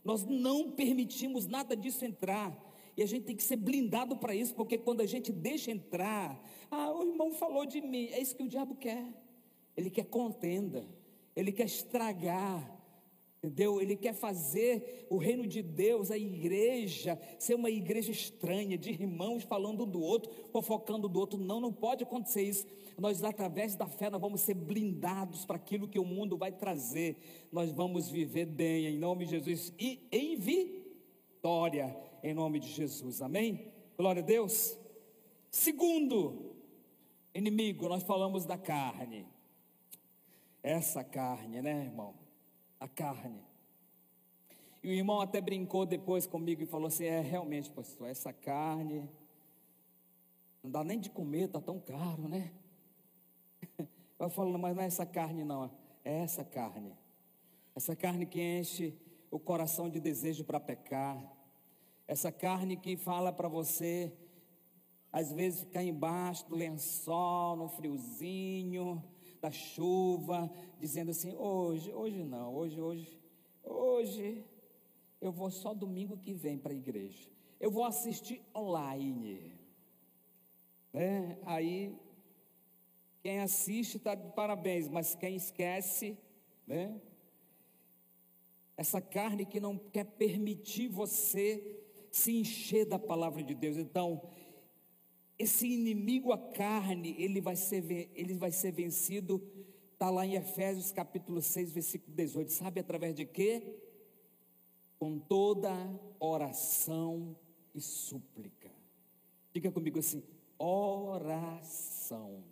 Nós 0.03 0.25
não 0.25 0.71
permitimos 0.71 1.47
nada 1.47 1.73
disso 1.73 2.03
entrar. 2.03 2.53
E 2.97 3.01
a 3.01 3.05
gente 3.05 3.23
tem 3.23 3.35
que 3.35 3.43
ser 3.43 3.55
blindado 3.55 4.17
para 4.17 4.35
isso, 4.35 4.53
porque 4.53 4.77
quando 4.77 4.99
a 4.99 5.05
gente 5.05 5.31
deixa 5.31 5.71
entrar, 5.71 6.37
ah, 6.69 6.91
o 6.91 7.03
irmão 7.03 7.31
falou 7.31 7.65
de 7.65 7.79
mim, 7.79 8.07
é 8.07 8.19
isso 8.19 8.35
que 8.35 8.43
o 8.43 8.49
diabo 8.49 8.75
quer. 8.75 9.07
Ele 9.77 9.89
quer 9.89 10.05
contenda, 10.05 10.85
ele 11.33 11.53
quer 11.53 11.65
estragar, 11.65 12.76
entendeu? 13.47 13.81
Ele 13.81 13.95
quer 13.95 14.13
fazer 14.13 15.07
o 15.09 15.17
reino 15.17 15.47
de 15.47 15.61
Deus, 15.61 16.11
a 16.11 16.17
igreja, 16.17 17.19
ser 17.39 17.55
uma 17.55 17.69
igreja 17.69 18.11
estranha, 18.11 18.77
de 18.77 18.91
irmãos 18.91 19.43
falando 19.43 19.83
um 19.83 19.89
do 19.89 20.01
outro, 20.01 20.31
fofocando 20.51 21.09
do 21.09 21.19
outro. 21.19 21.39
Não, 21.39 21.59
não 21.59 21.73
pode 21.73 22.03
acontecer 22.03 22.43
isso. 22.43 22.65
Nós, 22.97 23.23
através 23.23 23.75
da 23.75 23.87
fé, 23.87 24.09
nós 24.09 24.21
vamos 24.21 24.41
ser 24.41 24.53
blindados 24.53 25.45
para 25.45 25.55
aquilo 25.55 25.87
que 25.87 25.99
o 25.99 26.05
mundo 26.05 26.37
vai 26.37 26.51
trazer. 26.51 27.17
Nós 27.51 27.71
vamos 27.71 28.09
viver 28.09 28.45
bem, 28.45 28.87
em 28.87 28.97
nome 28.97 29.25
de 29.25 29.31
Jesus, 29.31 29.73
e 29.79 30.07
em 30.11 30.35
vi 30.35 30.87
vitória 31.47 31.95
em 32.21 32.33
nome 32.33 32.59
de 32.59 32.67
Jesus. 32.67 33.21
Amém? 33.21 33.71
Glória 33.95 34.21
a 34.21 34.25
Deus. 34.25 34.77
Segundo 35.49 36.55
inimigo, 37.33 37.87
nós 37.87 38.03
falamos 38.03 38.45
da 38.45 38.57
carne. 38.57 39.25
Essa 40.61 41.03
carne, 41.03 41.61
né, 41.61 41.85
irmão? 41.85 42.15
A 42.79 42.87
carne. 42.87 43.41
E 44.83 44.89
o 44.89 44.91
irmão 44.91 45.19
até 45.19 45.41
brincou 45.41 45.85
depois 45.85 46.25
comigo 46.25 46.61
e 46.61 46.65
falou 46.65 46.87
assim: 46.87 47.05
é 47.05 47.19
realmente, 47.19 47.69
pastor, 47.71 48.07
essa 48.07 48.31
carne 48.31 49.09
não 50.67 50.71
dá 50.71 50.83
nem 50.83 50.99
de 50.99 51.09
comer, 51.09 51.47
tá 51.47 51.61
tão 51.61 51.79
caro, 51.79 52.27
né? 52.27 52.51
Eu 54.19 54.29
falo, 54.29 54.57
mas 54.57 54.75
não 54.75 54.83
é 54.83 54.85
essa 54.85 55.05
carne, 55.05 55.43
não, 55.43 55.71
é 56.03 56.23
essa 56.23 56.43
carne. 56.43 56.93
Essa 57.75 57.95
carne 57.95 58.25
que 58.25 58.41
enche 58.41 58.93
o 59.31 59.39
coração 59.39 59.89
de 59.89 59.99
desejo 59.99 60.43
para 60.43 60.59
pecar. 60.59 61.23
Essa 62.07 62.31
carne 62.31 62.75
que 62.75 62.97
fala 62.97 63.31
para 63.31 63.47
você, 63.47 64.11
às 65.11 65.31
vezes, 65.31 65.61
ficar 65.61 65.83
embaixo 65.83 66.47
do 66.49 66.55
lençol, 66.55 67.55
no 67.55 67.69
friozinho, 67.69 69.03
da 69.41 69.51
chuva, 69.51 70.51
dizendo 70.79 71.11
assim: 71.11 71.35
hoje, 71.35 71.93
hoje 71.93 72.23
não, 72.23 72.55
hoje, 72.55 72.81
hoje, 72.81 73.19
hoje, 73.63 74.45
eu 75.19 75.31
vou 75.31 75.49
só 75.49 75.73
domingo 75.73 76.17
que 76.17 76.33
vem 76.33 76.57
para 76.57 76.73
a 76.73 76.75
igreja. 76.75 77.29
Eu 77.59 77.71
vou 77.71 77.83
assistir 77.83 78.41
online. 78.55 79.57
É, 80.93 81.37
aí, 81.43 81.95
quem 83.21 83.39
assiste 83.39 83.97
está 83.97 84.15
de 84.15 84.29
parabéns, 84.33 84.87
mas 84.87 85.15
quem 85.15 85.35
esquece, 85.35 86.17
né? 86.65 86.99
Essa 88.75 89.01
carne 89.01 89.45
que 89.45 89.59
não 89.59 89.77
quer 89.77 90.05
permitir 90.05 90.87
você 90.87 91.83
se 92.11 92.31
encher 92.39 92.85
da 92.85 92.99
palavra 92.99 93.43
de 93.43 93.53
Deus. 93.53 93.77
Então, 93.77 94.21
esse 95.39 95.67
inimigo, 95.67 96.31
a 96.31 96.37
carne, 96.37 97.15
ele 97.19 97.39
vai 97.39 97.55
ser, 97.55 98.09
ele 98.15 98.33
vai 98.33 98.51
ser 98.51 98.71
vencido, 98.71 99.41
está 99.93 100.09
lá 100.09 100.25
em 100.25 100.35
Efésios 100.35 100.91
capítulo 100.91 101.41
6, 101.41 101.71
versículo 101.71 102.15
18. 102.15 102.51
Sabe 102.51 102.79
através 102.79 103.13
de 103.13 103.25
quê? 103.25 103.79
Com 104.97 105.19
toda 105.19 105.71
oração 106.19 107.35
e 107.75 107.79
súplica. 107.79 108.71
Diga 109.53 109.71
comigo 109.71 109.99
assim: 109.99 110.23
oração. 110.57 112.43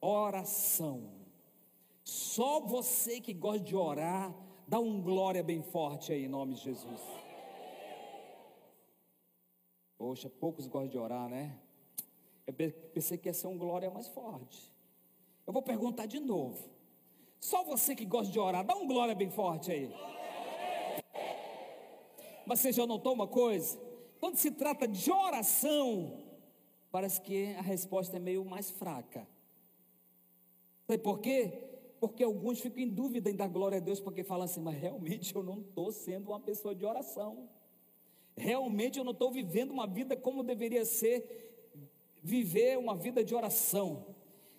Oração. 0.00 1.10
Só 2.04 2.60
você 2.60 3.20
que 3.20 3.32
gosta 3.32 3.60
de 3.60 3.74
orar, 3.74 4.34
dá 4.66 4.78
um 4.78 5.00
glória 5.00 5.42
bem 5.42 5.62
forte 5.62 6.12
aí 6.12 6.24
em 6.24 6.28
nome 6.28 6.54
de 6.54 6.60
Jesus. 6.60 7.00
Poxa, 9.96 10.28
poucos 10.28 10.66
gostam 10.66 10.88
de 10.88 10.98
orar, 10.98 11.28
né? 11.28 11.58
Eu 12.48 12.54
pensei 12.94 13.18
que 13.18 13.28
ia 13.28 13.34
ser 13.34 13.46
um 13.46 13.58
glória 13.58 13.90
mais 13.90 14.08
forte. 14.08 14.72
Eu 15.46 15.52
vou 15.52 15.60
perguntar 15.60 16.06
de 16.06 16.18
novo. 16.18 16.70
Só 17.38 17.62
você 17.62 17.94
que 17.94 18.06
gosta 18.06 18.32
de 18.32 18.38
orar, 18.38 18.64
dá 18.64 18.74
um 18.74 18.86
glória 18.86 19.14
bem 19.14 19.28
forte 19.28 19.70
aí. 19.70 19.92
Mas 22.46 22.60
você 22.60 22.72
já 22.72 22.86
notou 22.86 23.12
uma 23.12 23.26
coisa? 23.26 23.78
Quando 24.18 24.36
se 24.36 24.50
trata 24.50 24.88
de 24.88 25.12
oração, 25.12 26.24
parece 26.90 27.20
que 27.20 27.54
a 27.56 27.60
resposta 27.60 28.16
é 28.16 28.18
meio 28.18 28.42
mais 28.46 28.70
fraca. 28.70 29.28
Sabe 30.86 31.02
por 31.02 31.18
quê? 31.18 31.52
Porque 32.00 32.24
alguns 32.24 32.60
ficam 32.60 32.82
em 32.82 32.88
dúvida 32.88 33.28
em 33.28 33.36
dar 33.36 33.48
glória 33.48 33.76
a 33.76 33.80
Deus, 33.80 34.00
porque 34.00 34.24
falam 34.24 34.46
assim, 34.46 34.62
mas 34.62 34.80
realmente 34.80 35.36
eu 35.36 35.42
não 35.42 35.60
estou 35.60 35.92
sendo 35.92 36.30
uma 36.30 36.40
pessoa 36.40 36.74
de 36.74 36.86
oração. 36.86 37.46
Realmente 38.34 38.98
eu 38.98 39.04
não 39.04 39.12
estou 39.12 39.30
vivendo 39.30 39.70
uma 39.70 39.86
vida 39.86 40.16
como 40.16 40.42
deveria 40.42 40.86
ser, 40.86 41.47
viver 42.28 42.78
uma 42.78 42.94
vida 42.94 43.24
de 43.24 43.34
oração. 43.34 44.14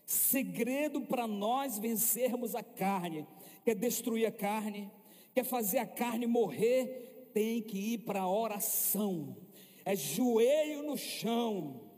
Segredo 0.06 1.02
para 1.02 1.28
nós 1.28 1.78
vencermos 1.78 2.56
a 2.56 2.64
carne, 2.64 3.28
quer 3.64 3.76
destruir 3.76 4.26
a 4.26 4.32
carne, 4.32 4.92
quer 5.34 5.44
fazer 5.44 5.78
a 5.78 5.86
carne 5.86 6.26
morrer, 6.26 7.30
tem 7.34 7.62
que 7.62 7.94
ir 7.94 8.00
para 8.00 8.22
a 8.22 8.30
oração. 8.30 9.38
É 9.86 9.96
joelho 9.96 10.84
no 10.84 10.98
chão 10.98 11.90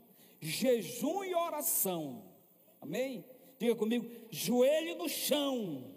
jejum 0.42 1.22
e 1.22 1.34
oração. 1.34 2.24
Amém? 2.80 3.24
Diga 3.58 3.76
comigo, 3.76 4.10
joelho 4.28 4.98
no 4.98 5.08
chão. 5.08 5.91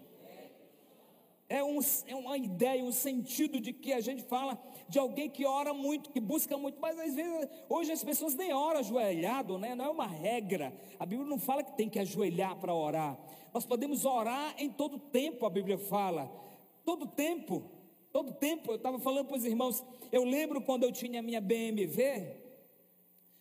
É, 1.56 1.64
um, 1.64 1.80
é 2.06 2.14
uma 2.14 2.38
ideia, 2.38 2.84
um 2.84 2.92
sentido 2.92 3.62
de 3.62 3.72
que 3.72 3.94
a 3.94 4.02
gente 4.02 4.24
fala 4.24 4.62
de 4.90 5.00
alguém 5.00 5.30
que 5.30 5.46
ora 5.46 5.74
muito, 5.74 6.10
que 6.10 6.20
busca 6.20 6.58
muito, 6.58 6.82
mas 6.82 7.00
às 7.00 7.16
vezes 7.16 7.50
hoje 7.70 7.94
as 7.94 8.04
pessoas 8.04 8.36
nem 8.36 8.52
oram 8.52 8.82
ajoelhado, 8.82 9.58
né? 9.58 9.74
não 9.74 9.86
é 9.86 9.90
uma 9.90 10.06
regra. 10.06 10.74
A 11.00 11.06
Bíblia 11.06 11.26
não 11.30 11.40
fala 11.40 11.64
que 11.64 11.72
tem 11.78 11.88
que 11.90 11.98
ajoelhar 11.98 12.58
para 12.58 12.76
orar. 12.76 13.18
Nós 13.54 13.66
podemos 13.66 14.04
orar 14.04 14.54
em 14.58 14.70
todo 14.70 15.00
tempo, 15.00 15.46
a 15.46 15.50
Bíblia 15.50 15.78
fala. 15.78 16.30
Todo 16.84 17.08
tempo, 17.08 17.64
todo 18.12 18.34
tempo. 18.34 18.72
Eu 18.72 18.76
estava 18.76 19.00
falando 19.00 19.28
para 19.28 19.38
os 19.38 19.46
irmãos, 19.46 19.82
eu 20.12 20.26
lembro 20.26 20.62
quando 20.62 20.84
eu 20.84 20.92
tinha 20.92 21.22
minha 21.22 21.40
BMW, 21.40 22.36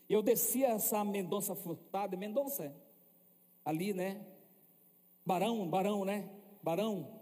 eu 0.09 0.23
descia 0.23 0.69
essa 0.69 1.03
Mendonça 1.03 1.57
Furtada, 1.57 2.17
Mendonça, 2.17 2.73
ali, 3.65 3.93
né? 3.93 4.25
Barão, 5.27 5.67
Barão, 5.67 6.05
né? 6.05 6.31
Barão. 6.63 7.14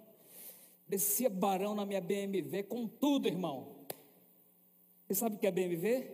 Descia 0.92 1.30
Barão 1.30 1.74
na 1.74 1.86
minha 1.86 2.02
BMW 2.02 2.62
com 2.64 2.86
tudo, 2.86 3.26
irmão. 3.26 3.86
Você 5.08 5.14
sabe 5.14 5.36
o 5.36 5.38
que 5.38 5.46
é 5.46 5.50
BMW? 5.50 6.06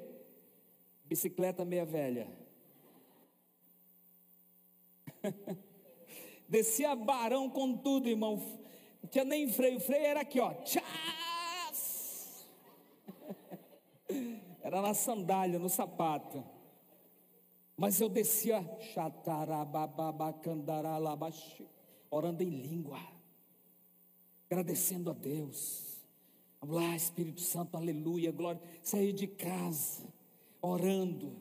Bicicleta 1.05 1.65
meia 1.65 1.85
velha. 1.85 2.29
Descia 6.49 6.95
Barão 6.95 7.51
com 7.51 7.77
tudo, 7.77 8.09
irmão. 8.09 8.37
Não 9.03 9.11
tinha 9.11 9.25
nem 9.25 9.49
freio. 9.49 9.81
Freio 9.81 10.07
era 10.07 10.21
aqui, 10.21 10.39
ó. 10.39 10.55
Tchás! 10.63 10.87
Era 14.63 14.81
na 14.81 14.95
sandália, 14.95 15.59
no 15.59 15.69
sapato. 15.69 16.45
Mas 17.77 18.01
eu 18.01 18.09
descia, 18.09 18.65
orando 22.11 22.43
em 22.43 22.51
língua, 22.51 23.18
agradecendo 24.51 25.11
a 25.11 25.13
Deus. 25.13 26.01
Vamos 26.61 26.77
lá, 26.77 26.97
Espírito 26.97 27.41
Santo, 27.41 27.77
aleluia, 27.77 28.33
glória. 28.33 28.61
Saí 28.83 29.13
de 29.13 29.27
casa, 29.27 30.03
orando. 30.61 31.37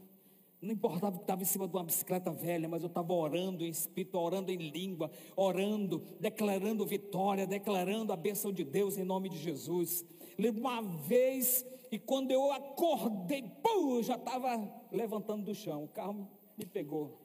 Não 0.61 0.73
importava 0.73 1.15
que 1.15 1.23
estava 1.23 1.41
em 1.41 1.45
cima 1.45 1.67
de 1.67 1.75
uma 1.75 1.83
bicicleta 1.83 2.31
velha, 2.31 2.67
mas 2.67 2.83
eu 2.83 2.87
estava 2.87 3.13
orando 3.13 3.63
em 3.63 3.69
espírito, 3.69 4.17
orando 4.17 4.51
em 4.51 4.57
língua, 4.57 5.09
orando, 5.35 6.03
declarando 6.19 6.85
vitória, 6.85 7.47
declarando 7.47 8.11
a 8.11 8.17
bênção 8.17 8.51
de 8.51 8.63
Deus 8.63 8.97
em 8.97 9.03
nome 9.03 9.29
de 9.29 9.37
Jesus. 9.37 10.05
Lembro 10.37 10.61
uma 10.61 10.81
vez 10.81 11.65
e 11.89 11.97
quando 11.97 12.31
eu 12.31 12.51
acordei, 12.51 13.43
pum, 13.63 13.95
eu 13.95 14.03
já 14.03 14.15
estava 14.15 14.69
levantando 14.91 15.45
do 15.45 15.55
chão. 15.55 15.85
O 15.85 15.87
carro 15.87 16.27
me 16.57 16.65
pegou. 16.65 17.17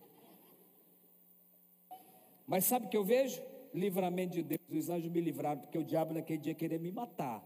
Mas 2.47 2.67
sabe 2.67 2.87
o 2.87 2.89
que 2.89 2.97
eu 2.97 3.05
vejo? 3.05 3.43
Livramento 3.75 4.35
de 4.35 4.43
Deus. 4.43 4.61
Os 4.69 4.89
anjos 4.89 5.11
me 5.11 5.21
livraram, 5.21 5.61
porque 5.61 5.79
o 5.79 5.85
diabo 5.85 6.15
naquele 6.15 6.39
dia 6.39 6.55
queria 6.55 6.79
me 6.79 6.91
matar. 6.91 7.43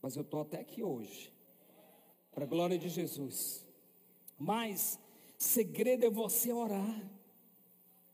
Mas 0.00 0.16
eu 0.16 0.22
estou 0.22 0.40
até 0.40 0.60
aqui 0.60 0.82
hoje. 0.82 1.32
Para 2.32 2.44
a 2.44 2.46
glória 2.46 2.78
de 2.78 2.88
Jesus. 2.88 3.66
Mas 4.38 4.98
segredo 5.38 6.06
é 6.06 6.10
você 6.10 6.52
orar. 6.52 7.10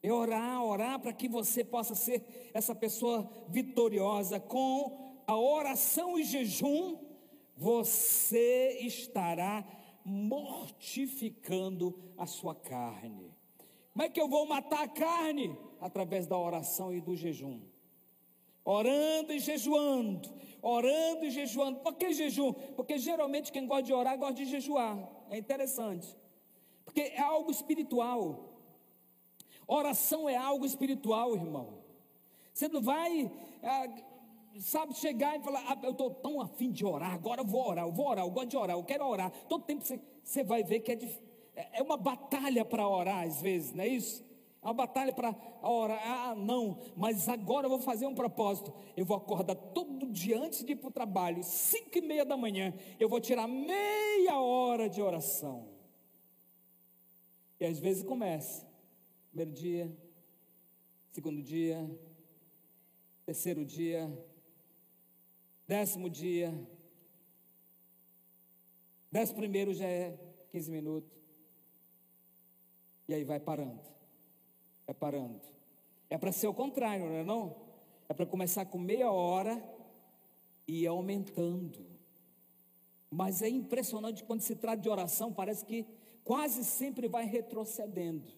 É 0.02 0.12
orar, 0.12 0.62
orar 0.64 1.00
para 1.00 1.12
que 1.12 1.28
você 1.28 1.64
possa 1.64 1.94
ser 1.94 2.50
essa 2.52 2.74
pessoa 2.74 3.30
vitoriosa 3.48 4.40
com 4.40 5.22
a 5.26 5.36
oração 5.36 6.18
e 6.18 6.24
jejum 6.24 6.98
você 7.56 8.78
estará 8.80 9.64
mortificando 10.04 11.96
a 12.16 12.26
sua 12.26 12.54
carne. 12.54 13.32
Como 13.92 14.04
é 14.04 14.08
que 14.08 14.20
eu 14.20 14.28
vou 14.28 14.46
matar 14.46 14.84
a 14.84 14.88
carne? 14.88 15.56
Através 15.80 16.26
da 16.26 16.38
oração 16.38 16.94
e 16.94 17.00
do 17.00 17.14
jejum. 17.14 17.60
Orando 18.64 19.32
e 19.32 19.40
jejuando, 19.40 20.32
orando 20.62 21.24
e 21.24 21.30
jejuando. 21.30 21.80
Por 21.80 21.94
que 21.94 22.12
jejum? 22.12 22.52
Porque 22.52 22.96
geralmente 22.96 23.50
quem 23.50 23.66
gosta 23.66 23.82
de 23.82 23.92
orar 23.92 24.16
gosta 24.16 24.34
de 24.34 24.44
jejuar. 24.44 24.96
É 25.28 25.36
interessante. 25.36 26.16
Porque 26.84 27.00
é 27.00 27.20
algo 27.20 27.50
espiritual. 27.50 28.50
Oração 29.66 30.28
é 30.28 30.36
algo 30.36 30.64
espiritual, 30.64 31.34
irmão. 31.34 31.82
Você 32.52 32.68
não 32.68 32.80
vai 32.80 33.32
ah, 33.62 33.88
sabe, 34.60 34.94
chegar 34.94 35.38
e 35.38 35.42
falar, 35.42 35.64
ah, 35.66 35.78
eu 35.82 35.92
estou 35.92 36.10
tão 36.10 36.40
afim 36.40 36.70
de 36.70 36.84
orar, 36.84 37.12
agora 37.12 37.40
eu 37.40 37.46
vou 37.46 37.68
orar, 37.68 37.86
eu 37.86 37.92
vou 37.92 38.06
orar, 38.08 38.24
eu 38.24 38.30
gosto 38.30 38.48
de 38.48 38.56
orar, 38.56 38.76
eu 38.76 38.84
quero 38.84 39.06
orar. 39.06 39.30
Todo 39.48 39.64
tempo 39.64 39.84
você, 39.84 40.00
você 40.22 40.44
vai 40.44 40.62
ver 40.62 40.80
que 40.80 40.92
é, 40.92 40.98
é 41.72 41.82
uma 41.82 41.96
batalha 41.96 42.64
para 42.64 42.88
orar 42.88 43.26
às 43.26 43.40
vezes, 43.40 43.72
não 43.72 43.84
é 43.84 43.88
isso? 43.88 44.24
uma 44.62 44.72
batalha 44.72 45.12
para 45.12 45.34
orar, 45.60 46.00
ah, 46.04 46.34
não, 46.36 46.78
mas 46.96 47.28
agora 47.28 47.66
eu 47.66 47.70
vou 47.70 47.80
fazer 47.80 48.06
um 48.06 48.14
propósito. 48.14 48.72
Eu 48.96 49.04
vou 49.04 49.16
acordar 49.16 49.56
todo 49.56 50.06
dia 50.06 50.38
antes 50.38 50.64
de 50.64 50.72
ir 50.72 50.76
para 50.76 50.88
o 50.88 50.92
trabalho, 50.92 51.42
cinco 51.42 51.98
e 51.98 52.00
meia 52.00 52.24
da 52.24 52.36
manhã, 52.36 52.72
eu 53.00 53.08
vou 53.08 53.20
tirar 53.20 53.48
meia 53.48 54.38
hora 54.38 54.88
de 54.88 55.02
oração. 55.02 55.68
E 57.58 57.64
às 57.64 57.78
vezes 57.78 58.04
começa, 58.04 58.64
primeiro 59.30 59.50
dia, 59.50 59.98
segundo 61.10 61.42
dia, 61.42 61.90
terceiro 63.26 63.64
dia, 63.64 64.08
décimo 65.66 66.08
dia, 66.08 66.54
décimo 69.10 69.38
primeiro 69.38 69.74
já 69.74 69.86
é 69.86 70.16
15 70.52 70.70
minutos, 70.70 71.21
e 73.08 73.14
aí 73.14 73.24
vai 73.24 73.40
parando 73.40 73.92
é 74.86 74.92
parando. 74.92 75.40
É 76.08 76.18
para 76.18 76.32
ser 76.32 76.46
o 76.46 76.54
contrário, 76.54 77.06
não 77.06 77.16
é 77.16 77.24
não? 77.24 77.56
É 78.08 78.14
para 78.14 78.26
começar 78.26 78.66
com 78.66 78.78
meia 78.78 79.10
hora 79.10 79.62
e 80.68 80.82
ir 80.82 80.86
aumentando. 80.86 81.86
Mas 83.10 83.42
é 83.42 83.48
impressionante 83.48 84.24
quando 84.24 84.40
se 84.40 84.54
trata 84.54 84.82
de 84.82 84.88
oração, 84.88 85.32
parece 85.32 85.64
que 85.64 85.86
quase 86.24 86.64
sempre 86.64 87.08
vai 87.08 87.24
retrocedendo. 87.24 88.30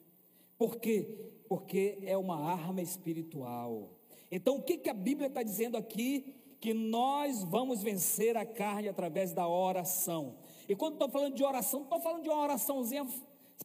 Por 0.56 0.76
quê? 0.76 1.32
Porque 1.48 1.98
é 2.02 2.16
uma 2.16 2.40
arma 2.40 2.80
espiritual. 2.80 3.90
Então, 4.30 4.56
o 4.56 4.62
que, 4.62 4.78
que 4.78 4.88
a 4.88 4.94
Bíblia 4.94 5.28
está 5.28 5.42
dizendo 5.42 5.76
aqui? 5.76 6.34
Que 6.60 6.72
nós 6.72 7.42
vamos 7.42 7.82
vencer 7.82 8.36
a 8.36 8.46
carne 8.46 8.88
através 8.88 9.32
da 9.32 9.46
oração. 9.46 10.36
E 10.68 10.74
quando 10.74 10.94
estou 10.94 11.08
falando 11.08 11.34
de 11.34 11.44
oração, 11.44 11.82
estou 11.82 12.00
falando 12.00 12.22
de 12.22 12.28
uma 12.28 12.42
oraçãozinha, 12.42 13.06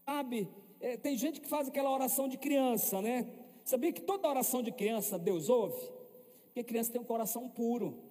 sabe, 0.06 0.50
é, 0.80 0.98
tem 0.98 1.18
gente 1.18 1.42
que 1.42 1.48
faz 1.48 1.68
aquela 1.68 1.92
oração 1.92 2.28
de 2.28 2.38
criança, 2.38 3.02
né? 3.02 3.28
Sabia 3.63 3.92
que 3.92 4.02
toda 4.02 4.28
oração 4.28 4.63
de 4.63 4.72
criança 4.72 5.20
Deus 5.20 5.50
ouve? 5.50 5.80
Porque 6.46 6.63
criança 6.63 6.92
tem 6.92 7.02
um 7.02 7.06
coração 7.06 7.50
puro. 7.50 8.04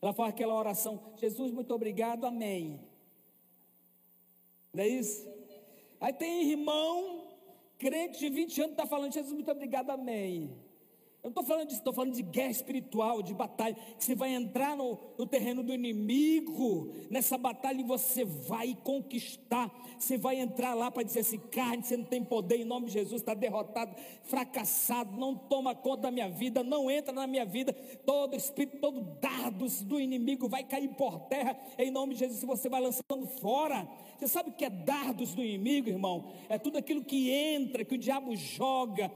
Ela 0.00 0.12
faz 0.12 0.30
aquela 0.30 0.54
oração: 0.54 1.12
Jesus, 1.16 1.52
muito 1.52 1.74
obrigado, 1.74 2.24
amém. 2.24 2.80
Não 4.72 4.82
é 4.82 4.88
isso? 4.88 5.28
Aí 6.00 6.12
tem 6.12 6.50
irmão, 6.50 7.28
crente 7.78 8.18
de 8.18 8.28
20 8.28 8.60
anos, 8.60 8.72
está 8.72 8.86
falando: 8.86 9.12
Jesus, 9.12 9.32
muito 9.32 9.50
obrigado, 9.50 9.90
amém. 9.90 10.56
Eu 11.28 11.32
não 11.34 11.42
estou 11.42 11.44
falando 11.44 11.66
disso, 11.66 11.80
estou 11.80 11.92
falando 11.92 12.14
de 12.14 12.22
guerra 12.22 12.50
espiritual, 12.50 13.22
de 13.22 13.34
batalha. 13.34 13.76
Você 13.98 14.14
vai 14.14 14.32
entrar 14.32 14.74
no, 14.74 14.98
no, 15.18 15.26
terreno 15.26 15.62
do 15.62 15.74
inimigo, 15.74 16.90
nessa 17.10 17.36
batalha, 17.36 17.80
e 17.80 17.84
você 17.84 18.24
vai 18.24 18.74
conquistar. 18.82 19.70
Você 19.98 20.16
vai 20.16 20.40
entrar 20.40 20.72
lá 20.72 20.90
para 20.90 21.02
dizer 21.02 21.20
assim: 21.20 21.38
carne, 21.38 21.82
você 21.82 21.98
não 21.98 22.04
tem 22.06 22.24
poder, 22.24 22.56
em 22.56 22.64
nome 22.64 22.86
de 22.86 22.94
Jesus, 22.94 23.20
está 23.20 23.34
derrotado, 23.34 23.94
fracassado, 24.22 25.18
não 25.18 25.34
toma 25.34 25.74
conta 25.74 26.02
da 26.04 26.10
minha 26.10 26.30
vida, 26.30 26.64
não 26.64 26.90
entra 26.90 27.12
na 27.12 27.26
minha 27.26 27.44
vida. 27.44 27.74
Todo 28.06 28.34
espírito, 28.34 28.78
todo 28.78 29.02
dardos 29.20 29.82
do 29.82 30.00
inimigo 30.00 30.48
vai 30.48 30.64
cair 30.64 30.88
por 30.88 31.20
terra, 31.28 31.58
em 31.76 31.90
nome 31.90 32.14
de 32.14 32.20
Jesus. 32.20 32.42
Você 32.42 32.70
vai 32.70 32.80
lançando 32.80 33.26
fora, 33.38 33.86
você 34.16 34.26
sabe 34.26 34.48
o 34.48 34.54
que 34.54 34.64
é 34.64 34.70
dardos 34.70 35.34
do 35.34 35.44
inimigo, 35.44 35.90
irmão? 35.90 36.32
É 36.48 36.58
tudo 36.58 36.78
aquilo 36.78 37.04
que 37.04 37.30
entra, 37.30 37.84
que 37.84 37.96
o 37.96 37.98
diabo 37.98 38.34
joga 38.34 39.12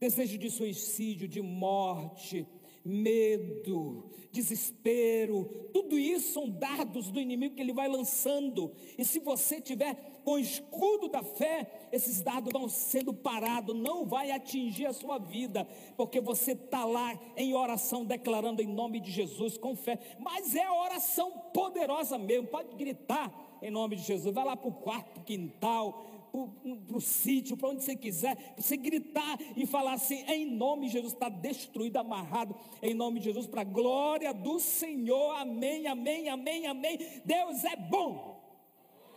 desejo 0.00 0.38
de 0.38 0.50
suicídio, 0.50 1.28
de 1.28 1.42
morte, 1.42 2.46
medo, 2.84 4.10
desespero, 4.32 5.68
tudo 5.72 5.98
isso 5.98 6.32
são 6.32 6.48
dardos 6.48 7.10
do 7.10 7.20
inimigo 7.20 7.54
que 7.54 7.60
ele 7.60 7.72
vai 7.72 7.88
lançando. 7.88 8.72
E 8.96 9.04
se 9.04 9.18
você 9.18 9.60
tiver 9.60 10.20
com 10.24 10.32
o 10.32 10.38
escudo 10.38 11.08
da 11.08 11.22
fé, 11.22 11.88
esses 11.92 12.22
dardos 12.22 12.52
vão 12.52 12.68
sendo 12.68 13.12
parados, 13.12 13.76
não 13.76 14.06
vai 14.06 14.30
atingir 14.30 14.86
a 14.86 14.92
sua 14.92 15.18
vida, 15.18 15.66
porque 15.96 16.20
você 16.20 16.52
está 16.52 16.84
lá 16.84 17.18
em 17.36 17.54
oração, 17.54 18.04
declarando 18.04 18.62
em 18.62 18.66
nome 18.66 19.00
de 19.00 19.10
Jesus, 19.10 19.58
com 19.58 19.76
fé. 19.76 19.98
Mas 20.18 20.54
é 20.54 20.70
oração 20.70 21.30
poderosa 21.52 22.16
mesmo, 22.16 22.48
pode 22.48 22.74
gritar 22.76 23.58
em 23.62 23.70
nome 23.70 23.96
de 23.96 24.02
Jesus, 24.02 24.34
vai 24.34 24.44
lá 24.44 24.56
para 24.56 24.68
o 24.68 24.72
quarto, 24.72 25.20
quintal, 25.20 26.09
para 26.30 26.96
o 26.96 27.00
sítio, 27.00 27.56
para 27.56 27.68
onde 27.68 27.82
você 27.82 27.96
quiser, 27.96 28.54
você 28.56 28.76
gritar 28.76 29.38
e 29.56 29.66
falar 29.66 29.94
assim: 29.94 30.22
em 30.28 30.46
nome 30.46 30.86
de 30.86 30.92
Jesus, 30.92 31.12
está 31.12 31.28
destruído, 31.28 31.96
amarrado, 31.96 32.54
em 32.80 32.94
nome 32.94 33.18
de 33.18 33.26
Jesus, 33.26 33.46
para 33.46 33.62
a 33.62 33.64
glória 33.64 34.32
do 34.32 34.60
Senhor, 34.60 35.34
amém, 35.36 35.86
amém, 35.86 36.28
amém, 36.28 36.66
amém. 36.66 36.98
Deus 37.24 37.64
é 37.64 37.76
bom, 37.76 38.40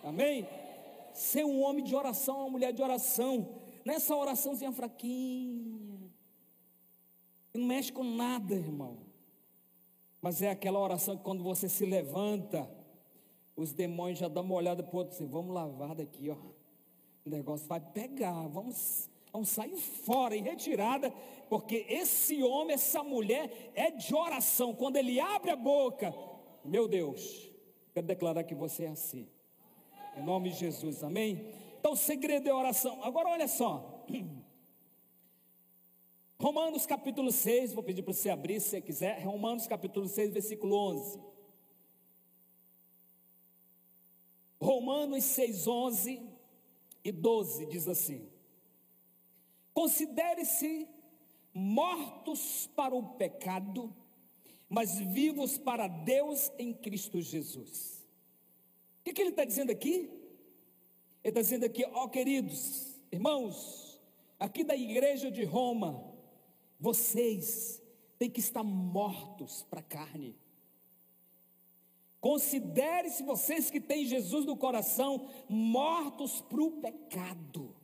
amém. 0.03 0.47
Ser 1.13 1.45
um 1.45 1.61
homem 1.61 1.83
de 1.83 1.95
oração, 1.95 2.39
uma 2.39 2.49
mulher 2.49 2.73
de 2.73 2.81
oração, 2.81 3.47
nessa 3.85 4.15
oraçãozinha 4.15 4.71
fraquinha, 4.71 6.11
não 7.53 7.65
mexe 7.65 7.91
com 7.91 8.03
nada, 8.03 8.55
irmão, 8.55 8.97
mas 10.19 10.41
é 10.41 10.49
aquela 10.49 10.79
oração 10.79 11.15
que 11.15 11.23
quando 11.23 11.43
você 11.43 11.69
se 11.69 11.85
levanta, 11.85 12.67
os 13.55 13.71
demônios 13.71 14.17
já 14.17 14.27
dão 14.27 14.43
uma 14.43 14.55
olhada 14.55 14.81
para 14.81 14.95
o 14.95 14.97
outro 14.97 15.13
assim: 15.13 15.27
vamos 15.27 15.53
lavar 15.53 15.93
daqui, 15.93 16.31
ó 16.31 16.62
o 17.25 17.29
negócio 17.29 17.67
vai 17.67 17.79
pegar, 17.79 18.47
vamos, 18.47 19.09
vamos 19.31 19.49
sair 19.49 19.77
fora, 19.77 20.35
em 20.35 20.43
retirada, 20.43 21.11
porque 21.49 21.85
esse 21.87 22.43
homem, 22.43 22.73
essa 22.73 23.01
mulher 23.03 23.71
é 23.73 23.91
de 23.91 24.13
oração. 24.13 24.75
Quando 24.75 24.97
ele 24.97 25.19
abre 25.19 25.51
a 25.51 25.55
boca, 25.55 26.13
meu 26.63 26.87
Deus, 26.87 27.49
quero 27.93 28.05
declarar 28.05 28.43
que 28.43 28.53
você 28.53 28.85
é 28.85 28.89
assim. 28.89 29.27
Em 30.17 30.23
nome 30.23 30.49
de 30.49 30.57
Jesus, 30.57 31.03
amém? 31.03 31.53
Então, 31.79 31.93
o 31.93 31.97
segredo 31.97 32.49
é 32.49 32.53
oração. 32.53 33.01
Agora, 33.03 33.29
olha 33.29 33.47
só. 33.47 34.05
Romanos 36.39 36.85
capítulo 36.85 37.31
6, 37.31 37.71
vou 37.71 37.83
pedir 37.83 38.03
para 38.03 38.13
você 38.13 38.29
abrir 38.29 38.59
se 38.59 38.69
você 38.69 38.81
quiser. 38.81 39.23
Romanos 39.23 39.65
capítulo 39.65 40.07
6, 40.09 40.33
versículo 40.33 40.75
11. 40.75 41.19
Romanos 44.59 45.23
6, 45.23 45.67
11 45.67 46.32
e 47.03 47.11
12 47.11 47.65
diz 47.65 47.87
assim: 47.87 48.29
Considere-se 49.73 50.87
mortos 51.53 52.69
para 52.75 52.95
o 52.95 53.15
pecado, 53.15 53.93
mas 54.69 54.97
vivos 54.99 55.57
para 55.57 55.87
Deus 55.87 56.51
em 56.57 56.73
Cristo 56.73 57.21
Jesus. 57.21 58.03
O 58.99 59.03
que, 59.03 59.13
que 59.13 59.21
ele 59.21 59.29
está 59.31 59.43
dizendo 59.43 59.71
aqui? 59.71 60.09
Ele 61.23 61.29
está 61.31 61.41
dizendo 61.41 61.65
aqui, 61.65 61.85
ó 61.85 62.07
queridos 62.07 62.93
irmãos, 63.11 64.01
aqui 64.39 64.63
da 64.63 64.75
igreja 64.75 65.29
de 65.29 65.43
Roma, 65.43 66.13
vocês 66.79 67.81
têm 68.17 68.29
que 68.29 68.39
estar 68.39 68.63
mortos 68.63 69.63
para 69.69 69.79
a 69.79 69.83
carne. 69.83 70.35
Considere-se 72.23 73.21
vocês 73.21 73.69
que 73.69 73.81
têm 73.81 74.05
Jesus 74.05 74.45
no 74.45 74.55
coração 74.55 75.27
mortos 75.49 76.39
para 76.39 76.63
o 76.63 76.71
pecado. 76.71 77.75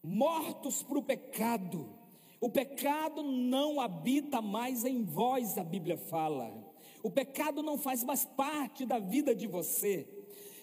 Mortos 0.00 0.84
para 0.84 0.96
o 0.96 1.02
pecado. 1.02 1.98
O 2.40 2.48
pecado 2.48 3.24
não 3.24 3.80
habita 3.80 4.40
mais 4.40 4.84
em 4.84 5.02
vós, 5.02 5.58
a 5.58 5.64
Bíblia 5.64 5.98
fala. 5.98 6.54
O 7.02 7.10
pecado 7.10 7.60
não 7.60 7.76
faz 7.76 8.04
mais 8.04 8.24
parte 8.24 8.86
da 8.86 9.00
vida 9.00 9.34
de 9.34 9.48
você. 9.48 10.08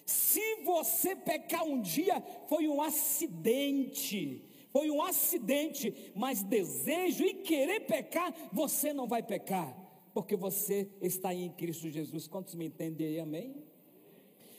Se 0.06 0.64
você 0.64 1.18
pecar 1.18 1.66
um 1.66 1.82
dia, 1.82 2.24
foi 2.48 2.70
um 2.70 2.82
acidente. 2.82 4.46
Foi 4.72 4.90
um 4.90 5.02
acidente, 5.02 6.14
mas 6.16 6.42
desejo 6.42 7.26
e 7.26 7.34
querer 7.34 7.82
pecar, 7.82 8.34
você 8.54 8.94
não 8.94 9.08
vai 9.08 9.22
pecar 9.22 9.83
porque 10.14 10.36
você 10.36 10.90
está 11.02 11.34
em 11.34 11.50
Cristo 11.50 11.90
Jesus. 11.90 12.28
Quantos 12.28 12.56
me 12.56 12.66
entendem 12.66 13.08
aí, 13.08 13.20
amém? 13.20 13.64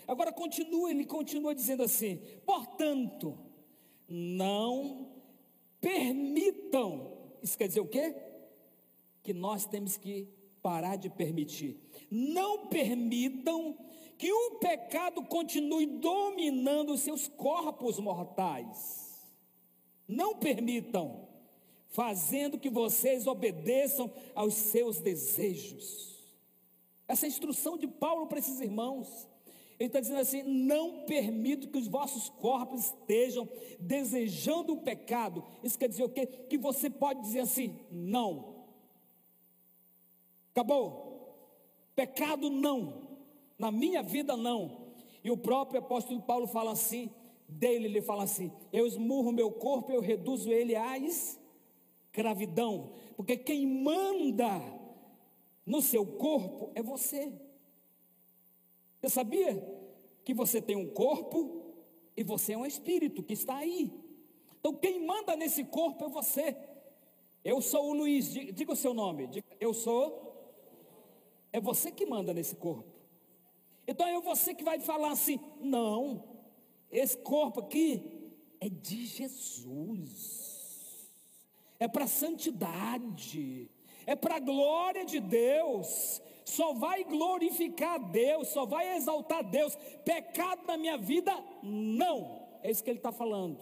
Agora 0.07 0.33
continua, 0.33 0.91
ele 0.91 1.07
continua 1.07 1.55
dizendo 1.55 1.83
assim: 1.83 2.21
portanto, 2.45 3.39
não 4.09 5.13
permitam, 5.81 7.17
isso 7.43 7.57
quer 7.57 7.69
dizer 7.69 7.81
o 7.81 7.89
quê? 7.89 8.15
Que 9.23 9.33
nós 9.33 9.65
temos 9.65 9.97
que 9.97 10.29
parar 10.61 10.97
de 10.97 11.09
permitir. 11.09 11.79
Não 12.11 12.67
permitam 12.67 13.77
que 14.19 14.33
o 14.33 14.53
pecado 14.53 15.23
continue 15.25 15.87
dominando 15.87 16.93
os 16.93 17.01
seus 17.01 17.29
corpos 17.29 17.99
mortais. 17.99 19.35
Não 20.07 20.37
permitam 20.37 21.34
fazendo 21.95 22.59
que 22.59 22.69
vocês 22.69 23.25
obedeçam 23.29 24.13
aos 24.35 24.55
seus 24.55 24.99
desejos. 24.99 26.21
Essa 27.07 27.25
instrução 27.27 27.79
de 27.79 27.87
Paulo 27.87 28.27
para 28.27 28.41
esses 28.41 28.61
irmãos. 28.61 29.29
Ele 29.79 29.87
está 29.87 30.01
dizendo 30.01 30.19
assim: 30.19 30.43
não 30.43 31.05
permito 31.05 31.69
que 31.69 31.79
os 31.79 31.87
vossos 31.87 32.29
corpos 32.29 32.87
estejam 32.87 33.49
desejando 33.79 34.73
o 34.73 34.83
pecado. 34.83 35.45
Isso 35.63 35.79
quer 35.79 35.89
dizer 35.89 36.03
o 36.03 36.09
quê? 36.09 36.27
Que 36.27 36.59
você 36.59 36.91
pode 36.91 37.21
dizer 37.23 37.41
assim: 37.41 37.79
não. 37.93 38.65
Acabou. 40.51 41.39
Pecado 41.95 42.51
não. 42.51 43.03
Na 43.57 43.71
minha 43.71 44.03
vida 44.03 44.37
não. 44.37 44.89
E 45.23 45.31
o 45.31 45.37
próprio 45.37 45.79
apóstolo 45.79 46.21
Paulo 46.23 46.49
fala 46.49 46.73
assim: 46.73 47.09
dele, 47.49 47.87
ele 47.87 48.03
fala 48.03 48.25
assim: 48.25 48.51
Eu 48.73 48.85
esmurro 48.85 49.31
meu 49.31 49.53
corpo, 49.53 49.93
eu 49.93 50.01
reduzo 50.01 50.51
ele 50.51 50.75
à 50.75 50.99
escravidão, 52.15 52.93
porque 53.17 53.37
quem 53.37 53.67
manda 53.67 54.49
no 55.67 55.83
seu 55.83 56.07
corpo 56.07 56.71
é 56.77 56.81
você. 56.81 57.33
Você 59.01 59.09
sabia 59.09 59.61
que 60.25 60.33
você 60.33 60.63
tem 60.63 60.77
um 60.77 60.89
corpo 60.89 61.75
e 62.17 62.23
você 62.23 62.53
é 62.53 62.59
um 62.59 62.65
espírito 62.65 63.21
que 63.21 63.33
está 63.33 63.57
aí? 63.57 63.93
Então 64.61 64.73
quem 64.75 65.05
manda 65.05 65.35
nesse 65.35 65.65
corpo 65.65 66.05
é 66.05 66.09
você. 66.09 66.57
Eu 67.45 67.61
sou 67.61 67.91
o 67.91 67.95
Luiz, 67.95 68.33
diga 68.33 68.73
o 68.73 68.77
seu 68.77 68.95
nome. 68.95 69.29
Eu 69.59 69.75
sou. 69.75 70.33
É 71.53 71.61
você 71.61 71.91
que 71.91 72.07
manda 72.07 72.33
nesse 72.33 72.55
corpo. 72.55 72.95
Então 73.87 74.07
é 74.07 74.21
você 74.21 74.55
que 74.55 74.63
vai 74.63 74.79
falar 74.79 75.11
assim: 75.11 75.41
não, 75.61 76.25
esse 76.91 77.19
corpo 77.19 77.61
aqui 77.61 78.31
é 78.61 78.69
de 78.69 79.05
Jesus, 79.05 80.44
é 81.85 81.89
para 81.89 82.07
santidade, 82.07 83.71
é 84.07 84.17
para 84.17 84.37
a 84.37 84.41
glória 84.41 85.05
de 85.05 85.21
Deus. 85.21 86.23
Só 86.45 86.73
vai 86.75 87.05
glorificar 87.05 87.99
Deus, 88.11 88.49
só 88.49 88.65
vai 88.65 88.97
exaltar 88.97 89.45
Deus. 89.45 89.77
Pecado 90.05 90.67
na 90.67 90.77
minha 90.77 90.97
vida, 90.97 91.33
não. 91.63 92.43
É 92.63 92.71
isso 92.71 92.83
que 92.83 92.91
ele 92.91 92.99
está 92.99 93.13
falando. 93.13 93.59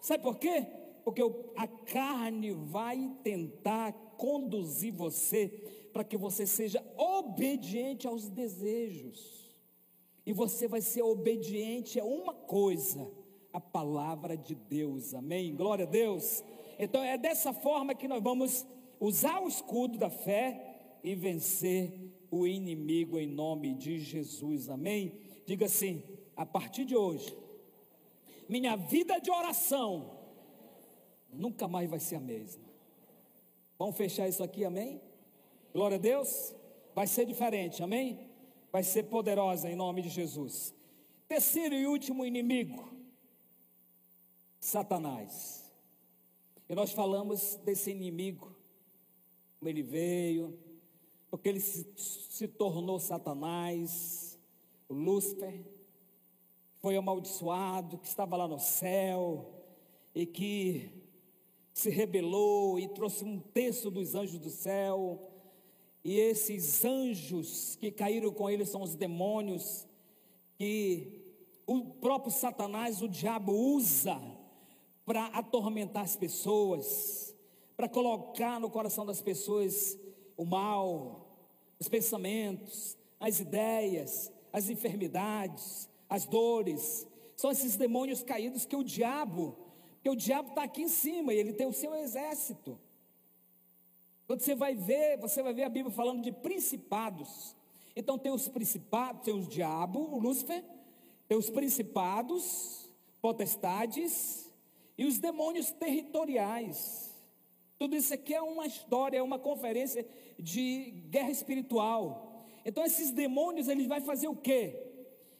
Sabe 0.00 0.22
por 0.22 0.36
quê? 0.38 0.66
Porque 1.04 1.20
a 1.56 1.66
carne 1.66 2.52
vai 2.52 3.10
tentar 3.22 3.92
conduzir 4.16 4.92
você 4.92 5.48
para 5.92 6.04
que 6.04 6.16
você 6.16 6.46
seja 6.46 6.84
obediente 6.96 8.06
aos 8.06 8.28
desejos. 8.28 9.52
E 10.24 10.32
você 10.32 10.68
vai 10.68 10.80
ser 10.80 11.02
obediente 11.02 11.98
a 11.98 12.04
uma 12.04 12.34
coisa, 12.34 13.10
a 13.52 13.60
palavra 13.60 14.36
de 14.36 14.54
Deus. 14.54 15.12
Amém? 15.12 15.54
Glória 15.54 15.84
a 15.84 15.88
Deus. 15.88 16.42
Então 16.78 17.02
é 17.02 17.16
dessa 17.16 17.52
forma 17.52 17.94
que 17.94 18.08
nós 18.08 18.22
vamos 18.22 18.66
usar 19.00 19.40
o 19.40 19.48
escudo 19.48 19.98
da 19.98 20.10
fé 20.10 20.98
e 21.02 21.14
vencer 21.14 22.12
o 22.30 22.46
inimigo 22.46 23.18
em 23.18 23.26
nome 23.26 23.74
de 23.74 23.98
Jesus. 23.98 24.68
Amém? 24.68 25.20
Diga 25.46 25.66
assim: 25.66 26.02
a 26.36 26.44
partir 26.46 26.84
de 26.84 26.96
hoje, 26.96 27.36
minha 28.48 28.76
vida 28.76 29.18
de 29.18 29.30
oração 29.30 30.18
nunca 31.32 31.66
mais 31.66 31.88
vai 31.88 32.00
ser 32.00 32.16
a 32.16 32.20
mesma. 32.20 32.64
Vamos 33.78 33.96
fechar 33.96 34.28
isso 34.28 34.42
aqui, 34.42 34.64
amém? 34.64 35.00
Glória 35.72 35.96
a 35.96 36.00
Deus. 36.00 36.54
Vai 36.94 37.06
ser 37.08 37.26
diferente, 37.26 37.82
amém? 37.82 38.34
vai 38.74 38.82
ser 38.82 39.04
poderosa 39.04 39.70
em 39.70 39.76
nome 39.76 40.02
de 40.02 40.08
Jesus. 40.08 40.74
Terceiro 41.28 41.76
e 41.76 41.86
último 41.86 42.26
inimigo, 42.26 42.92
Satanás. 44.58 45.63
E 46.68 46.74
nós 46.74 46.92
falamos 46.92 47.56
desse 47.64 47.90
inimigo, 47.90 48.56
como 49.58 49.68
ele 49.68 49.82
veio, 49.82 50.58
porque 51.30 51.48
ele 51.48 51.60
se, 51.60 51.86
se 51.96 52.48
tornou 52.48 52.98
Satanás, 52.98 54.38
Lúcifer, 54.88 55.62
foi 56.80 56.96
amaldiçoado, 56.96 57.98
que 57.98 58.06
estava 58.06 58.36
lá 58.36 58.48
no 58.48 58.58
céu, 58.58 59.62
e 60.14 60.24
que 60.24 60.90
se 61.72 61.90
rebelou 61.90 62.78
e 62.78 62.88
trouxe 62.88 63.24
um 63.24 63.38
terço 63.38 63.90
dos 63.90 64.14
anjos 64.14 64.38
do 64.38 64.50
céu, 64.50 65.30
e 66.02 66.18
esses 66.18 66.84
anjos 66.84 67.76
que 67.76 67.90
caíram 67.90 68.32
com 68.32 68.48
ele 68.48 68.64
são 68.64 68.82
os 68.82 68.94
demônios 68.94 69.86
que 70.56 71.24
o 71.66 71.84
próprio 71.84 72.30
Satanás, 72.30 73.02
o 73.02 73.08
diabo, 73.08 73.52
usa 73.52 74.20
para 75.04 75.26
atormentar 75.26 76.02
as 76.02 76.16
pessoas, 76.16 77.34
para 77.76 77.88
colocar 77.88 78.58
no 78.58 78.70
coração 78.70 79.04
das 79.04 79.20
pessoas 79.20 79.98
o 80.36 80.44
mal, 80.44 81.36
os 81.78 81.88
pensamentos, 81.88 82.96
as 83.20 83.40
ideias, 83.40 84.32
as 84.52 84.68
enfermidades, 84.68 85.88
as 86.08 86.24
dores. 86.24 87.06
São 87.36 87.50
esses 87.50 87.76
demônios 87.76 88.22
caídos 88.22 88.64
que 88.64 88.76
o 88.76 88.82
diabo, 88.82 89.56
que 90.02 90.08
o 90.08 90.16
diabo 90.16 90.50
está 90.50 90.62
aqui 90.62 90.82
em 90.82 90.88
cima 90.88 91.34
e 91.34 91.38
ele 91.38 91.52
tem 91.52 91.66
o 91.66 91.72
seu 91.72 91.94
exército. 91.94 92.78
Quando 94.26 94.40
você 94.40 94.54
vai 94.54 94.74
ver, 94.74 95.18
você 95.18 95.42
vai 95.42 95.52
ver 95.52 95.64
a 95.64 95.68
Bíblia 95.68 95.94
falando 95.94 96.22
de 96.22 96.32
principados. 96.32 97.54
Então 97.94 98.18
tem 98.18 98.32
os 98.32 98.48
principados, 98.48 99.22
tem 99.22 99.34
os 99.34 99.46
diabo, 99.46 100.00
o 100.00 100.18
Lúcifer, 100.18 100.64
tem 101.28 101.36
os 101.36 101.50
principados, 101.50 102.90
potestades 103.20 104.43
e 104.96 105.04
os 105.04 105.18
demônios 105.18 105.70
territoriais. 105.70 107.12
Tudo 107.78 107.96
isso 107.96 108.14
aqui 108.14 108.34
é 108.34 108.42
uma 108.42 108.66
história, 108.66 109.18
é 109.18 109.22
uma 109.22 109.38
conferência 109.38 110.06
de 110.38 110.92
guerra 111.08 111.30
espiritual. 111.30 112.46
Então 112.64 112.84
esses 112.84 113.10
demônios, 113.10 113.68
eles 113.68 113.86
vão 113.86 114.00
fazer 114.00 114.28
o 114.28 114.36
quê? 114.36 114.80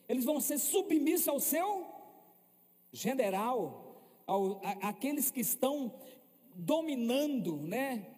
Eles 0.09 0.25
vão 0.25 0.41
ser 0.41 0.59
submissos 0.59 1.29
ao 1.29 1.41
seu 1.41 1.87
general, 2.93 4.03
ao, 4.27 4.61
a, 4.65 4.89
aqueles 4.89 5.31
que 5.31 5.41
estão 5.41 5.95
dominando, 6.55 7.57
né? 7.57 8.15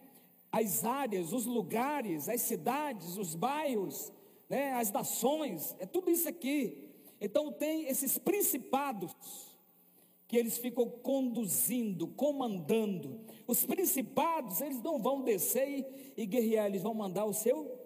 as 0.57 0.85
áreas, 0.85 1.35
os 1.35 1.45
lugares, 1.45 2.29
as 2.31 2.41
cidades, 2.41 3.19
os 3.19 3.35
bairros, 3.35 4.11
né, 4.49 4.73
as 4.73 4.91
nações, 4.91 5.77
é 5.79 5.85
tudo 5.85 6.11
isso 6.11 6.27
aqui. 6.29 6.89
Então 7.21 7.53
tem 7.53 7.87
esses 7.89 8.17
principados 8.17 9.13
que 10.29 10.37
eles 10.37 10.59
ficam 10.59 10.89
conduzindo, 10.89 12.09
comandando. 12.09 13.21
Os 13.47 13.65
principados, 13.65 14.61
eles 14.61 14.83
não 14.83 15.01
vão 15.01 15.23
descer 15.23 15.69
e, 15.69 16.23
e 16.23 16.27
guerrear, 16.27 16.67
eles 16.67 16.83
vão 16.83 16.95
mandar 16.95 17.25
o 17.25 17.33
seu 17.33 17.79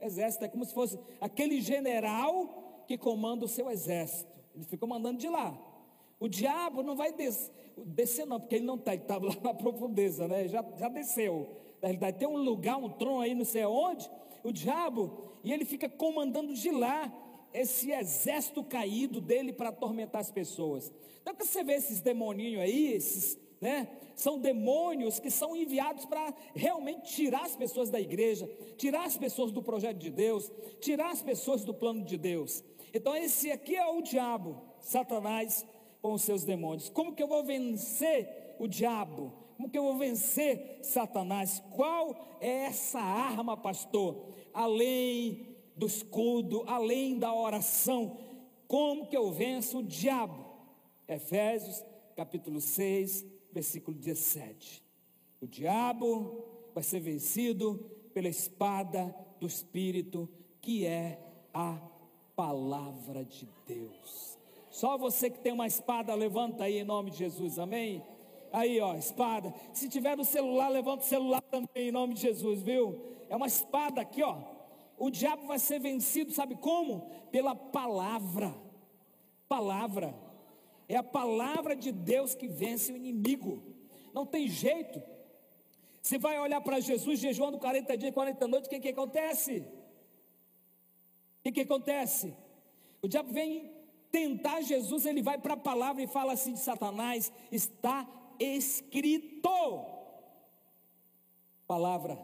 exército. 0.00 0.44
É 0.44 0.48
como 0.48 0.64
se 0.64 0.72
fosse 0.72 0.98
aquele 1.20 1.60
general 1.60 2.84
que 2.86 2.96
comanda 2.96 3.44
o 3.44 3.48
seu 3.48 3.70
exército. 3.70 4.38
Eles 4.54 4.66
ficam 4.66 4.88
mandando 4.88 5.18
de 5.18 5.28
lá. 5.28 5.58
O 6.20 6.28
diabo 6.28 6.82
não 6.82 6.96
vai 6.96 7.12
des 7.12 7.50
descer, 7.86 8.26
não, 8.26 8.40
porque 8.40 8.56
ele 8.56 8.64
não 8.64 8.74
está, 8.74 8.92
ele 8.92 9.02
estava 9.02 9.26
lá 9.26 9.36
na 9.42 9.54
profundeza, 9.54 10.26
né? 10.26 10.48
Já, 10.48 10.64
já 10.76 10.88
desceu 10.88 11.48
na 11.80 11.88
realidade, 11.88 12.18
tem 12.18 12.28
um 12.28 12.36
lugar, 12.36 12.76
um 12.76 12.88
trono 12.88 13.20
aí, 13.20 13.34
não 13.34 13.44
sei 13.44 13.62
aonde, 13.62 14.10
o 14.42 14.52
diabo, 14.52 15.32
e 15.44 15.52
ele 15.52 15.64
fica 15.64 15.88
comandando 15.88 16.54
de 16.54 16.70
lá 16.70 17.12
esse 17.52 17.90
exército 17.90 18.62
caído 18.62 19.20
dele 19.20 19.52
para 19.52 19.70
atormentar 19.70 20.20
as 20.20 20.30
pessoas. 20.30 20.92
Então, 21.20 21.34
você 21.34 21.62
vê 21.62 21.74
esses 21.74 22.00
demoninhos 22.00 22.62
aí, 22.62 22.92
esses, 22.92 23.38
né, 23.60 23.88
são 24.14 24.38
demônios 24.38 25.18
que 25.18 25.30
são 25.30 25.54
enviados 25.56 26.04
para 26.04 26.34
realmente 26.54 27.14
tirar 27.14 27.44
as 27.44 27.54
pessoas 27.54 27.90
da 27.90 28.00
igreja, 28.00 28.48
tirar 28.76 29.04
as 29.04 29.16
pessoas 29.16 29.52
do 29.52 29.62
projeto 29.62 29.98
de 29.98 30.10
Deus, 30.10 30.50
tirar 30.80 31.10
as 31.10 31.22
pessoas 31.22 31.64
do 31.64 31.74
plano 31.74 32.04
de 32.04 32.16
Deus. 32.16 32.64
Então, 32.92 33.14
esse 33.14 33.50
aqui 33.50 33.76
é 33.76 33.86
o 33.86 34.02
diabo, 34.02 34.60
Satanás, 34.80 35.66
com 36.00 36.12
os 36.12 36.22
seus 36.22 36.44
demônios. 36.44 36.88
Como 36.88 37.14
que 37.14 37.22
eu 37.22 37.28
vou 37.28 37.44
vencer 37.44 38.54
o 38.58 38.66
diabo? 38.66 39.32
Como 39.56 39.68
que 39.68 39.76
eu 39.76 39.82
vou 39.82 39.96
vencer 39.96 40.78
Satanás? 40.82 41.62
Qual 41.74 42.38
é 42.40 42.66
essa 42.66 43.00
arma, 43.00 43.56
pastor? 43.56 44.24
Além 44.54 45.57
do 45.78 45.86
escudo, 45.86 46.64
além 46.66 47.18
da 47.18 47.32
oração, 47.32 48.18
como 48.66 49.06
que 49.06 49.16
eu 49.16 49.30
venço 49.32 49.78
o 49.78 49.82
diabo? 49.82 50.44
Efésios 51.06 51.82
capítulo 52.14 52.60
6, 52.60 53.24
versículo 53.52 53.96
17. 53.96 54.84
O 55.40 55.46
diabo 55.46 56.44
vai 56.74 56.82
ser 56.82 56.98
vencido 56.98 57.90
pela 58.12 58.28
espada 58.28 59.14
do 59.38 59.46
Espírito, 59.46 60.28
que 60.60 60.84
é 60.84 61.18
a 61.54 61.78
palavra 62.34 63.24
de 63.24 63.48
Deus. 63.66 64.36
Só 64.68 64.98
você 64.98 65.30
que 65.30 65.38
tem 65.38 65.52
uma 65.52 65.66
espada, 65.66 66.12
levanta 66.14 66.64
aí 66.64 66.78
em 66.78 66.84
nome 66.84 67.12
de 67.12 67.18
Jesus, 67.18 67.58
amém? 67.58 68.02
Aí, 68.52 68.80
ó, 68.80 68.94
espada. 68.96 69.54
Se 69.72 69.88
tiver 69.88 70.16
no 70.16 70.24
celular, 70.24 70.68
levanta 70.68 71.04
o 71.04 71.06
celular 71.08 71.42
também, 71.42 71.88
em 71.88 71.92
nome 71.92 72.14
de 72.14 72.22
Jesus, 72.22 72.60
viu? 72.62 73.00
É 73.28 73.36
uma 73.36 73.46
espada 73.46 74.00
aqui, 74.00 74.22
ó. 74.22 74.57
O 74.98 75.10
diabo 75.10 75.46
vai 75.46 75.58
ser 75.58 75.78
vencido, 75.78 76.32
sabe 76.32 76.56
como? 76.56 77.10
Pela 77.30 77.54
palavra. 77.54 78.54
Palavra. 79.48 80.14
É 80.88 80.96
a 80.96 81.02
palavra 81.02 81.76
de 81.76 81.92
Deus 81.92 82.34
que 82.34 82.48
vence 82.48 82.92
o 82.92 82.96
inimigo. 82.96 83.62
Não 84.12 84.26
tem 84.26 84.48
jeito. 84.48 85.02
Você 86.02 86.18
vai 86.18 86.38
olhar 86.38 86.60
para 86.60 86.80
Jesus 86.80 87.20
jejuando 87.20 87.58
40 87.58 87.96
dias, 87.96 88.14
40 88.14 88.48
noites, 88.48 88.66
o 88.66 88.70
que, 88.70 88.80
que 88.80 88.88
acontece? 88.88 89.60
O 91.38 91.42
que, 91.42 91.52
que 91.52 91.60
acontece? 91.60 92.34
O 93.02 93.08
diabo 93.08 93.32
vem 93.32 93.70
tentar 94.10 94.62
Jesus, 94.62 95.06
ele 95.06 95.22
vai 95.22 95.38
para 95.38 95.54
a 95.54 95.58
palavra 95.58 96.02
e 96.02 96.06
fala 96.06 96.32
assim 96.32 96.52
de 96.54 96.60
Satanás: 96.60 97.32
está 97.52 98.08
escrito. 98.38 99.50
Palavra. 101.66 102.18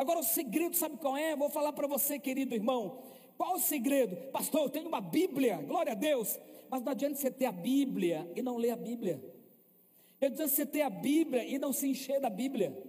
Agora 0.00 0.18
o 0.18 0.22
segredo, 0.22 0.74
sabe 0.74 0.96
qual 0.96 1.14
é? 1.14 1.36
Vou 1.36 1.50
falar 1.50 1.74
para 1.74 1.86
você, 1.86 2.18
querido 2.18 2.54
irmão. 2.54 3.02
Qual 3.36 3.56
o 3.56 3.58
segredo? 3.60 4.16
Pastor, 4.32 4.62
eu 4.62 4.70
tenho 4.70 4.88
uma 4.88 4.98
Bíblia, 5.02 5.58
glória 5.58 5.92
a 5.92 5.94
Deus. 5.94 6.40
Mas 6.70 6.82
não 6.82 6.92
adianta 6.92 7.16
você 7.16 7.30
ter 7.30 7.44
a 7.44 7.52
Bíblia 7.52 8.32
e 8.34 8.40
não 8.40 8.56
ler 8.56 8.70
a 8.70 8.76
Bíblia. 8.76 9.22
Não 10.18 10.28
adianta 10.28 10.48
você 10.48 10.64
ter 10.64 10.80
a 10.80 10.88
Bíblia 10.88 11.44
e 11.44 11.58
não 11.58 11.70
se 11.70 11.86
encher 11.86 12.18
da 12.18 12.30
Bíblia. 12.30 12.82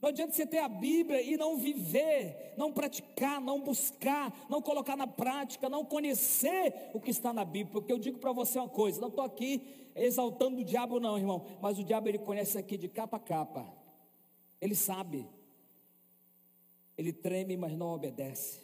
Não 0.00 0.08
adianta 0.08 0.34
você 0.34 0.46
ter 0.46 0.58
a 0.58 0.68
Bíblia 0.68 1.20
e 1.20 1.36
não 1.36 1.56
viver, 1.56 2.54
não 2.56 2.72
praticar, 2.72 3.40
não 3.40 3.60
buscar, 3.60 4.46
não 4.48 4.62
colocar 4.62 4.96
na 4.96 5.08
prática, 5.08 5.68
não 5.68 5.84
conhecer 5.84 6.92
o 6.94 7.00
que 7.00 7.10
está 7.10 7.32
na 7.32 7.44
Bíblia. 7.44 7.72
Porque 7.72 7.92
eu 7.92 7.98
digo 7.98 8.20
para 8.20 8.30
você 8.30 8.56
uma 8.56 8.68
coisa: 8.68 9.00
não 9.00 9.08
estou 9.08 9.24
aqui 9.24 9.90
exaltando 9.96 10.60
o 10.60 10.64
diabo, 10.64 11.00
não, 11.00 11.18
irmão, 11.18 11.44
mas 11.60 11.76
o 11.76 11.82
diabo 11.82 12.08
ele 12.08 12.18
conhece 12.18 12.56
aqui 12.56 12.78
de 12.78 12.88
capa 12.88 13.16
a 13.16 13.20
capa, 13.20 13.66
ele 14.60 14.76
sabe, 14.76 15.26
ele 16.96 17.12
treme, 17.12 17.56
mas 17.56 17.76
não 17.76 17.94
obedece. 17.94 18.60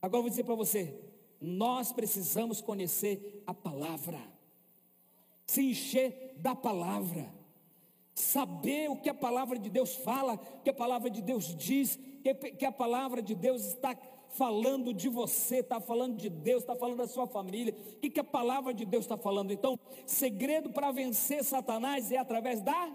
Agora 0.00 0.18
eu 0.18 0.22
vou 0.22 0.30
dizer 0.30 0.44
para 0.44 0.54
você: 0.54 0.98
nós 1.40 1.92
precisamos 1.92 2.60
conhecer 2.60 3.42
a 3.46 3.54
palavra, 3.54 4.20
se 5.46 5.62
encher 5.62 6.34
da 6.38 6.54
palavra 6.54 7.42
saber 8.14 8.90
o 8.90 8.96
que 8.96 9.08
a 9.08 9.14
palavra 9.14 9.58
de 9.58 9.70
Deus 9.70 9.94
fala, 9.96 10.34
o 10.34 10.62
que 10.62 10.70
a 10.70 10.74
palavra 10.74 11.08
de 11.10 11.22
Deus 11.22 11.54
diz, 11.56 11.98
que, 12.22 12.34
que 12.34 12.66
a 12.66 12.72
palavra 12.72 13.22
de 13.22 13.34
Deus 13.34 13.64
está 13.64 13.96
falando 14.28 14.94
de 14.94 15.08
você, 15.08 15.58
está 15.58 15.80
falando 15.80 16.16
de 16.16 16.28
Deus, 16.28 16.62
está 16.62 16.74
falando 16.74 16.98
da 16.98 17.06
sua 17.06 17.26
família, 17.26 17.74
o 17.74 18.00
que, 18.00 18.10
que 18.10 18.20
a 18.20 18.24
palavra 18.24 18.72
de 18.72 18.84
Deus 18.84 19.04
está 19.04 19.16
falando. 19.16 19.52
Então, 19.52 19.78
segredo 20.06 20.70
para 20.70 20.90
vencer 20.90 21.44
Satanás 21.44 22.10
é 22.12 22.18
através 22.18 22.60
da 22.60 22.90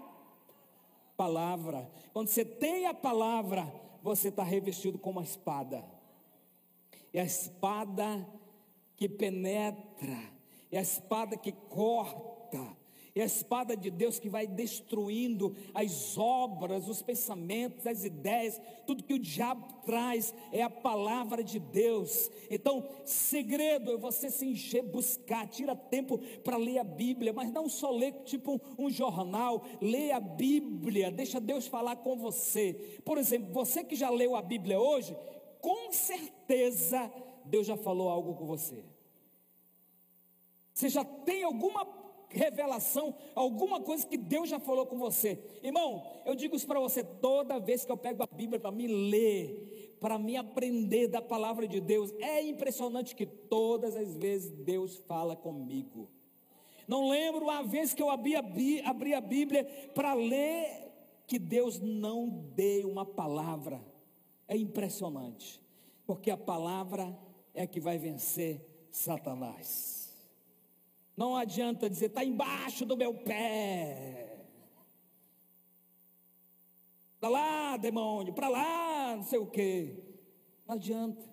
palavra. 1.18 1.90
Quando 2.12 2.28
você 2.28 2.44
tem 2.44 2.86
a 2.86 2.94
palavra, 2.94 3.70
você 4.00 4.28
está 4.28 4.44
revestido 4.44 4.98
com 4.98 5.10
uma 5.10 5.24
espada. 5.24 5.84
É 7.12 7.20
a 7.20 7.24
espada 7.24 8.24
que 8.96 9.08
penetra, 9.08 10.16
é 10.70 10.78
a 10.78 10.82
espada 10.82 11.36
que 11.36 11.50
corta, 11.50 12.76
é 13.20 13.22
a 13.22 13.26
espada 13.26 13.76
de 13.76 13.90
Deus 13.90 14.18
que 14.18 14.28
vai 14.28 14.46
destruindo 14.46 15.54
as 15.74 16.16
obras, 16.16 16.88
os 16.88 17.02
pensamentos, 17.02 17.86
as 17.86 18.04
ideias, 18.04 18.60
tudo 18.86 19.02
que 19.02 19.14
o 19.14 19.18
diabo 19.18 19.66
traz 19.84 20.34
é 20.52 20.62
a 20.62 20.70
palavra 20.70 21.42
de 21.42 21.58
Deus. 21.58 22.30
Então, 22.50 22.86
segredo 23.04 23.92
é 23.92 23.96
você 23.96 24.30
se 24.30 24.46
encher, 24.46 24.82
buscar, 24.82 25.46
tira 25.48 25.74
tempo 25.74 26.18
para 26.44 26.56
ler 26.56 26.78
a 26.78 26.84
Bíblia, 26.84 27.32
mas 27.32 27.50
não 27.50 27.68
só 27.68 27.90
ler 27.90 28.12
tipo 28.24 28.60
um 28.78 28.90
jornal, 28.90 29.64
lê 29.80 30.12
a 30.12 30.20
Bíblia, 30.20 31.10
deixa 31.10 31.40
Deus 31.40 31.66
falar 31.66 31.96
com 31.96 32.16
você. 32.16 33.00
Por 33.04 33.18
exemplo, 33.18 33.52
você 33.52 33.82
que 33.82 33.96
já 33.96 34.10
leu 34.10 34.36
a 34.36 34.42
Bíblia 34.42 34.78
hoje, 34.80 35.16
com 35.60 35.92
certeza 35.92 37.10
Deus 37.44 37.66
já 37.66 37.76
falou 37.76 38.08
algo 38.08 38.34
com 38.34 38.46
você. 38.46 38.84
Você 40.72 40.88
já 40.88 41.04
tem 41.04 41.42
alguma 41.42 41.84
revelação, 42.30 43.14
alguma 43.34 43.80
coisa 43.80 44.06
que 44.06 44.16
Deus 44.16 44.48
já 44.48 44.60
falou 44.60 44.86
com 44.86 44.98
você. 44.98 45.38
Irmão, 45.62 46.04
eu 46.26 46.34
digo 46.34 46.56
isso 46.56 46.66
para 46.66 46.80
você 46.80 47.02
toda 47.02 47.58
vez 47.58 47.84
que 47.84 47.92
eu 47.92 47.96
pego 47.96 48.22
a 48.22 48.26
Bíblia 48.26 48.60
para 48.60 48.70
me 48.70 48.86
ler, 48.86 49.96
para 50.00 50.18
me 50.18 50.36
aprender 50.36 51.08
da 51.08 51.22
palavra 51.22 51.66
de 51.66 51.80
Deus. 51.80 52.12
É 52.20 52.42
impressionante 52.42 53.14
que 53.14 53.26
todas 53.26 53.96
as 53.96 54.16
vezes 54.16 54.50
Deus 54.50 54.96
fala 54.96 55.34
comigo. 55.34 56.08
Não 56.86 57.08
lembro 57.08 57.50
a 57.50 57.62
vez 57.62 57.92
que 57.92 58.02
eu 58.02 58.08
abri 58.08 58.34
a, 58.34 58.42
abri 58.86 59.14
a 59.14 59.20
Bíblia 59.20 59.64
para 59.94 60.14
ler 60.14 60.88
que 61.26 61.38
Deus 61.38 61.78
não 61.78 62.28
deu 62.54 62.90
uma 62.90 63.04
palavra. 63.04 63.80
É 64.46 64.56
impressionante, 64.56 65.60
porque 66.06 66.30
a 66.30 66.36
palavra 66.36 67.16
é 67.52 67.66
que 67.66 67.78
vai 67.78 67.98
vencer 67.98 68.66
Satanás. 68.90 69.97
Não 71.18 71.34
adianta 71.34 71.90
dizer, 71.90 72.06
está 72.06 72.24
embaixo 72.24 72.86
do 72.86 72.96
meu 72.96 73.12
pé. 73.12 74.38
Para 77.18 77.28
lá, 77.28 77.76
demônio, 77.76 78.32
para 78.32 78.48
lá, 78.48 79.16
não 79.16 79.24
sei 79.24 79.40
o 79.40 79.46
quê. 79.48 79.96
Não 80.64 80.76
adianta. 80.76 81.28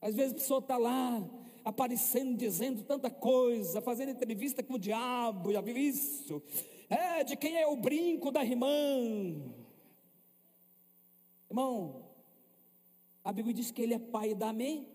Às 0.00 0.16
vezes 0.16 0.32
a 0.32 0.34
pessoa 0.34 0.58
está 0.58 0.76
lá, 0.76 1.24
aparecendo, 1.64 2.36
dizendo 2.36 2.82
tanta 2.82 3.08
coisa, 3.08 3.80
fazendo 3.80 4.10
entrevista 4.10 4.60
com 4.60 4.74
o 4.74 4.78
diabo, 4.78 5.52
já 5.52 5.60
viu 5.60 5.76
isso? 5.76 6.42
É, 6.90 7.22
de 7.22 7.36
quem 7.36 7.56
é 7.56 7.68
o 7.68 7.76
brinco 7.76 8.32
da 8.32 8.44
irmã? 8.44 8.66
Irmão, 11.48 12.06
a 13.22 13.32
Bíblia 13.32 13.54
diz 13.54 13.70
que 13.70 13.82
ele 13.82 13.94
é 13.94 14.00
pai 14.00 14.34
da 14.34 14.48
amém. 14.48 14.88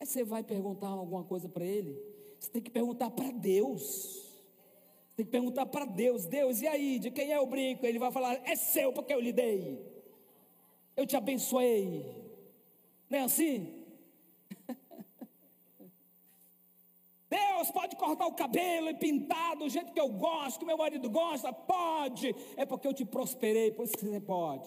Aí 0.00 0.06
você 0.06 0.24
vai 0.24 0.42
perguntar 0.42 0.88
alguma 0.88 1.22
coisa 1.22 1.50
para 1.50 1.66
ele. 1.66 2.11
Você 2.42 2.50
tem 2.50 2.60
que 2.60 2.72
perguntar 2.72 3.08
para 3.12 3.30
Deus. 3.30 4.20
Tem 5.14 5.24
que 5.24 5.30
perguntar 5.30 5.64
para 5.66 5.84
Deus: 5.84 6.26
Deus, 6.26 6.60
e 6.60 6.66
aí, 6.66 6.98
de 6.98 7.08
quem 7.08 7.30
é 7.30 7.40
o 7.40 7.46
brinco? 7.46 7.86
Ele 7.86 8.00
vai 8.00 8.10
falar: 8.10 8.34
É 8.44 8.56
seu, 8.56 8.92
porque 8.92 9.14
eu 9.14 9.20
lhe 9.20 9.32
dei. 9.32 9.80
Eu 10.96 11.06
te 11.06 11.16
abençoei. 11.16 12.04
Não 13.08 13.20
é 13.20 13.22
assim? 13.22 13.84
Deus 17.30 17.70
pode 17.70 17.94
cortar 17.94 18.26
o 18.26 18.34
cabelo 18.34 18.88
e 18.90 18.94
pintar 18.94 19.54
do 19.56 19.68
jeito 19.68 19.92
que 19.92 20.00
eu 20.00 20.08
gosto, 20.08 20.58
que 20.58 20.66
meu 20.66 20.76
marido 20.76 21.08
gosta, 21.08 21.52
pode, 21.52 22.34
é 22.56 22.66
porque 22.66 22.88
eu 22.88 22.92
te 22.92 23.04
prosperei, 23.04 23.70
por 23.70 23.84
isso 23.84 23.96
que 23.96 24.04
você 24.04 24.20
pode. 24.20 24.66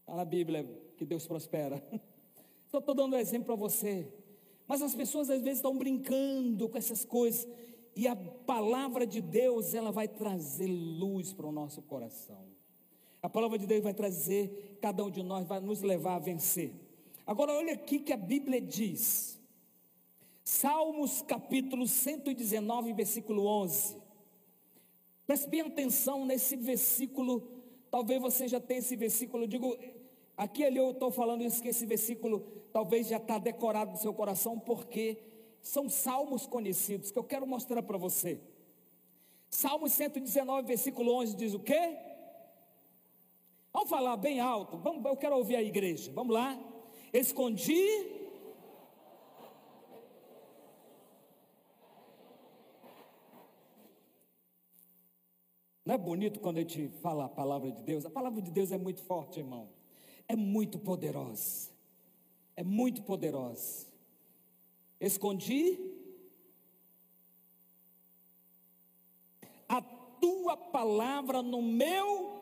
Está 0.00 0.16
na 0.16 0.24
Bíblia 0.24 0.64
que 0.96 1.06
Deus 1.06 1.28
prospera. 1.28 1.80
Só 2.66 2.78
estou 2.78 2.94
dando 2.94 3.14
um 3.14 3.18
exemplo 3.18 3.46
para 3.46 3.54
você. 3.54 4.25
Mas 4.66 4.82
as 4.82 4.94
pessoas 4.94 5.30
às 5.30 5.42
vezes 5.42 5.58
estão 5.58 5.76
brincando 5.76 6.68
com 6.68 6.76
essas 6.76 7.04
coisas. 7.04 7.46
E 7.94 8.06
a 8.06 8.16
palavra 8.16 9.06
de 9.06 9.20
Deus, 9.20 9.74
ela 9.74 9.90
vai 9.90 10.08
trazer 10.08 10.66
luz 10.66 11.32
para 11.32 11.46
o 11.46 11.52
nosso 11.52 11.80
coração. 11.82 12.44
A 13.22 13.28
palavra 13.28 13.58
de 13.58 13.66
Deus 13.66 13.82
vai 13.82 13.94
trazer, 13.94 14.78
cada 14.80 15.04
um 15.04 15.10
de 15.10 15.22
nós 15.22 15.46
vai 15.46 15.60
nos 15.60 15.82
levar 15.82 16.16
a 16.16 16.18
vencer. 16.18 16.72
Agora, 17.26 17.52
olha 17.52 17.72
aqui 17.72 17.98
que 17.98 18.12
a 18.12 18.16
Bíblia 18.16 18.60
diz. 18.60 19.40
Salmos 20.44 21.22
capítulo 21.22 21.86
119, 21.88 22.92
versículo 22.92 23.46
11. 23.46 23.96
Preste 25.26 25.48
bem 25.48 25.62
atenção 25.62 26.24
nesse 26.24 26.54
versículo. 26.54 27.42
Talvez 27.90 28.20
você 28.20 28.46
já 28.46 28.60
tenha 28.60 28.78
esse 28.78 28.94
versículo. 28.94 29.42
Eu 29.42 29.48
digo, 29.48 29.76
aqui 30.36 30.64
ali 30.64 30.76
eu 30.76 30.92
estou 30.92 31.10
falando 31.10 31.42
isso, 31.42 31.60
que 31.60 31.68
esse 31.68 31.84
versículo 31.84 32.55
talvez 32.76 33.08
já 33.08 33.16
está 33.16 33.38
decorado 33.38 33.92
no 33.92 33.96
seu 33.96 34.12
coração, 34.12 34.60
porque 34.60 35.16
são 35.62 35.88
salmos 35.88 36.46
conhecidos 36.46 37.10
que 37.10 37.18
eu 37.18 37.24
quero 37.24 37.46
mostrar 37.46 37.82
para 37.82 37.96
você. 37.96 38.38
Salmo 39.48 39.88
119, 39.88 40.68
versículo 40.68 41.14
11 41.14 41.36
diz 41.36 41.54
o 41.54 41.58
quê? 41.58 41.96
Vamos 43.72 43.88
falar 43.88 44.18
bem 44.18 44.40
alto, 44.40 44.76
vamos, 44.76 45.02
eu 45.06 45.16
quero 45.16 45.38
ouvir 45.38 45.56
a 45.56 45.62
igreja, 45.62 46.12
vamos 46.12 46.34
lá. 46.34 46.54
Escondi. 47.14 47.82
Não 55.82 55.94
é 55.94 55.98
bonito 55.98 56.40
quando 56.40 56.58
a 56.58 56.60
gente 56.60 56.88
fala 57.00 57.24
a 57.24 57.28
palavra 57.30 57.72
de 57.72 57.82
Deus? 57.82 58.04
A 58.04 58.10
palavra 58.10 58.42
de 58.42 58.50
Deus 58.50 58.70
é 58.70 58.76
muito 58.76 59.02
forte, 59.02 59.40
irmão. 59.40 59.66
É 60.28 60.36
muito 60.36 60.78
poderosa 60.78 61.74
é 62.56 62.64
muito 62.64 63.02
poderosa. 63.02 63.86
Escondi 64.98 65.78
a 69.68 69.82
tua 69.82 70.56
palavra 70.56 71.42
no 71.42 71.60
meu, 71.60 72.40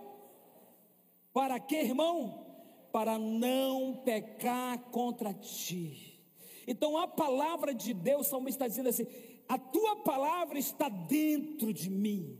para 1.32 1.58
quê, 1.58 1.80
irmão? 1.80 2.46
Para 2.92 3.18
não 3.18 4.02
pecar 4.04 4.78
contra 4.90 5.34
ti. 5.34 6.22
Então 6.66 6.96
a 6.96 7.08
palavra 7.08 7.74
de 7.74 7.92
Deus, 7.92 8.28
salmo 8.28 8.48
está 8.48 8.68
dizendo 8.68 8.88
assim: 8.88 9.06
a 9.48 9.58
tua 9.58 9.96
palavra 9.96 10.58
está 10.58 10.88
dentro 10.88 11.72
de 11.72 11.90
mim, 11.90 12.38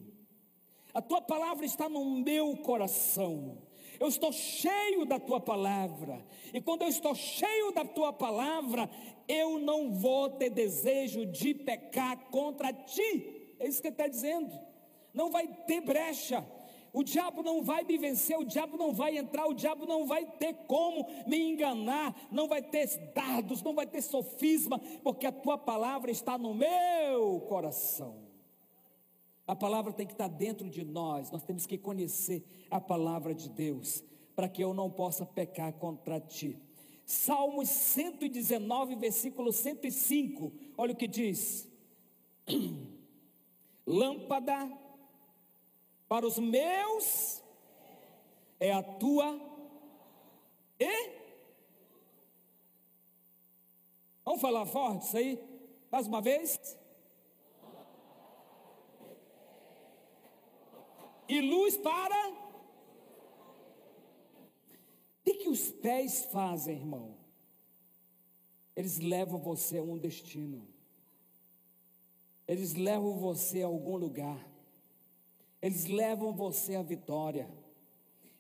a 0.95 1.03
tua 1.03 1.21
palavra 1.21 1.67
está 1.67 1.89
no 1.89 2.05
meu 2.05 2.57
coração. 2.59 3.64
Eu 4.05 4.09
estou 4.09 4.33
cheio 4.33 5.07
da 5.07 5.19
tua 5.19 5.41
palavra. 5.41 6.23
E 6.53 6.61
quando 6.61 6.83
eu 6.83 6.89
estou 6.89 7.15
cheio 7.15 7.73
da 7.73 7.87
tua 7.87 8.13
palavra, 8.13 8.91
eu 9.27 9.59
não 9.59 9.93
vou 9.93 10.29
ter 10.29 10.51
desejo 10.51 11.25
de 11.25 11.55
pecar 11.55 12.19
contra 12.31 12.71
ti. 12.71 13.55
É 13.59 13.67
isso 13.67 13.81
que 13.81 13.89
ele 13.89 13.95
está 13.95 14.07
dizendo. 14.07 14.53
Não 15.15 15.31
vai 15.31 15.47
ter 15.47 15.81
brecha. 15.81 16.47
O 16.93 17.03
diabo 17.03 17.43
não 17.43 17.63
vai 17.63 17.83
me 17.83 17.97
vencer, 17.97 18.39
o 18.39 18.45
diabo 18.45 18.77
não 18.77 18.93
vai 18.93 19.17
entrar, 19.17 19.47
o 19.47 19.55
diabo 19.55 19.87
não 19.87 20.07
vai 20.07 20.27
ter 20.27 20.53
como 20.67 21.09
me 21.27 21.41
enganar, 21.53 22.15
não 22.31 22.47
vai 22.47 22.61
ter 22.61 22.87
dardos, 23.15 23.63
não 23.63 23.75
vai 23.75 23.87
ter 23.87 24.03
sofisma, 24.03 24.79
porque 25.03 25.27
a 25.27 25.33
tua 25.33 25.57
palavra 25.57 26.11
está 26.11 26.37
no 26.37 26.53
meu 26.53 27.41
coração. 27.49 28.34
A 29.47 29.55
palavra 29.55 29.93
tem 29.93 30.07
que 30.07 30.15
estar 30.15 30.29
dentro 30.29 30.69
de 30.71 30.85
nós, 30.85 31.31
nós 31.31 31.43
temos 31.43 31.67
que 31.67 31.77
conhecer 31.77 32.45
a 32.71 32.81
palavra 32.81 33.35
de 33.35 33.49
Deus, 33.49 34.03
para 34.35 34.49
que 34.49 34.63
eu 34.63 34.73
não 34.73 34.91
possa 34.91 35.27
pecar 35.27 35.73
contra 35.75 36.19
ti. 36.19 36.59
Salmos 37.05 37.69
119, 37.69 38.97
versículo 38.97 39.53
105, 39.53 40.53
olha 40.79 40.93
o 40.93 40.97
que 40.97 41.07
diz: 41.07 41.69
Lâmpada 43.87 44.73
para 46.09 46.27
os 46.27 46.39
meus 46.39 47.43
é 48.59 48.73
a 48.73 48.83
tua 48.83 49.39
e 50.81 51.25
Vamos 54.25 54.41
falar 54.41 54.65
forte 54.65 55.07
isso 55.07 55.17
aí? 55.19 55.39
Mais 55.93 56.07
uma 56.07 56.23
vez. 56.23 56.59
E 61.29 61.41
luz 61.41 61.77
para. 61.77 62.31
O 65.21 65.25
que, 65.25 65.35
que 65.35 65.49
os 65.49 65.71
pés 65.71 66.27
fazem, 66.27 66.77
irmão? 66.77 67.17
Eles 68.77 68.99
levam 68.99 69.39
você 69.39 69.79
a 69.79 69.83
um 69.83 69.97
destino. 69.97 70.67
Eles 72.47 72.75
levam 72.75 73.17
você 73.19 73.63
a 73.63 73.67
algum 73.67 73.97
lugar. 73.97 74.39
Eles 75.63 75.87
levam 75.87 76.35
você 76.35 76.75
à 76.75 76.83
vitória. 76.83 77.49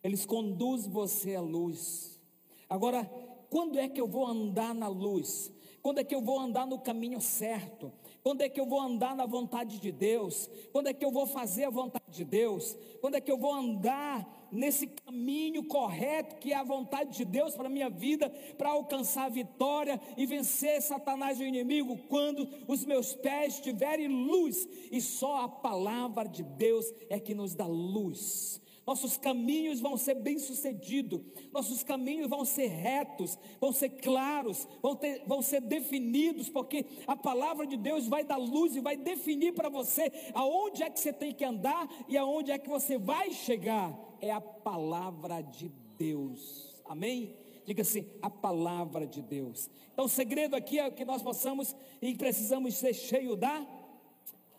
Eles 0.03 0.27
conduzem 0.27 0.91
você 0.91 1.35
à 1.35 1.41
luz. 1.41 2.21
Agora, 2.69 3.05
quando 3.49 3.79
é 3.79 3.89
que 3.89 4.01
eu 4.01 4.07
vou 4.07 4.27
andar 4.27 4.75
na 4.75 4.89
luz? 4.89 5.51
Quando 5.81 6.01
é 6.01 6.05
que 6.05 6.15
eu 6.15 6.21
vou 6.21 6.39
andar 6.39 6.67
no 6.67 6.79
caminho 6.79 7.21
certo? 7.21 7.93
Quando 8.25 8.41
é 8.41 8.49
que 8.49 8.59
eu 8.59 8.65
vou 8.65 8.81
andar 8.81 9.15
na 9.15 9.27
vontade 9.27 9.79
de 9.79 9.93
Deus? 9.93 10.49
Quando 10.73 10.87
é 10.87 10.95
que 10.95 11.05
eu 11.05 11.11
vou 11.11 11.27
fazer 11.27 11.65
a 11.65 11.71
vontade 11.71 12.07
de 12.09 12.25
Deus? 12.25 12.75
Quando 12.99 13.17
é 13.17 13.21
que 13.21 13.31
eu 13.31 13.37
vou 13.37 13.53
andar 13.53 14.49
nesse 14.51 14.87
caminho 14.87 15.63
correto 15.65 16.37
que 16.37 16.51
é 16.51 16.57
a 16.57 16.65
vontade 16.65 17.19
de 17.19 17.25
Deus 17.27 17.55
para 17.55 17.67
a 17.67 17.71
minha 17.71 17.91
vida, 17.91 18.31
para 18.57 18.71
alcançar 18.71 19.27
a 19.27 19.29
vitória 19.29 20.01
e 20.17 20.25
vencer 20.25 20.81
Satanás, 20.81 21.39
o 21.39 21.45
inimigo? 21.45 21.99
Quando 22.09 22.49
os 22.67 22.83
meus 22.87 23.13
pés 23.15 23.61
tiverem 23.61 24.09
luz, 24.09 24.67
e 24.91 25.03
só 25.03 25.43
a 25.43 25.49
palavra 25.49 26.27
de 26.27 26.43
Deus 26.43 26.91
é 27.11 27.21
que 27.21 27.35
nos 27.35 27.55
dá 27.55 27.67
luz 27.67 28.64
nossos 28.87 29.17
caminhos 29.17 29.81
vão 29.81 29.97
ser 29.97 30.15
bem-sucedidos, 30.15 31.21
nossos 31.53 31.83
caminhos 31.83 32.29
vão 32.29 32.45
ser 32.45 32.67
retos, 32.67 33.39
vão 33.61 33.73
ser 33.73 33.91
claros, 33.91 34.69
vão, 34.83 34.95
ter, 34.95 35.23
vão 35.27 35.41
ser 35.41 35.61
definidos, 35.61 36.49
porque 36.49 36.85
a 37.07 37.17
palavra 37.17 37.67
de 37.67 37.77
Deus 37.77 38.07
vai 38.07 38.25
dar 38.25 38.37
luz 38.37 38.77
e 38.77 38.81
vai 38.81 38.97
definir 38.97 39.55
para 39.55 39.69
você 39.69 40.13
aonde 40.35 40.83
é 40.83 40.91
que 40.91 41.01
você 41.01 41.13
tem 41.13 41.33
que 41.33 41.45
andar 41.45 41.89
e 42.09 42.17
aonde 42.17 42.51
é 42.51 42.59
que 42.59 42.69
você 42.69 42.99
vai 42.99 43.31
chegar. 43.31 43.99
É 44.21 44.31
a 44.31 44.41
palavra 44.41 45.43
de 45.43 45.71
Deus, 45.99 46.83
amém? 46.85 47.37
Diga 47.65 47.83
assim, 47.83 48.07
a 48.21 48.29
palavra 48.29 49.07
de 49.07 49.23
Deus. 49.23 49.71
Então, 49.93 50.05
o 50.05 50.09
segredo 50.09 50.55
aqui 50.55 50.79
é 50.79 50.91
que 50.91 51.05
nós 51.05 51.23
possamos 51.23 51.75
e 52.03 52.15
precisamos 52.15 52.75
ser 52.75 52.93
cheios 52.93 53.39
da 53.39 53.67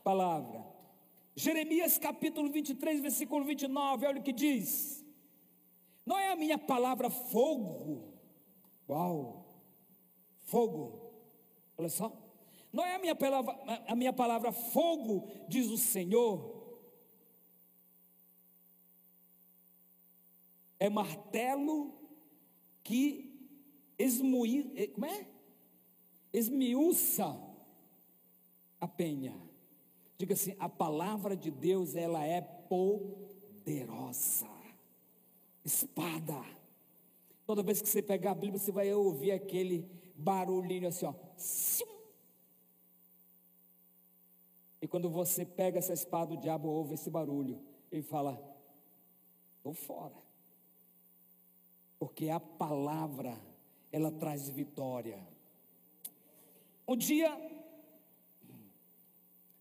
palavra. 0.03 0.74
Jeremias 1.35 1.97
capítulo 1.97 2.49
23, 2.49 3.01
versículo 3.01 3.43
29, 3.43 4.05
olha 4.05 4.19
o 4.21 4.23
que 4.23 4.31
diz: 4.31 5.05
Não 6.05 6.17
é 6.17 6.31
a 6.31 6.35
minha 6.35 6.57
palavra 6.57 7.09
fogo, 7.09 8.13
uau, 8.87 9.45
fogo, 10.43 11.11
olha 11.77 11.89
só, 11.89 12.15
não 12.71 12.85
é 12.85 12.95
a 12.95 12.99
minha 12.99 13.15
palavra, 13.15 13.53
a 13.85 13.95
minha 13.95 14.13
palavra 14.13 14.53
fogo, 14.53 15.29
diz 15.49 15.67
o 15.67 15.77
Senhor, 15.77 16.79
é 20.79 20.89
martelo 20.89 21.93
que 22.81 23.35
esmui, 23.99 24.71
eh, 24.75 24.87
como 24.87 25.05
é? 25.05 25.27
Esmiuça 26.31 27.37
a 28.79 28.87
penha. 28.87 29.44
Diga 30.17 30.33
assim: 30.33 30.55
a 30.59 30.69
palavra 30.69 31.35
de 31.35 31.51
Deus, 31.51 31.95
ela 31.95 32.25
é 32.25 32.41
poderosa. 32.41 34.47
Espada. 35.63 36.43
Toda 37.45 37.63
vez 37.63 37.81
que 37.81 37.89
você 37.89 38.01
pegar 38.01 38.31
a 38.31 38.35
Bíblia, 38.35 38.59
você 38.59 38.71
vai 38.71 38.91
ouvir 38.93 39.31
aquele 39.31 39.89
barulhinho 40.15 40.87
assim, 40.87 41.05
ó. 41.05 41.13
E 44.81 44.87
quando 44.87 45.09
você 45.09 45.45
pega 45.45 45.79
essa 45.79 45.93
espada, 45.93 46.33
o 46.33 46.37
diabo 46.37 46.69
ouve 46.69 46.93
esse 46.93 47.09
barulho. 47.09 47.59
Ele 47.91 48.03
fala: 48.03 48.39
estou 49.55 49.73
fora. 49.73 50.15
Porque 51.97 52.29
a 52.29 52.39
palavra, 52.39 53.39
ela 53.91 54.11
traz 54.11 54.49
vitória. 54.49 55.19
Um 56.87 56.95
dia 56.95 57.35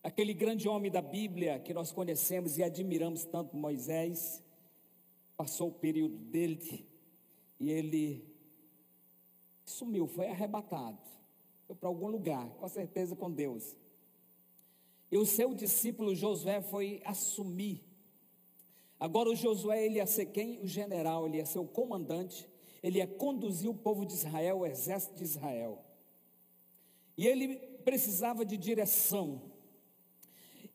Aquele 0.05 0.35
grande 0.35 0.69
homem 0.69 0.93
da 0.93 1.01
Bíblia 1.01 1.59
que 1.59 1.73
nós 1.73 1.91
conhecemos 1.91 2.59
e 2.59 2.63
admiramos 2.63 3.25
tanto, 3.25 3.57
Moisés, 3.57 4.45
passou 5.35 5.69
o 5.69 5.73
período 5.73 6.19
dele 6.19 6.87
e 7.59 7.71
ele 7.71 8.23
sumiu, 9.65 10.07
foi 10.07 10.29
arrebatado, 10.29 10.99
foi 11.67 11.75
para 11.75 11.89
algum 11.89 12.09
lugar, 12.09 12.47
com 12.51 12.69
certeza 12.69 13.17
com 13.17 13.31
Deus. 13.31 13.75
E 15.11 15.17
o 15.17 15.25
seu 15.25 15.55
discípulo 15.55 16.15
Josué 16.15 16.61
foi 16.61 17.01
assumir. 17.07 17.83
Agora 19.01 19.31
o 19.31 19.35
Josué 19.35 19.87
ele 19.87 19.97
ia 19.97 20.07
ser 20.07 20.27
quem? 20.27 20.61
O 20.61 20.67
general, 20.67 21.27
ele 21.27 21.39
ia 21.39 21.47
ser 21.47 21.61
o 21.61 21.67
comandante, 21.67 22.47
ele 22.83 22.99
ia 22.99 23.07
conduzir 23.07 23.71
o 23.71 23.75
povo 23.75 24.05
de 24.05 24.13
Israel, 24.13 24.59
o 24.59 24.67
exército 24.67 25.15
de 25.15 25.25
Israel. 25.25 25.83
E 27.17 27.27
ele 27.27 27.57
precisava 27.87 28.45
de 28.45 28.59
direção. 28.59 29.54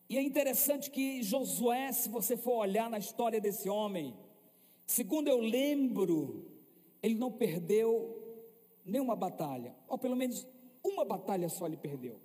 E 0.10 0.18
é 0.18 0.22
interessante 0.24 0.90
que 0.90 1.22
Josué, 1.22 1.92
se 1.92 2.10
você 2.10 2.36
for 2.36 2.58
olhar 2.58 2.90
na 2.90 2.98
história 2.98 3.40
desse 3.40 3.70
homem, 3.70 4.18
segundo 4.88 5.28
eu 5.28 5.40
lembro, 5.40 6.48
ele 7.04 7.14
não 7.14 7.32
perdeu 7.32 8.18
nenhuma 8.84 9.16
batalha, 9.16 9.76
ou 9.88 10.00
pelo 10.00 10.16
menos 10.16 10.48
uma 10.84 11.06
batalha 11.06 11.48
só 11.48 11.68
ele 11.68 11.78
perdeu. 11.78 12.20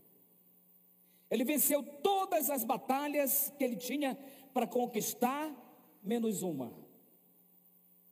Ele 1.30 1.44
venceu 1.44 1.82
todas 2.02 2.48
as 2.48 2.64
batalhas 2.64 3.52
que 3.58 3.64
ele 3.64 3.76
tinha 3.76 4.16
para 4.54 4.66
conquistar, 4.66 5.52
menos 6.02 6.42
uma. 6.42 6.72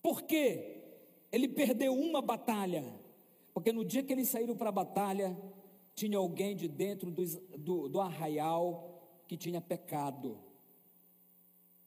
Por 0.03 0.23
quê? 0.23 0.83
Ele 1.31 1.49
perdeu 1.49 1.95
uma 1.95 2.21
batalha, 2.21 2.85
porque 3.55 3.73
no 3.73 3.87
dia 3.87 4.03
que 4.03 4.13
eles 4.13 4.29
saíram 4.29 4.55
para 4.55 4.69
a 4.69 4.73
batalha, 4.73 5.35
tinha 5.95 6.19
alguém 6.19 6.55
de 6.55 6.69
dentro 6.69 7.11
do, 7.11 7.25
do, 7.57 7.89
do 7.89 8.01
arraial 8.01 8.92
que 9.33 9.37
tinha 9.39 9.63
pecado, 9.63 10.39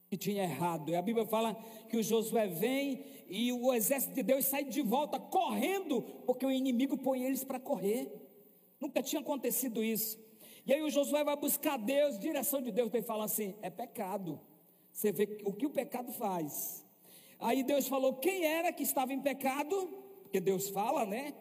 que 0.09 0.17
tinha 0.17 0.41
errado. 0.41 0.89
E 0.89 0.95
a 0.95 1.01
Bíblia 1.03 1.27
fala 1.27 1.53
que 1.87 1.95
o 1.95 2.01
Josué 2.01 2.47
vem 2.47 3.05
e 3.29 3.53
o 3.53 3.71
exército 3.71 4.15
de 4.15 4.23
Deus 4.23 4.45
sai 4.45 4.63
de 4.63 4.81
volta 4.81 5.19
correndo, 5.19 6.01
porque 6.25 6.43
o 6.43 6.51
inimigo 6.51 6.97
põe 6.97 7.23
eles 7.23 7.43
para 7.43 7.59
correr. 7.59 8.11
Nunca 8.79 9.03
tinha 9.03 9.21
acontecido 9.21 9.83
isso. 9.83 10.19
E 10.65 10.73
aí 10.73 10.81
o 10.81 10.89
Josué 10.89 11.23
vai 11.23 11.35
buscar 11.35 11.77
Deus, 11.77 12.17
direção 12.17 12.63
de 12.63 12.71
Deus, 12.71 12.91
e 12.91 13.03
fala 13.03 13.25
assim: 13.25 13.53
é 13.61 13.69
pecado. 13.69 14.41
Você 14.91 15.11
vê 15.11 15.43
o 15.45 15.53
que 15.53 15.67
o 15.67 15.69
pecado 15.69 16.11
faz. 16.13 16.83
Aí 17.37 17.61
Deus 17.61 17.87
falou: 17.87 18.15
quem 18.15 18.43
era 18.43 18.73
que 18.73 18.81
estava 18.81 19.13
em 19.13 19.21
pecado? 19.21 19.75
Porque 20.23 20.39
Deus 20.39 20.67
fala, 20.69 21.05
né? 21.05 21.35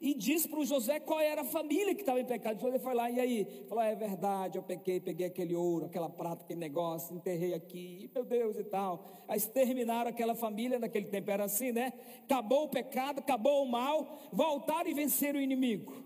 E 0.00 0.14
disse 0.14 0.48
para 0.48 0.58
o 0.58 0.64
José 0.64 0.98
qual 0.98 1.20
era 1.20 1.42
a 1.42 1.44
família 1.44 1.94
que 1.94 2.00
estava 2.00 2.20
em 2.20 2.24
pecado. 2.24 2.60
José 2.60 2.78
foi 2.78 2.94
lá, 2.94 3.10
e 3.10 3.20
aí? 3.20 3.64
Falou: 3.68 3.84
é 3.84 3.94
verdade, 3.94 4.56
eu 4.56 4.62
pequei, 4.62 5.00
peguei 5.00 5.26
aquele 5.26 5.54
ouro, 5.54 5.86
aquela 5.86 6.08
prata, 6.08 6.42
aquele 6.42 6.58
negócio, 6.58 7.14
enterrei 7.14 7.52
aqui, 7.52 8.10
meu 8.14 8.24
Deus 8.24 8.56
e 8.56 8.64
tal. 8.64 9.04
Aí 9.28 9.36
exterminaram 9.36 10.10
aquela 10.10 10.34
família, 10.34 10.78
naquele 10.78 11.06
tempo 11.06 11.30
era 11.30 11.44
assim, 11.44 11.70
né? 11.70 11.92
Acabou 12.24 12.64
o 12.64 12.68
pecado, 12.68 13.18
acabou 13.18 13.62
o 13.62 13.70
mal, 13.70 14.18
voltaram 14.32 14.88
e 14.88 14.94
venceram 14.94 15.38
o 15.38 15.42
inimigo. 15.42 16.02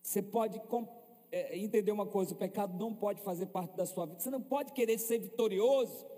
Você 0.00 0.22
pode 0.22 0.60
é, 1.32 1.58
entender 1.58 1.90
uma 1.90 2.06
coisa: 2.06 2.32
o 2.32 2.36
pecado 2.36 2.78
não 2.78 2.94
pode 2.94 3.20
fazer 3.22 3.46
parte 3.46 3.76
da 3.76 3.86
sua 3.86 4.06
vida. 4.06 4.20
Você 4.20 4.30
não 4.30 4.42
pode 4.42 4.72
querer 4.72 4.98
ser 4.98 5.18
vitorioso 5.18 6.12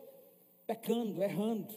pecando, 0.66 1.22
errando. 1.22 1.74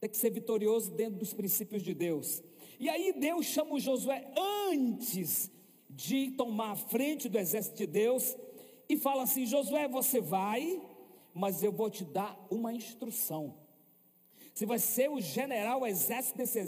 Tem 0.00 0.10
que 0.10 0.16
ser 0.16 0.30
vitorioso 0.30 0.90
dentro 0.92 1.18
dos 1.18 1.32
princípios 1.32 1.82
de 1.82 1.94
Deus. 1.94 2.42
E 2.78 2.88
aí 2.88 3.12
Deus 3.12 3.46
chama 3.46 3.74
o 3.74 3.80
Josué 3.80 4.24
antes 4.70 5.50
de 5.88 6.30
tomar 6.32 6.72
a 6.72 6.76
frente 6.76 7.28
do 7.28 7.38
exército 7.38 7.76
de 7.76 7.86
Deus 7.86 8.36
e 8.88 8.96
fala 8.96 9.22
assim: 9.22 9.46
Josué, 9.46 9.88
você 9.88 10.20
vai, 10.20 10.80
mas 11.34 11.62
eu 11.62 11.72
vou 11.72 11.90
te 11.90 12.04
dar 12.04 12.38
uma 12.50 12.72
instrução. 12.72 13.54
Você 14.52 14.66
vai 14.66 14.78
ser 14.78 15.10
o 15.10 15.20
general, 15.20 15.82
o 15.82 15.86
exército 15.86 16.38
desse 16.38 16.58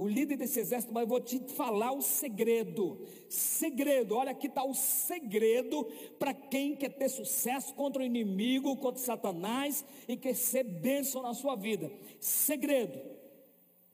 o 0.00 0.08
líder 0.08 0.38
desse 0.38 0.58
exército, 0.58 0.94
mas 0.94 1.02
eu 1.02 1.08
vou 1.08 1.20
te 1.20 1.38
falar 1.40 1.92
o 1.92 2.00
segredo. 2.00 3.06
Segredo, 3.28 4.16
olha 4.16 4.30
aqui 4.30 4.46
está 4.46 4.64
o 4.64 4.72
segredo 4.72 5.84
para 6.18 6.32
quem 6.32 6.74
quer 6.74 6.88
ter 6.88 7.10
sucesso 7.10 7.74
contra 7.74 8.00
o 8.00 8.04
inimigo, 8.04 8.78
contra 8.78 8.98
Satanás 8.98 9.84
e 10.08 10.16
quer 10.16 10.34
ser 10.34 10.64
bênção 10.64 11.20
na 11.20 11.34
sua 11.34 11.54
vida. 11.54 11.92
Segredo: 12.18 12.98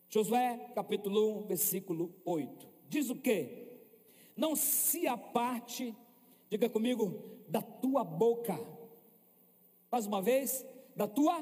Josué 0.08 0.70
capítulo 0.74 1.40
1, 1.40 1.46
versículo 1.46 2.14
8. 2.24 2.68
Diz 2.88 3.10
o 3.10 3.16
que? 3.16 3.66
Não 4.36 4.54
se 4.54 5.06
aparte, 5.06 5.94
diga 6.48 6.68
comigo, 6.68 7.22
da 7.48 7.62
tua 7.62 8.04
boca. 8.04 8.58
Mais 9.90 10.06
uma 10.06 10.22
vez, 10.22 10.64
da 10.94 11.08
tua 11.08 11.40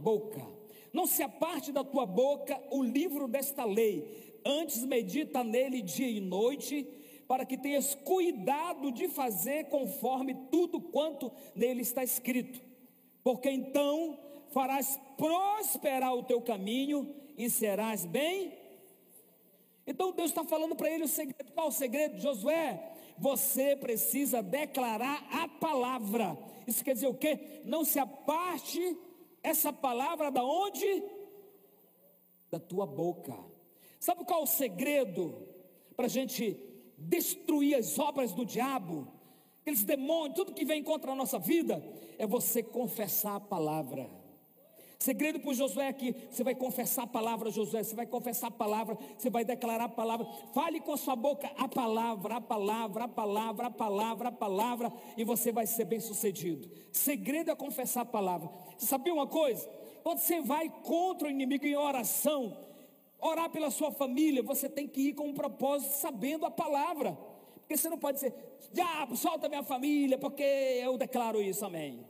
boca. 0.00 0.46
Não 0.92 1.06
se 1.06 1.22
aparte 1.22 1.72
da 1.72 1.84
tua 1.84 2.06
boca 2.06 2.60
o 2.70 2.82
livro 2.82 3.26
desta 3.26 3.64
lei, 3.64 4.40
antes 4.44 4.84
medita 4.84 5.42
nele 5.42 5.82
dia 5.82 6.08
e 6.08 6.20
noite, 6.20 6.86
para 7.26 7.44
que 7.44 7.58
tenhas 7.58 7.94
cuidado 7.94 8.92
de 8.92 9.08
fazer 9.08 9.64
conforme 9.64 10.34
tudo 10.50 10.80
quanto 10.80 11.32
nele 11.54 11.82
está 11.82 12.04
escrito, 12.04 12.60
porque 13.22 13.50
então 13.50 14.18
farás 14.54 14.98
prosperar 15.16 16.14
o 16.14 16.22
teu 16.22 16.40
caminho 16.40 17.12
e 17.36 17.50
serás 17.50 18.06
bem. 18.06 18.56
Então 19.84 20.12
Deus 20.12 20.30
está 20.30 20.44
falando 20.44 20.76
para 20.76 20.88
ele 20.88 21.04
o 21.04 21.08
segredo. 21.08 21.52
Qual 21.52 21.68
o 21.68 21.72
segredo? 21.72 22.20
Josué, 22.20 22.92
você 23.18 23.74
precisa 23.74 24.40
declarar 24.40 25.26
a 25.30 25.48
palavra. 25.48 26.38
Isso 26.68 26.84
quer 26.84 26.94
dizer 26.94 27.08
o 27.08 27.14
quê? 27.14 27.62
Não 27.64 27.84
se 27.84 27.98
aparte 27.98 28.96
essa 29.42 29.72
palavra 29.72 30.30
da 30.30 30.44
onde? 30.44 31.02
Da 32.48 32.60
tua 32.60 32.86
boca. 32.86 33.36
Sabe 33.98 34.24
qual 34.24 34.44
o 34.44 34.46
segredo 34.46 35.48
para 35.96 36.06
a 36.06 36.08
gente 36.08 36.56
destruir 36.96 37.74
as 37.74 37.98
obras 37.98 38.32
do 38.32 38.46
diabo? 38.46 39.08
Aqueles 39.62 39.82
demônios, 39.82 40.36
tudo 40.36 40.54
que 40.54 40.64
vem 40.64 40.82
contra 40.82 41.10
a 41.10 41.16
nossa 41.16 41.38
vida, 41.38 41.82
é 42.18 42.26
você 42.26 42.62
confessar 42.62 43.36
a 43.36 43.40
palavra. 43.40 44.23
Segredo 45.04 45.38
para 45.38 45.52
Josué 45.52 45.88
aqui, 45.88 46.16
você 46.30 46.42
vai 46.42 46.54
confessar 46.54 47.02
a 47.02 47.06
palavra, 47.06 47.50
Josué, 47.50 47.82
você 47.82 47.94
vai 47.94 48.06
confessar 48.06 48.46
a 48.46 48.50
palavra, 48.50 48.96
você 49.18 49.28
vai 49.28 49.44
declarar 49.44 49.84
a 49.84 49.88
palavra. 49.88 50.26
Fale 50.54 50.80
com 50.80 50.94
a 50.94 50.96
sua 50.96 51.14
boca 51.14 51.46
a 51.58 51.68
palavra, 51.68 52.36
a 52.36 52.40
palavra, 52.40 53.04
a 53.04 53.08
palavra, 53.08 53.66
a 53.66 53.70
palavra, 53.70 54.28
a 54.30 54.32
palavra, 54.32 54.90
e 55.14 55.22
você 55.22 55.52
vai 55.52 55.66
ser 55.66 55.84
bem 55.84 56.00
sucedido. 56.00 56.70
Segredo 56.90 57.50
é 57.50 57.54
confessar 57.54 58.00
a 58.00 58.06
palavra. 58.06 58.48
Sabia 58.78 59.12
uma 59.12 59.26
coisa? 59.26 59.68
Quando 60.02 60.20
você 60.20 60.40
vai 60.40 60.70
contra 60.70 61.28
o 61.28 61.30
inimigo 61.30 61.66
em 61.66 61.76
oração, 61.76 62.56
orar 63.20 63.50
pela 63.50 63.70
sua 63.70 63.90
família, 63.90 64.42
você 64.42 64.70
tem 64.70 64.88
que 64.88 65.08
ir 65.08 65.12
com 65.12 65.28
um 65.28 65.34
propósito, 65.34 65.96
sabendo 65.96 66.46
a 66.46 66.50
palavra. 66.50 67.12
Porque 67.56 67.76
você 67.76 67.90
não 67.90 67.98
pode 67.98 68.14
dizer, 68.14 68.32
diabo, 68.72 69.18
solta 69.18 69.50
minha 69.50 69.62
família, 69.62 70.16
porque 70.16 70.42
eu 70.42 70.96
declaro 70.96 71.42
isso, 71.42 71.62
amém. 71.62 72.06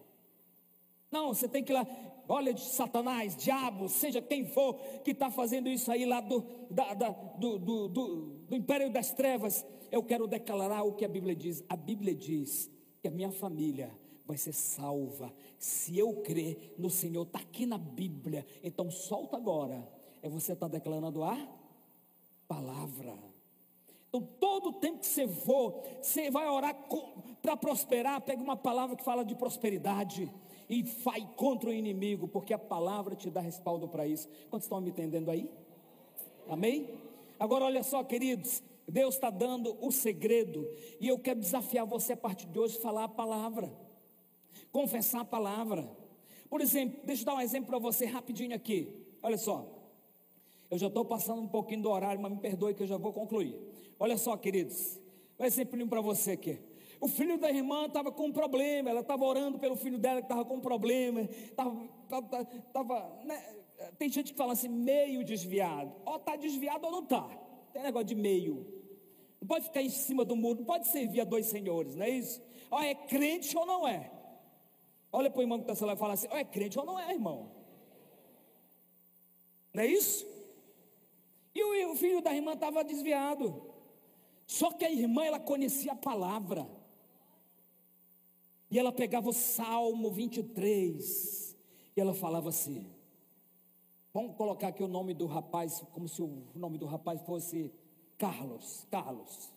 Não, 1.11 1.35
você 1.35 1.49
tem 1.49 1.63
que 1.63 1.73
ir 1.73 1.75
lá, 1.75 1.87
olha 2.29 2.53
de 2.53 2.63
Satanás, 2.63 3.37
diabo, 3.37 3.89
seja 3.89 4.21
quem 4.21 4.47
for 4.47 4.75
que 5.05 5.11
está 5.11 5.31
fazendo 5.31 5.69
isso 5.69 5.91
aí 5.91 6.05
lá 6.05 6.21
do, 6.21 6.45
da, 6.71 6.95
da, 6.95 7.09
do, 7.11 7.59
do, 7.59 7.89
do, 7.89 8.57
império 8.57 8.91
das 8.93 9.13
trevas, 9.13 9.65
eu 9.91 10.03
quero 10.03 10.27
declarar 10.27 10.83
o 10.83 10.93
que 10.93 11.05
a 11.05 11.09
Bíblia 11.09 11.35
diz. 11.35 11.65
A 11.69 11.77
Bíblia 11.77 12.15
diz 12.15 12.71
que 13.01 13.09
a 13.09 13.11
minha 13.11 13.31
família 13.31 13.91
vai 14.27 14.37
ser 14.37 14.53
salva 14.53 15.33
se 15.59 15.99
eu 15.99 16.23
crer 16.23 16.75
no 16.79 16.91
Senhor. 16.91 17.23
Está 17.23 17.39
aqui 17.39 17.67
na 17.67 17.79
Bíblia. 17.79 18.47
Então 18.63 18.91
solta 18.91 19.37
agora. 19.37 19.87
É 20.23 20.29
você 20.29 20.55
estar 20.55 20.69
tá 20.69 20.73
declarando 20.73 21.23
a 21.23 21.37
palavra. 22.49 23.15
Então, 24.09 24.23
todo 24.39 24.73
tempo 24.75 25.01
que 25.01 25.07
você 25.07 25.27
for, 25.27 25.83
você 26.01 26.31
vai 26.31 26.49
orar 26.49 26.75
para 27.43 27.57
prosperar, 27.57 28.21
pega 28.21 28.41
uma 28.41 28.57
palavra 28.57 28.95
que 28.95 29.03
fala 29.03 29.25
de 29.25 29.35
prosperidade 29.35 30.33
e 30.69 30.83
vai 30.83 31.29
contra 31.37 31.71
o 31.71 31.73
inimigo, 31.73 32.29
porque 32.29 32.55
a 32.55 32.59
palavra 32.59 33.15
te 33.15 33.31
dá 33.31 33.41
respaldo 33.41 33.89
para 33.89 34.07
isso. 34.07 34.29
Quantos 34.51 34.67
estão 34.67 34.81
me 34.81 34.91
entendendo 34.91 35.31
aí? 35.31 35.51
Amém? 36.49 36.89
Agora 37.39 37.65
olha 37.65 37.83
só, 37.83 38.03
queridos, 38.03 38.63
Deus 38.87 39.15
está 39.15 39.31
dando 39.31 39.77
o 39.81 39.91
segredo, 39.91 40.69
e 41.01 41.09
eu 41.09 41.19
quero 41.19 41.41
desafiar 41.41 41.87
você 41.87 42.13
a 42.13 42.17
partir 42.17 42.47
de 42.47 42.59
hoje 42.59 42.79
falar 42.79 43.05
a 43.05 43.09
palavra, 43.09 43.73
confessar 44.71 45.21
a 45.21 45.25
palavra. 45.25 45.89
Por 46.49 46.61
exemplo, 46.61 47.01
deixa 47.05 47.23
eu 47.23 47.27
dar 47.27 47.35
um 47.35 47.41
exemplo 47.41 47.69
para 47.69 47.79
você 47.79 48.05
rapidinho 48.05 48.55
aqui. 48.55 48.93
Olha 49.23 49.39
só, 49.39 49.67
eu 50.71 50.79
já 50.79 50.87
estou 50.87 51.05
passando 51.05 51.43
um 51.43 51.49
pouquinho 51.49 51.83
do 51.83 51.91
horário, 51.91 52.21
mas 52.21 52.33
me 52.33 52.39
perdoe 52.39 52.75
que 52.75 52.83
eu 52.83 52.87
já 52.87 52.97
vou 52.97 53.13
concluir. 53.13 53.57
Olha 53.99 54.17
só, 54.17 54.37
queridos, 54.37 55.01
um 55.39 55.45
exemplo 55.45 55.87
para 55.89 56.01
você 56.01 56.33
aqui. 56.33 56.59
O 57.05 57.09
filho 57.09 57.37
da 57.37 57.51
irmã 57.51 57.85
estava 57.85 58.11
com 58.11 58.29
um 58.29 58.33
problema, 58.33 58.89
ela 58.89 59.03
estava 59.03 59.27
orando 59.27 59.59
pelo 59.59 59.77
filho 59.77 59.99
dela 59.99 60.23
que 60.23 60.25
estava 60.25 60.43
com 60.43 60.55
um 60.55 60.61
problema, 60.61 61.21
estava, 61.21 61.87
estava, 62.67 63.21
né? 63.25 63.45
tem 63.99 64.09
gente 64.09 64.33
que 64.33 64.39
fala 64.39 64.55
assim, 64.55 64.71
meio 64.71 65.23
desviado, 65.23 65.93
ou 66.07 66.17
está 66.17 66.35
desviado 66.35 66.87
ou 66.87 66.91
não 66.91 67.03
está, 67.03 67.29
tem 67.75 67.83
negócio 67.83 68.07
de 68.07 68.15
meio, 68.15 68.67
não 69.39 69.47
pode 69.47 69.67
ficar 69.67 69.83
em 69.83 69.91
cima 69.91 70.25
do 70.25 70.35
muro, 70.35 70.61
não 70.61 70.65
pode 70.65 70.89
servir 70.89 71.21
a 71.21 71.25
dois 71.25 71.45
senhores, 71.45 71.95
não 71.95 72.07
é 72.07 72.09
isso? 72.09 72.41
Ou 72.71 72.81
é 72.81 72.95
crente 72.95 73.55
ou 73.55 73.67
não 73.67 73.87
é, 73.87 74.11
olha 75.13 75.29
para 75.29 75.41
o 75.41 75.43
irmão 75.43 75.61
que 75.61 75.71
está 75.71 75.85
lá 75.85 75.93
e 75.93 75.97
fala 75.99 76.15
assim, 76.15 76.29
ou 76.31 76.39
é 76.39 76.45
crente 76.45 76.79
ou 76.79 76.87
não 76.87 76.99
é 76.99 77.13
irmão, 77.13 77.51
não 79.75 79.83
é 79.83 79.87
isso? 79.87 80.27
E 81.55 81.85
o 81.85 81.95
filho 81.97 82.23
da 82.23 82.35
irmã 82.35 82.55
estava 82.55 82.83
desviado, 82.83 83.63
só 84.47 84.71
que 84.71 84.87
a 84.87 84.91
irmã 84.91 85.23
ela 85.23 85.39
conhecia 85.39 85.93
a 85.93 85.97
palavra, 85.97 86.67
e 88.75 88.79
ela 88.79 88.91
pegava 88.91 89.29
o 89.29 89.33
Salmo 89.33 90.11
23 90.11 91.57
e 91.97 92.01
ela 92.01 92.13
falava 92.13 92.49
assim: 92.49 92.85
Vamos 94.13 94.37
colocar 94.37 94.67
aqui 94.67 94.83
o 94.83 94.89
nome 94.89 95.15
do 95.15 95.27
rapaz, 95.27 95.81
como 95.93 96.09
se 96.09 96.21
o 96.21 96.43
nome 96.57 96.77
do 96.77 96.85
rapaz 96.85 97.23
fosse 97.23 97.73
Carlos, 98.19 98.85
Carlos, 98.91 99.53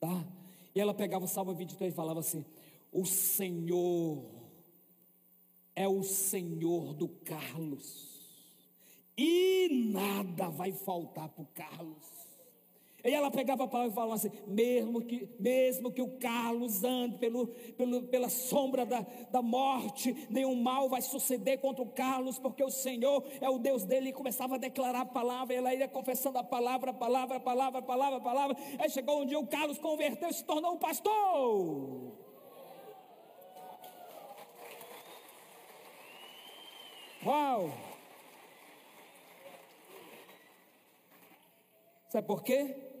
tá? 0.00 0.26
E 0.74 0.80
ela 0.80 0.94
pegava 0.94 1.26
o 1.26 1.28
Salmo 1.28 1.52
23 1.54 1.92
e 1.92 1.94
falava 1.94 2.20
assim: 2.20 2.42
O 2.90 3.04
Senhor 3.04 4.24
é 5.76 5.86
o 5.86 6.02
Senhor 6.02 6.94
do 6.94 7.06
Carlos, 7.06 8.18
e 9.14 9.90
nada 9.92 10.48
vai 10.48 10.72
faltar 10.72 11.28
para 11.28 11.42
o 11.42 11.48
Carlos. 11.48 12.13
E 13.04 13.12
ela 13.12 13.30
pegava 13.30 13.64
a 13.64 13.68
palavra 13.68 13.92
e 13.92 13.94
falava 13.94 14.14
assim: 14.14 14.30
mesmo 14.46 15.02
que, 15.02 15.28
mesmo 15.38 15.92
que 15.92 16.00
o 16.00 16.16
Carlos 16.18 16.82
ande 16.82 17.18
pelo, 17.18 17.48
pelo, 17.76 18.04
pela 18.04 18.30
sombra 18.30 18.86
da, 18.86 19.04
da 19.30 19.42
morte, 19.42 20.26
nenhum 20.30 20.54
mal 20.54 20.88
vai 20.88 21.02
suceder 21.02 21.60
contra 21.60 21.84
o 21.84 21.90
Carlos, 21.90 22.38
porque 22.38 22.64
o 22.64 22.70
Senhor 22.70 23.22
é 23.42 23.50
o 23.50 23.58
Deus 23.58 23.84
dele. 23.84 24.08
E 24.08 24.12
começava 24.12 24.54
a 24.54 24.58
declarar 24.58 25.02
a 25.02 25.06
palavra, 25.06 25.52
e 25.52 25.58
ela 25.58 25.74
ia 25.74 25.86
confessando 25.86 26.38
a 26.38 26.44
palavra, 26.44 26.92
a 26.92 26.94
palavra, 26.94 27.36
a 27.36 27.40
palavra, 27.40 27.80
a 27.80 27.82
palavra, 27.82 28.16
a 28.16 28.22
palavra. 28.22 28.56
Aí 28.78 28.88
chegou 28.88 29.20
um 29.20 29.26
dia 29.26 29.38
o 29.38 29.46
Carlos 29.46 29.78
converteu 29.78 30.30
e 30.30 30.32
se 30.32 30.42
tornou 30.42 30.72
um 30.72 30.78
pastor. 30.78 32.14
Uau! 37.26 37.70
Sabe 42.08 42.26
por 42.26 42.42
quê? 42.42 42.93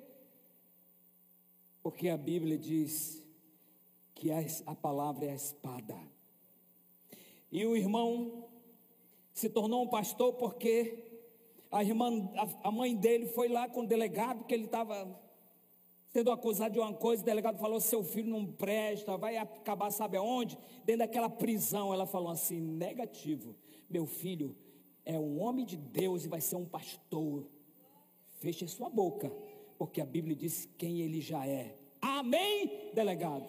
Porque 1.84 2.08
a 2.08 2.16
Bíblia 2.16 2.56
diz 2.56 3.22
que 4.14 4.30
a, 4.32 4.74
palavra 4.74 5.26
é 5.26 5.32
a 5.32 5.34
espada. 5.34 5.94
E 7.52 7.66
o 7.66 7.76
irmão 7.76 8.48
se 9.34 9.50
tornou 9.50 9.84
um 9.84 9.88
pastor 9.88 10.32
porque 10.32 11.04
a 11.70 11.84
irmã, 11.84 12.32
a, 12.62 12.70
mãe 12.70 12.96
dele 12.96 13.26
foi 13.26 13.48
lá 13.48 13.68
com 13.68 13.82
o 13.82 13.86
delegado 13.86 14.46
que 14.46 14.54
ele 14.54 14.64
estava 14.64 15.20
sendo 16.06 16.32
acusado 16.32 16.72
de 16.72 16.80
uma 16.80 16.94
coisa, 16.94 17.20
o 17.20 17.26
delegado 17.26 17.58
falou: 17.58 17.78
seu 17.78 18.02
filho 18.02 18.30
não 18.30 18.46
presta, 18.46 19.18
vai 19.18 19.36
acabar, 19.36 19.90
sabe 19.90 20.16
aonde? 20.16 20.56
Dentro 20.86 21.00
daquela 21.00 21.28
prisão. 21.28 21.92
Ela 21.92 22.06
falou 22.06 22.30
assim: 22.30 22.58
negativo, 22.58 23.54
meu 23.90 24.06
filho 24.06 24.56
é 25.04 25.18
um 25.18 25.38
homem 25.38 25.66
de 25.66 25.76
Deus 25.76 26.24
e 26.24 26.28
vai 26.28 26.40
ser 26.40 26.56
um 26.56 26.64
pastor. 26.64 27.46
Feche 28.40 28.66
sua 28.66 28.88
boca 28.88 29.30
porque 29.84 30.00
a 30.00 30.06
Bíblia 30.06 30.34
diz 30.34 30.66
quem 30.78 31.02
ele 31.02 31.20
já 31.20 31.46
é. 31.46 31.76
Amém, 32.00 32.90
delegado? 32.94 33.44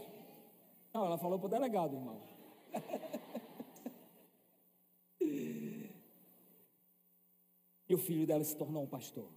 Não, 0.93 1.05
ela 1.05 1.17
falou 1.17 1.39
para 1.39 1.45
o 1.45 1.49
delegado, 1.49 1.95
irmão. 1.95 2.21
e 7.88 7.95
o 7.95 7.97
filho 7.97 8.27
dela 8.27 8.43
se 8.43 8.53
tornou 8.53 8.83
um 8.83 8.88
pastor. 8.88 9.29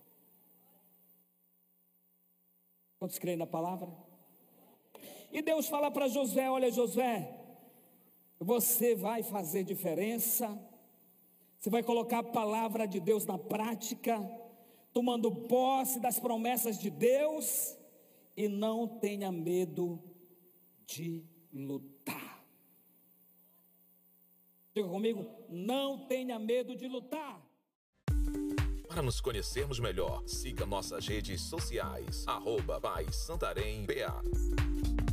Quantos 2.98 3.16
creem 3.16 3.36
na 3.36 3.46
palavra? 3.46 3.88
E 5.30 5.40
Deus 5.40 5.68
fala 5.68 5.92
para 5.92 6.08
Josué: 6.08 6.50
Olha, 6.50 6.68
Josué, 6.68 7.32
você 8.40 8.96
vai 8.96 9.22
fazer 9.22 9.62
diferença, 9.62 10.48
você 11.60 11.70
vai 11.70 11.84
colocar 11.84 12.18
a 12.18 12.24
palavra 12.24 12.88
de 12.88 12.98
Deus 12.98 13.24
na 13.24 13.38
prática 13.38 14.47
tomando 14.98 15.30
posse 15.30 16.00
das 16.00 16.18
promessas 16.18 16.76
de 16.76 16.90
Deus 16.90 17.78
e 18.36 18.48
não 18.48 18.98
tenha 18.98 19.30
medo 19.30 20.02
de 20.88 21.24
lutar. 21.52 22.44
Diga 24.74 24.88
comigo, 24.88 25.24
não 25.48 26.04
tenha 26.08 26.36
medo 26.36 26.74
de 26.74 26.88
lutar. 26.88 27.40
Para 28.88 29.00
nos 29.00 29.20
conhecermos 29.20 29.78
melhor, 29.78 30.26
siga 30.26 30.66
nossas 30.66 31.06
redes 31.06 31.42
sociais. 31.42 32.26
Arroba 32.26 32.80
Santarém 33.12 33.86
BA. 33.86 35.07